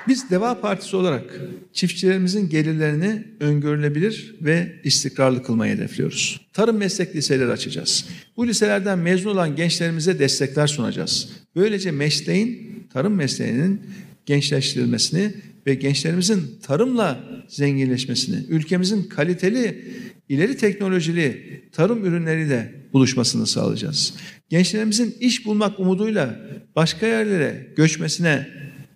Biz 0.08 0.30
Deva 0.30 0.60
Partisi 0.60 0.96
olarak 0.96 1.40
çiftçilerimizin 1.72 2.48
gelirlerini 2.48 3.24
öngörülebilir 3.40 4.34
ve 4.40 4.80
istikrarlı 4.84 5.42
kılmayı 5.42 5.74
hedefliyoruz. 5.74 6.40
Tarım 6.52 6.76
meslek 6.76 7.16
liseleri 7.16 7.52
açacağız. 7.52 8.04
Bu 8.36 8.46
liselerden 8.46 8.98
mezun 8.98 9.30
olan 9.30 9.56
gençlerimize 9.56 10.18
destekler 10.18 10.66
sunacağız. 10.66 11.28
Böylece 11.56 11.90
mesleğin, 11.90 12.86
tarım 12.92 13.14
mesleğinin 13.14 13.80
gençleştirilmesini 14.26 15.34
ve 15.66 15.74
gençlerimizin 15.74 16.58
tarımla 16.62 17.24
zenginleşmesini, 17.48 18.44
ülkemizin 18.48 19.02
kaliteli, 19.02 19.84
ileri 20.28 20.56
teknolojili 20.56 21.62
tarım 21.72 22.04
ürünleriyle 22.04 22.74
buluşmasını 22.92 23.46
sağlayacağız. 23.46 24.14
Gençlerimizin 24.48 25.16
iş 25.20 25.46
bulmak 25.46 25.80
umuduyla 25.80 26.40
başka 26.76 27.06
yerlere 27.06 27.72
göçmesine 27.76 28.48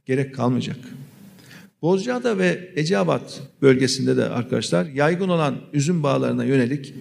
gerek 0.06 0.34
kalmayacak. 0.34 0.76
Bozcaada 1.82 2.38
ve 2.38 2.72
Eceabat 2.76 3.42
bölgesinde 3.62 4.16
de 4.16 4.24
arkadaşlar 4.24 4.86
yaygın 4.86 5.28
olan 5.28 5.56
üzüm 5.72 6.02
bağlarına 6.02 6.44
yönelik 6.44 6.94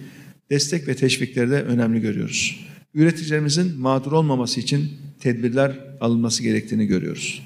destek 0.50 0.88
ve 0.88 0.94
teşvikleri 0.94 1.50
de 1.50 1.62
önemli 1.62 2.00
görüyoruz. 2.00 2.66
Üreticilerimizin 2.94 3.80
mağdur 3.80 4.12
olmaması 4.12 4.60
için 4.60 4.92
tedbirler 5.20 5.78
alınması 6.00 6.42
gerektiğini 6.42 6.86
görüyoruz. 6.86 7.42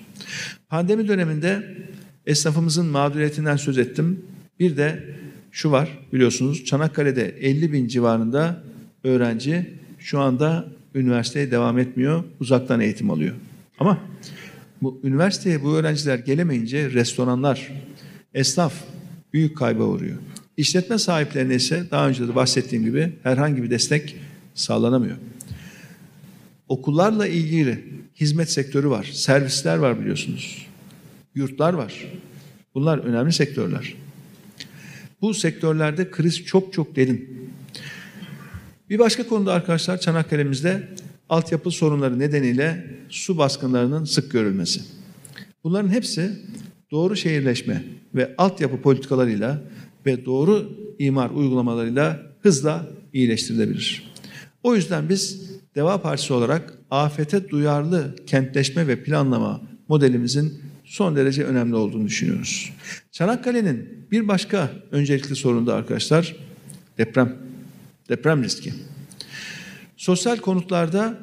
Pandemi 0.69 1.09
döneminde 1.09 1.77
esnafımızın 2.27 2.87
mağduriyetinden 2.87 3.57
söz 3.57 3.79
ettim. 3.79 4.25
Bir 4.61 4.77
de 4.77 5.05
şu 5.53 5.71
var 5.71 5.99
biliyorsunuz 6.13 6.65
Çanakkale'de 6.65 7.29
50 7.41 7.73
bin 7.73 7.89
civarında 7.89 8.63
öğrenci 9.05 9.71
şu 9.99 10.21
anda 10.21 10.69
üniversiteye 10.95 11.51
devam 11.51 11.79
etmiyor, 11.79 12.25
uzaktan 12.41 12.81
eğitim 12.81 13.11
alıyor. 13.11 13.35
Ama 13.79 13.99
bu 14.83 15.01
üniversiteye 15.05 15.63
bu 15.63 15.77
öğrenciler 15.77 16.19
gelemeyince 16.19 16.91
restoranlar, 16.91 17.73
esnaf 18.35 18.75
büyük 19.33 19.57
kayba 19.57 19.83
uğruyor. 19.83 20.17
İşletme 20.57 20.99
sahiplerine 20.99 21.55
ise 21.55 21.85
daha 21.91 22.09
önce 22.09 22.29
de 22.29 22.35
bahsettiğim 22.35 22.85
gibi 22.85 23.13
herhangi 23.23 23.63
bir 23.63 23.71
destek 23.71 24.17
sağlanamıyor. 24.55 25.17
Okullarla 26.69 27.27
ilgili 27.27 27.85
hizmet 28.21 28.51
sektörü 28.51 28.89
var, 28.89 29.05
servisler 29.13 29.77
var 29.77 30.01
biliyorsunuz. 30.01 30.67
Yurtlar 31.35 31.73
var. 31.73 32.13
Bunlar 32.75 32.99
önemli 32.99 33.33
sektörler. 33.33 33.95
Bu 35.21 35.35
sektörlerde 35.35 36.11
kriz 36.11 36.45
çok 36.45 36.73
çok 36.73 36.97
derin. 36.97 37.51
Bir 38.91 38.99
başka 38.99 39.29
konuda 39.29 39.53
arkadaşlar 39.53 40.01
Çanakkale'mizde 40.01 40.89
altyapı 41.29 41.71
sorunları 41.71 42.19
nedeniyle 42.19 42.87
su 43.09 43.39
baskınlarının 43.39 44.05
sık 44.05 44.31
görülmesi. 44.31 44.81
Bunların 45.65 45.89
hepsi 45.89 46.33
doğru 46.91 47.17
şehirleşme 47.17 47.85
ve 48.15 48.35
altyapı 48.39 48.81
politikalarıyla 48.81 49.63
ve 50.07 50.25
doğru 50.25 50.73
imar 50.99 51.31
uygulamalarıyla 51.31 52.23
hızla 52.41 52.87
iyileştirilebilir. 53.13 54.13
O 54.63 54.75
yüzden 54.75 55.09
biz 55.09 55.51
Deva 55.75 56.03
Partisi 56.03 56.33
olarak 56.33 56.79
afete 56.91 57.49
duyarlı 57.49 58.17
kentleşme 58.27 58.87
ve 58.87 59.03
planlama 59.03 59.61
modelimizin 59.89 60.61
son 60.85 61.17
derece 61.17 61.45
önemli 61.45 61.75
olduğunu 61.75 62.07
düşünüyoruz. 62.07 62.73
Çanakkale'nin 63.13 64.07
bir 64.11 64.29
başka 64.29 64.71
öncelikli 64.91 65.37
sorunu 65.37 65.67
da 65.67 65.75
arkadaşlar 65.75 66.37
deprem. 66.99 67.37
Deprem 68.09 68.45
riski. 68.45 68.73
Sosyal 69.97 70.37
konutlarda 70.37 71.21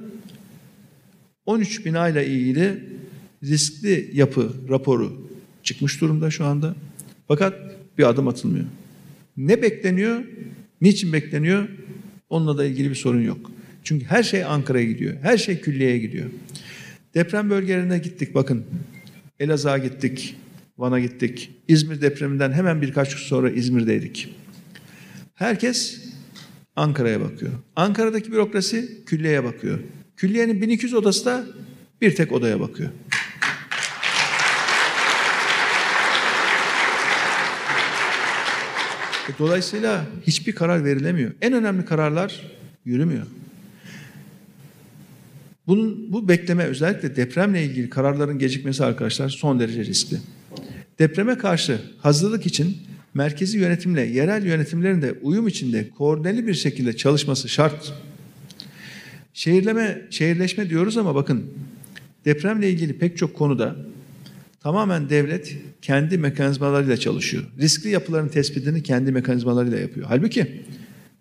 13 1.45 1.85
bina 1.85 2.09
ile 2.09 2.27
ilgili 2.27 2.83
riskli 3.43 4.11
yapı 4.13 4.53
raporu 4.69 5.29
çıkmış 5.63 6.01
durumda 6.01 6.31
şu 6.31 6.45
anda. 6.45 6.75
Fakat 7.27 7.53
bir 7.97 8.09
adım 8.09 8.27
atılmıyor. 8.27 8.65
Ne 9.37 9.61
bekleniyor? 9.61 10.23
Niçin 10.81 11.13
bekleniyor? 11.13 11.69
Onunla 12.29 12.57
da 12.57 12.65
ilgili 12.65 12.89
bir 12.89 12.95
sorun 12.95 13.21
yok. 13.21 13.51
Çünkü 13.83 14.05
her 14.05 14.23
şey 14.23 14.43
Ankara'ya 14.43 14.85
gidiyor. 14.85 15.17
Her 15.21 15.37
şey 15.37 15.61
külliyeye 15.61 15.97
gidiyor. 15.97 16.29
Deprem 17.13 17.49
bölgelerine 17.49 17.97
gittik 17.97 18.35
bakın. 18.35 18.65
Elazığ'a 19.39 19.77
gittik. 19.77 20.35
Van'a 20.77 20.99
gittik. 20.99 21.51
İzmir 21.67 22.01
depreminden 22.01 22.51
hemen 22.51 22.81
birkaç 22.81 23.15
gün 23.15 23.23
sonra 23.23 23.49
İzmir'deydik. 23.49 24.35
Herkes 25.33 26.12
Ankara'ya 26.75 27.21
bakıyor. 27.21 27.51
Ankara'daki 27.75 28.31
bürokrasi 28.31 29.05
külliyeye 29.05 29.43
bakıyor. 29.43 29.79
Külliyenin 30.17 30.61
1200 30.61 30.93
odası 30.93 31.25
da 31.25 31.43
bir 32.01 32.15
tek 32.15 32.31
odaya 32.31 32.59
bakıyor. 32.59 32.89
E, 39.29 39.31
Dolayısıyla 39.39 40.05
hiçbir 40.27 40.55
karar 40.55 40.85
verilemiyor. 40.85 41.31
En 41.41 41.53
önemli 41.53 41.85
kararlar 41.85 42.41
yürümüyor. 42.85 43.25
Bunun, 45.67 46.13
bu 46.13 46.27
bekleme 46.27 46.63
özellikle 46.63 47.15
depremle 47.15 47.63
ilgili 47.63 47.89
kararların 47.89 48.39
gecikmesi 48.39 48.85
arkadaşlar 48.85 49.29
son 49.29 49.59
derece 49.59 49.85
riskli. 49.85 50.17
Depreme 50.99 51.37
karşı 51.37 51.81
hazırlık 52.01 52.45
için 52.45 52.77
merkezi 53.13 53.57
yönetimle 53.57 54.01
yerel 54.01 54.45
yönetimlerin 54.45 55.01
de 55.01 55.13
uyum 55.21 55.47
içinde 55.47 55.89
koordineli 55.89 56.47
bir 56.47 56.53
şekilde 56.53 56.95
çalışması 56.97 57.49
şart. 57.49 57.93
Şehirleme, 59.33 60.01
şehirleşme 60.09 60.69
diyoruz 60.69 60.97
ama 60.97 61.15
bakın 61.15 61.45
depremle 62.25 62.69
ilgili 62.69 62.97
pek 62.97 63.17
çok 63.17 63.35
konuda 63.35 63.75
tamamen 64.61 65.09
devlet 65.09 65.57
kendi 65.81 66.17
mekanizmalarıyla 66.17 66.97
çalışıyor. 66.97 67.43
Riskli 67.59 67.89
yapıların 67.89 68.27
tespitini 68.27 68.83
kendi 68.83 69.11
mekanizmalarıyla 69.11 69.79
yapıyor. 69.79 70.05
Halbuki 70.09 70.61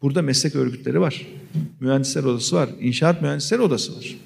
burada 0.02 0.22
meslek 0.22 0.56
örgütleri 0.56 1.00
var. 1.00 1.26
Mühendisler 1.80 2.24
odası 2.24 2.56
var. 2.56 2.68
inşaat 2.80 3.22
mühendisler 3.22 3.58
odası 3.58 3.96
var. 3.96 4.16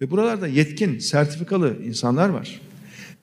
Ve 0.00 0.10
buralarda 0.10 0.46
yetkin, 0.46 0.98
sertifikalı 0.98 1.76
insanlar 1.84 2.28
var. 2.28 2.60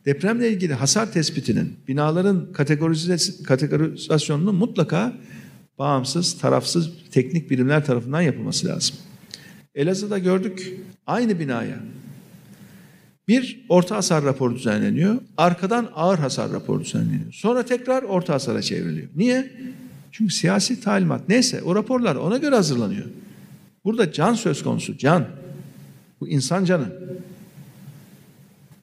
Depremle 0.06 0.50
ilgili 0.50 0.74
hasar 0.74 1.12
tespitinin, 1.12 1.74
binaların 1.88 2.54
kategorizasyonunun 3.44 4.56
mutlaka 4.56 5.14
bağımsız, 5.80 6.38
tarafsız 6.38 6.90
teknik 7.12 7.50
birimler 7.50 7.86
tarafından 7.86 8.22
yapılması 8.22 8.68
lazım. 8.68 8.96
Elazığ'da 9.76 10.18
gördük 10.18 10.74
aynı 11.08 11.40
binaya 11.40 11.80
bir 13.28 13.66
orta 13.70 13.96
hasar 13.96 14.24
raporu 14.26 14.56
düzenleniyor. 14.56 15.16
Arkadan 15.38 15.90
ağır 15.96 16.20
hasar 16.20 16.52
raporu 16.52 16.84
düzenleniyor. 16.84 17.34
Sonra 17.34 17.66
tekrar 17.66 18.04
orta 18.04 18.34
hasara 18.34 18.62
çevriliyor. 18.62 19.08
Niye? 19.16 19.52
Çünkü 20.12 20.34
siyasi 20.34 20.82
talimat 20.82 21.30
neyse 21.30 21.62
o 21.64 21.76
raporlar 21.76 22.16
ona 22.16 22.38
göre 22.38 22.56
hazırlanıyor. 22.56 23.06
Burada 23.86 24.12
can 24.12 24.34
söz 24.34 24.64
konusu, 24.64 24.98
can. 24.98 25.28
Bu 26.22 26.28
insan 26.28 26.66
canı. 26.66 26.94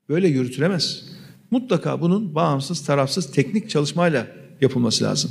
Böyle 0.09 0.29
yürütülemez. 0.29 1.12
Mutlaka 1.53 2.01
bunun 2.01 2.35
bağımsız, 2.35 2.85
tarafsız, 2.85 3.33
teknik 3.33 3.71
çalışmayla 3.71 4.27
yapılması 4.61 5.05
lazım. 5.05 5.31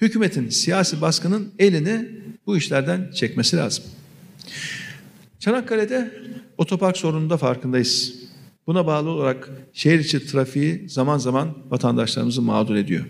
Hükümetin 0.00 0.48
siyasi 0.48 1.00
baskının 1.00 1.52
elini 1.58 2.08
bu 2.46 2.56
işlerden 2.56 3.10
çekmesi 3.14 3.56
lazım. 3.56 3.84
Çanakkale'de 5.38 6.10
otopark 6.58 6.96
sorununda 6.96 7.36
farkındayız. 7.36 8.14
Buna 8.66 8.86
bağlı 8.86 9.10
olarak 9.10 9.50
şehir 9.72 9.98
içi 9.98 10.26
trafiği 10.26 10.88
zaman 10.88 11.18
zaman 11.18 11.54
vatandaşlarımızı 11.70 12.42
mağdur 12.42 12.74
ediyor. 12.74 13.04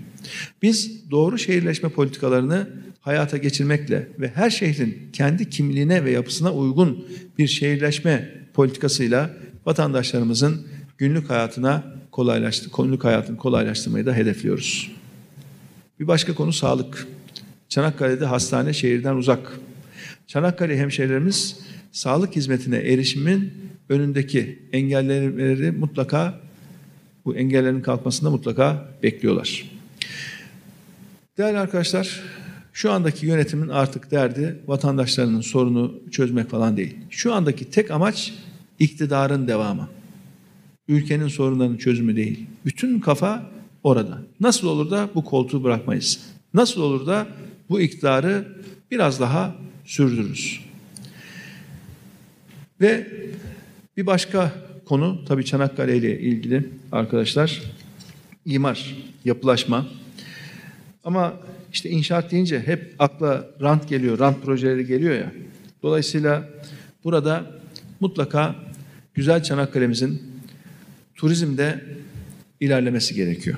Biz 0.62 1.10
doğru 1.10 1.38
şehirleşme 1.38 1.88
politikalarını 1.88 2.68
hayata 3.00 3.36
geçirmekle 3.36 4.08
ve 4.18 4.28
her 4.34 4.50
şehrin 4.50 5.10
kendi 5.12 5.50
kimliğine 5.50 6.04
ve 6.04 6.10
yapısına 6.10 6.54
uygun 6.54 7.04
bir 7.38 7.46
şehirleşme 7.48 8.34
politikasıyla 8.54 9.30
vatandaşlarımızın 9.66 10.66
günlük 10.98 11.30
hayatına 11.30 11.99
kolaylaştı, 12.12 12.70
günlük 12.76 13.04
hayatını 13.04 13.36
kolaylaştırmayı 13.36 14.06
da 14.06 14.14
hedefliyoruz. 14.14 14.92
Bir 16.00 16.06
başka 16.06 16.34
konu 16.34 16.52
sağlık. 16.52 17.06
Çanakkale'de 17.68 18.24
hastane 18.24 18.72
şehirden 18.72 19.16
uzak. 19.16 19.60
Çanakkale 20.26 20.78
hemşehrilerimiz 20.78 21.60
sağlık 21.92 22.36
hizmetine 22.36 22.76
erişimin 22.76 23.52
önündeki 23.88 24.62
engelleri 24.72 25.70
mutlaka 25.70 26.40
bu 27.24 27.36
engellerin 27.36 27.80
kalkmasında 27.80 28.30
mutlaka 28.30 28.88
bekliyorlar. 29.02 29.70
Değerli 31.38 31.58
arkadaşlar, 31.58 32.22
şu 32.72 32.92
andaki 32.92 33.26
yönetimin 33.26 33.68
artık 33.68 34.10
derdi 34.10 34.60
vatandaşlarının 34.66 35.40
sorunu 35.40 36.00
çözmek 36.10 36.50
falan 36.50 36.76
değil. 36.76 36.96
Şu 37.10 37.34
andaki 37.34 37.70
tek 37.70 37.90
amaç 37.90 38.34
iktidarın 38.78 39.48
devamı. 39.48 39.88
Ülkenin 40.90 41.28
sorunlarının 41.28 41.76
çözümü 41.76 42.16
değil. 42.16 42.46
Bütün 42.64 43.00
kafa 43.00 43.50
orada. 43.82 44.22
Nasıl 44.40 44.66
olur 44.66 44.90
da 44.90 45.08
bu 45.14 45.24
koltuğu 45.24 45.64
bırakmayız? 45.64 46.20
Nasıl 46.54 46.82
olur 46.82 47.06
da 47.06 47.26
bu 47.68 47.80
iktidarı 47.80 48.56
biraz 48.90 49.20
daha 49.20 49.54
sürdürürüz? 49.84 50.60
Ve 52.80 53.06
bir 53.96 54.06
başka 54.06 54.52
konu 54.84 55.24
tabii 55.28 55.44
Çanakkale 55.44 55.96
ile 55.96 56.20
ilgili 56.20 56.68
arkadaşlar 56.92 57.62
imar, 58.44 58.96
yapılaşma. 59.24 59.86
Ama 61.04 61.34
işte 61.72 61.90
inşaat 61.90 62.30
deyince 62.30 62.60
hep 62.60 62.94
akla 62.98 63.46
rant 63.60 63.88
geliyor, 63.88 64.18
rant 64.18 64.42
projeleri 64.42 64.86
geliyor 64.86 65.14
ya. 65.14 65.32
Dolayısıyla 65.82 66.48
burada 67.04 67.46
mutlaka 68.00 68.54
güzel 69.14 69.42
Çanakkale'mizin 69.42 70.29
turizmde 71.20 71.84
ilerlemesi 72.60 73.14
gerekiyor. 73.14 73.56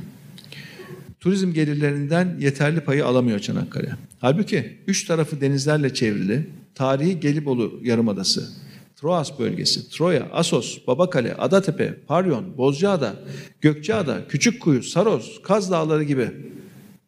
Turizm 1.20 1.52
gelirlerinden 1.52 2.36
yeterli 2.40 2.80
payı 2.80 3.06
alamıyor 3.06 3.38
Çanakkale. 3.38 3.92
Halbuki 4.18 4.78
üç 4.86 5.04
tarafı 5.04 5.40
denizlerle 5.40 5.94
çevrili, 5.94 6.46
tarihi 6.74 7.20
Gelibolu 7.20 7.80
Yarımadası, 7.82 8.52
Troas 8.96 9.38
bölgesi, 9.38 9.90
Troya, 9.90 10.28
Asos, 10.32 10.86
Babakale, 10.86 11.34
Adatepe, 11.34 11.94
Paryon, 12.06 12.56
Bozcaada, 12.56 13.16
Gökçeada, 13.60 14.28
Küçükkuyu, 14.28 14.82
Saros, 14.82 15.42
Kaz 15.42 15.70
Dağları 15.70 16.02
gibi 16.02 16.30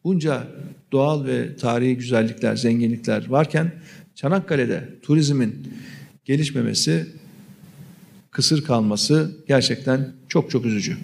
bunca 0.03 0.47
doğal 0.91 1.25
ve 1.25 1.55
tarihi 1.55 1.97
güzellikler, 1.97 2.55
zenginlikler 2.55 3.29
varken 3.29 3.71
Çanakkale'de 4.15 4.89
turizmin 5.01 5.67
gelişmemesi, 6.25 7.07
kısır 8.35 8.63
kalması 8.63 9.31
gerçekten 9.47 10.13
çok 10.27 10.51
çok 10.51 10.65
üzücü. 10.65 10.97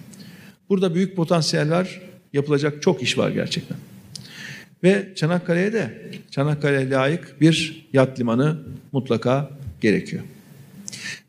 Burada 0.70 0.96
büyük 0.96 1.16
potansiyel 1.16 1.72
var, 1.72 2.02
yapılacak 2.34 2.82
çok 2.82 3.04
iş 3.04 3.18
var 3.18 3.30
gerçekten. 3.30 3.78
Ve 4.84 5.14
Çanakkale'ye 5.16 5.74
de 5.74 6.12
Çanakkale'ye 6.32 6.90
layık 6.90 7.42
bir 7.42 7.88
yat 7.94 8.20
limanı 8.20 8.60
mutlaka 8.92 9.52
gerekiyor. 9.82 10.24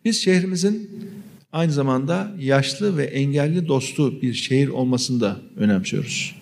Biz 0.04 0.22
şehrimizin 0.22 0.90
aynı 1.52 1.72
zamanda 1.72 2.32
yaşlı 2.38 2.96
ve 2.96 3.04
engelli 3.04 3.68
dostu 3.68 4.22
bir 4.22 4.34
şehir 4.34 4.68
olmasını 4.68 5.20
da 5.20 5.40
önemsiyoruz. 5.56 6.36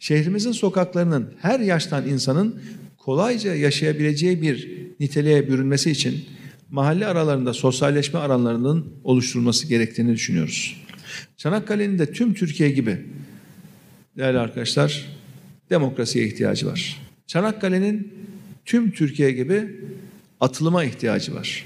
Şehrimizin 0.00 0.52
sokaklarının 0.52 1.34
her 1.40 1.60
yaştan 1.60 2.08
insanın 2.08 2.60
kolayca 2.98 3.54
yaşayabileceği 3.54 4.42
bir 4.42 4.68
niteliğe 5.00 5.48
bürünmesi 5.48 5.90
için 5.90 6.24
mahalle 6.72 7.06
aralarında 7.06 7.54
sosyalleşme 7.54 8.18
alanlarının 8.18 8.92
oluşturulması 9.04 9.68
gerektiğini 9.68 10.12
düşünüyoruz. 10.12 10.82
Çanakkale'nin 11.36 11.98
de 11.98 12.12
tüm 12.12 12.34
Türkiye 12.34 12.70
gibi 12.70 13.06
değerli 14.16 14.38
arkadaşlar 14.38 15.08
demokrasiye 15.70 16.26
ihtiyacı 16.26 16.66
var. 16.66 17.00
Çanakkale'nin 17.26 18.14
tüm 18.64 18.90
Türkiye 18.90 19.32
gibi 19.32 19.80
atılıma 20.40 20.84
ihtiyacı 20.84 21.34
var. 21.34 21.64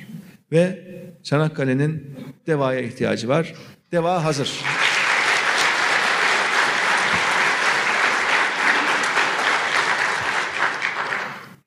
Ve 0.53 0.85
Çanakkale'nin 1.23 2.11
devaya 2.47 2.81
ihtiyacı 2.81 3.29
var. 3.29 3.55
Deva 3.93 4.25
hazır. 4.25 4.51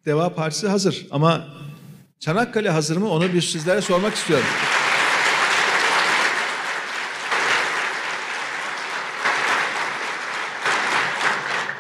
Deva 0.05 0.35
Partisi 0.35 0.67
hazır 0.67 1.07
ama 1.11 1.58
Çanakkale 2.19 2.69
hazır 2.69 2.97
mı 2.97 3.09
onu 3.09 3.33
bir 3.33 3.41
sizlere 3.41 3.81
sormak 3.81 4.15
istiyorum. 4.15 4.45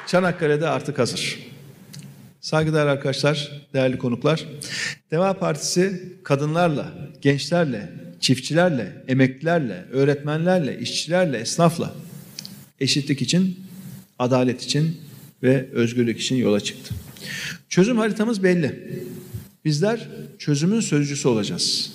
Çanakkale'de 0.07 0.67
artık 0.67 0.99
hazır. 0.99 1.39
Saygıdeğer 2.41 2.85
arkadaşlar, 2.87 3.51
değerli 3.73 3.97
konuklar. 3.97 4.45
Deva 5.11 5.33
Partisi 5.33 6.13
kadınlarla, 6.23 6.93
gençlerle, 7.21 7.89
çiftçilerle, 8.19 9.03
emeklilerle, 9.07 9.85
öğretmenlerle, 9.91 10.79
işçilerle, 10.79 11.37
esnafla 11.37 11.93
eşitlik 12.79 13.21
için, 13.21 13.59
adalet 14.19 14.63
için 14.63 15.01
ve 15.43 15.69
özgürlük 15.73 16.21
için 16.21 16.35
yola 16.35 16.59
çıktı. 16.59 16.95
Çözüm 17.69 17.97
haritamız 17.97 18.43
belli. 18.43 18.99
Bizler 19.65 20.07
çözümün 20.37 20.79
sözcüsü 20.79 21.27
olacağız. 21.27 21.91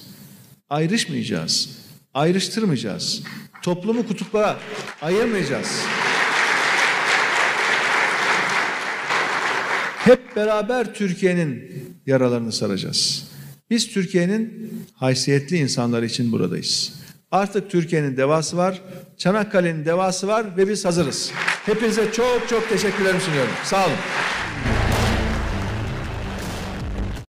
Ayrışmayacağız, 0.68 1.68
ayrıştırmayacağız. 2.14 3.22
Toplumu 3.62 4.06
kutuplara 4.06 4.58
ayırmayacağız. 5.02 5.80
Hep 9.98 10.36
beraber 10.36 10.94
Türkiye'nin 10.94 11.72
yaralarını 12.06 12.52
saracağız. 12.52 13.28
Biz 13.70 13.88
Türkiye'nin 13.88 14.70
haysiyetli 14.94 15.56
insanları 15.56 16.06
için 16.06 16.32
buradayız. 16.32 16.92
Artık 17.30 17.70
Türkiye'nin 17.70 18.16
devası 18.16 18.56
var, 18.56 18.82
Çanakkale'nin 19.16 19.84
devası 19.84 20.26
var 20.26 20.56
ve 20.56 20.68
biz 20.68 20.84
hazırız. 20.84 21.32
Hepinize 21.66 22.12
çok 22.12 22.48
çok 22.48 22.68
teşekkürlerimi 22.68 23.20
sunuyorum. 23.20 23.52
Sağ 23.64 23.86
olun. 23.86 23.96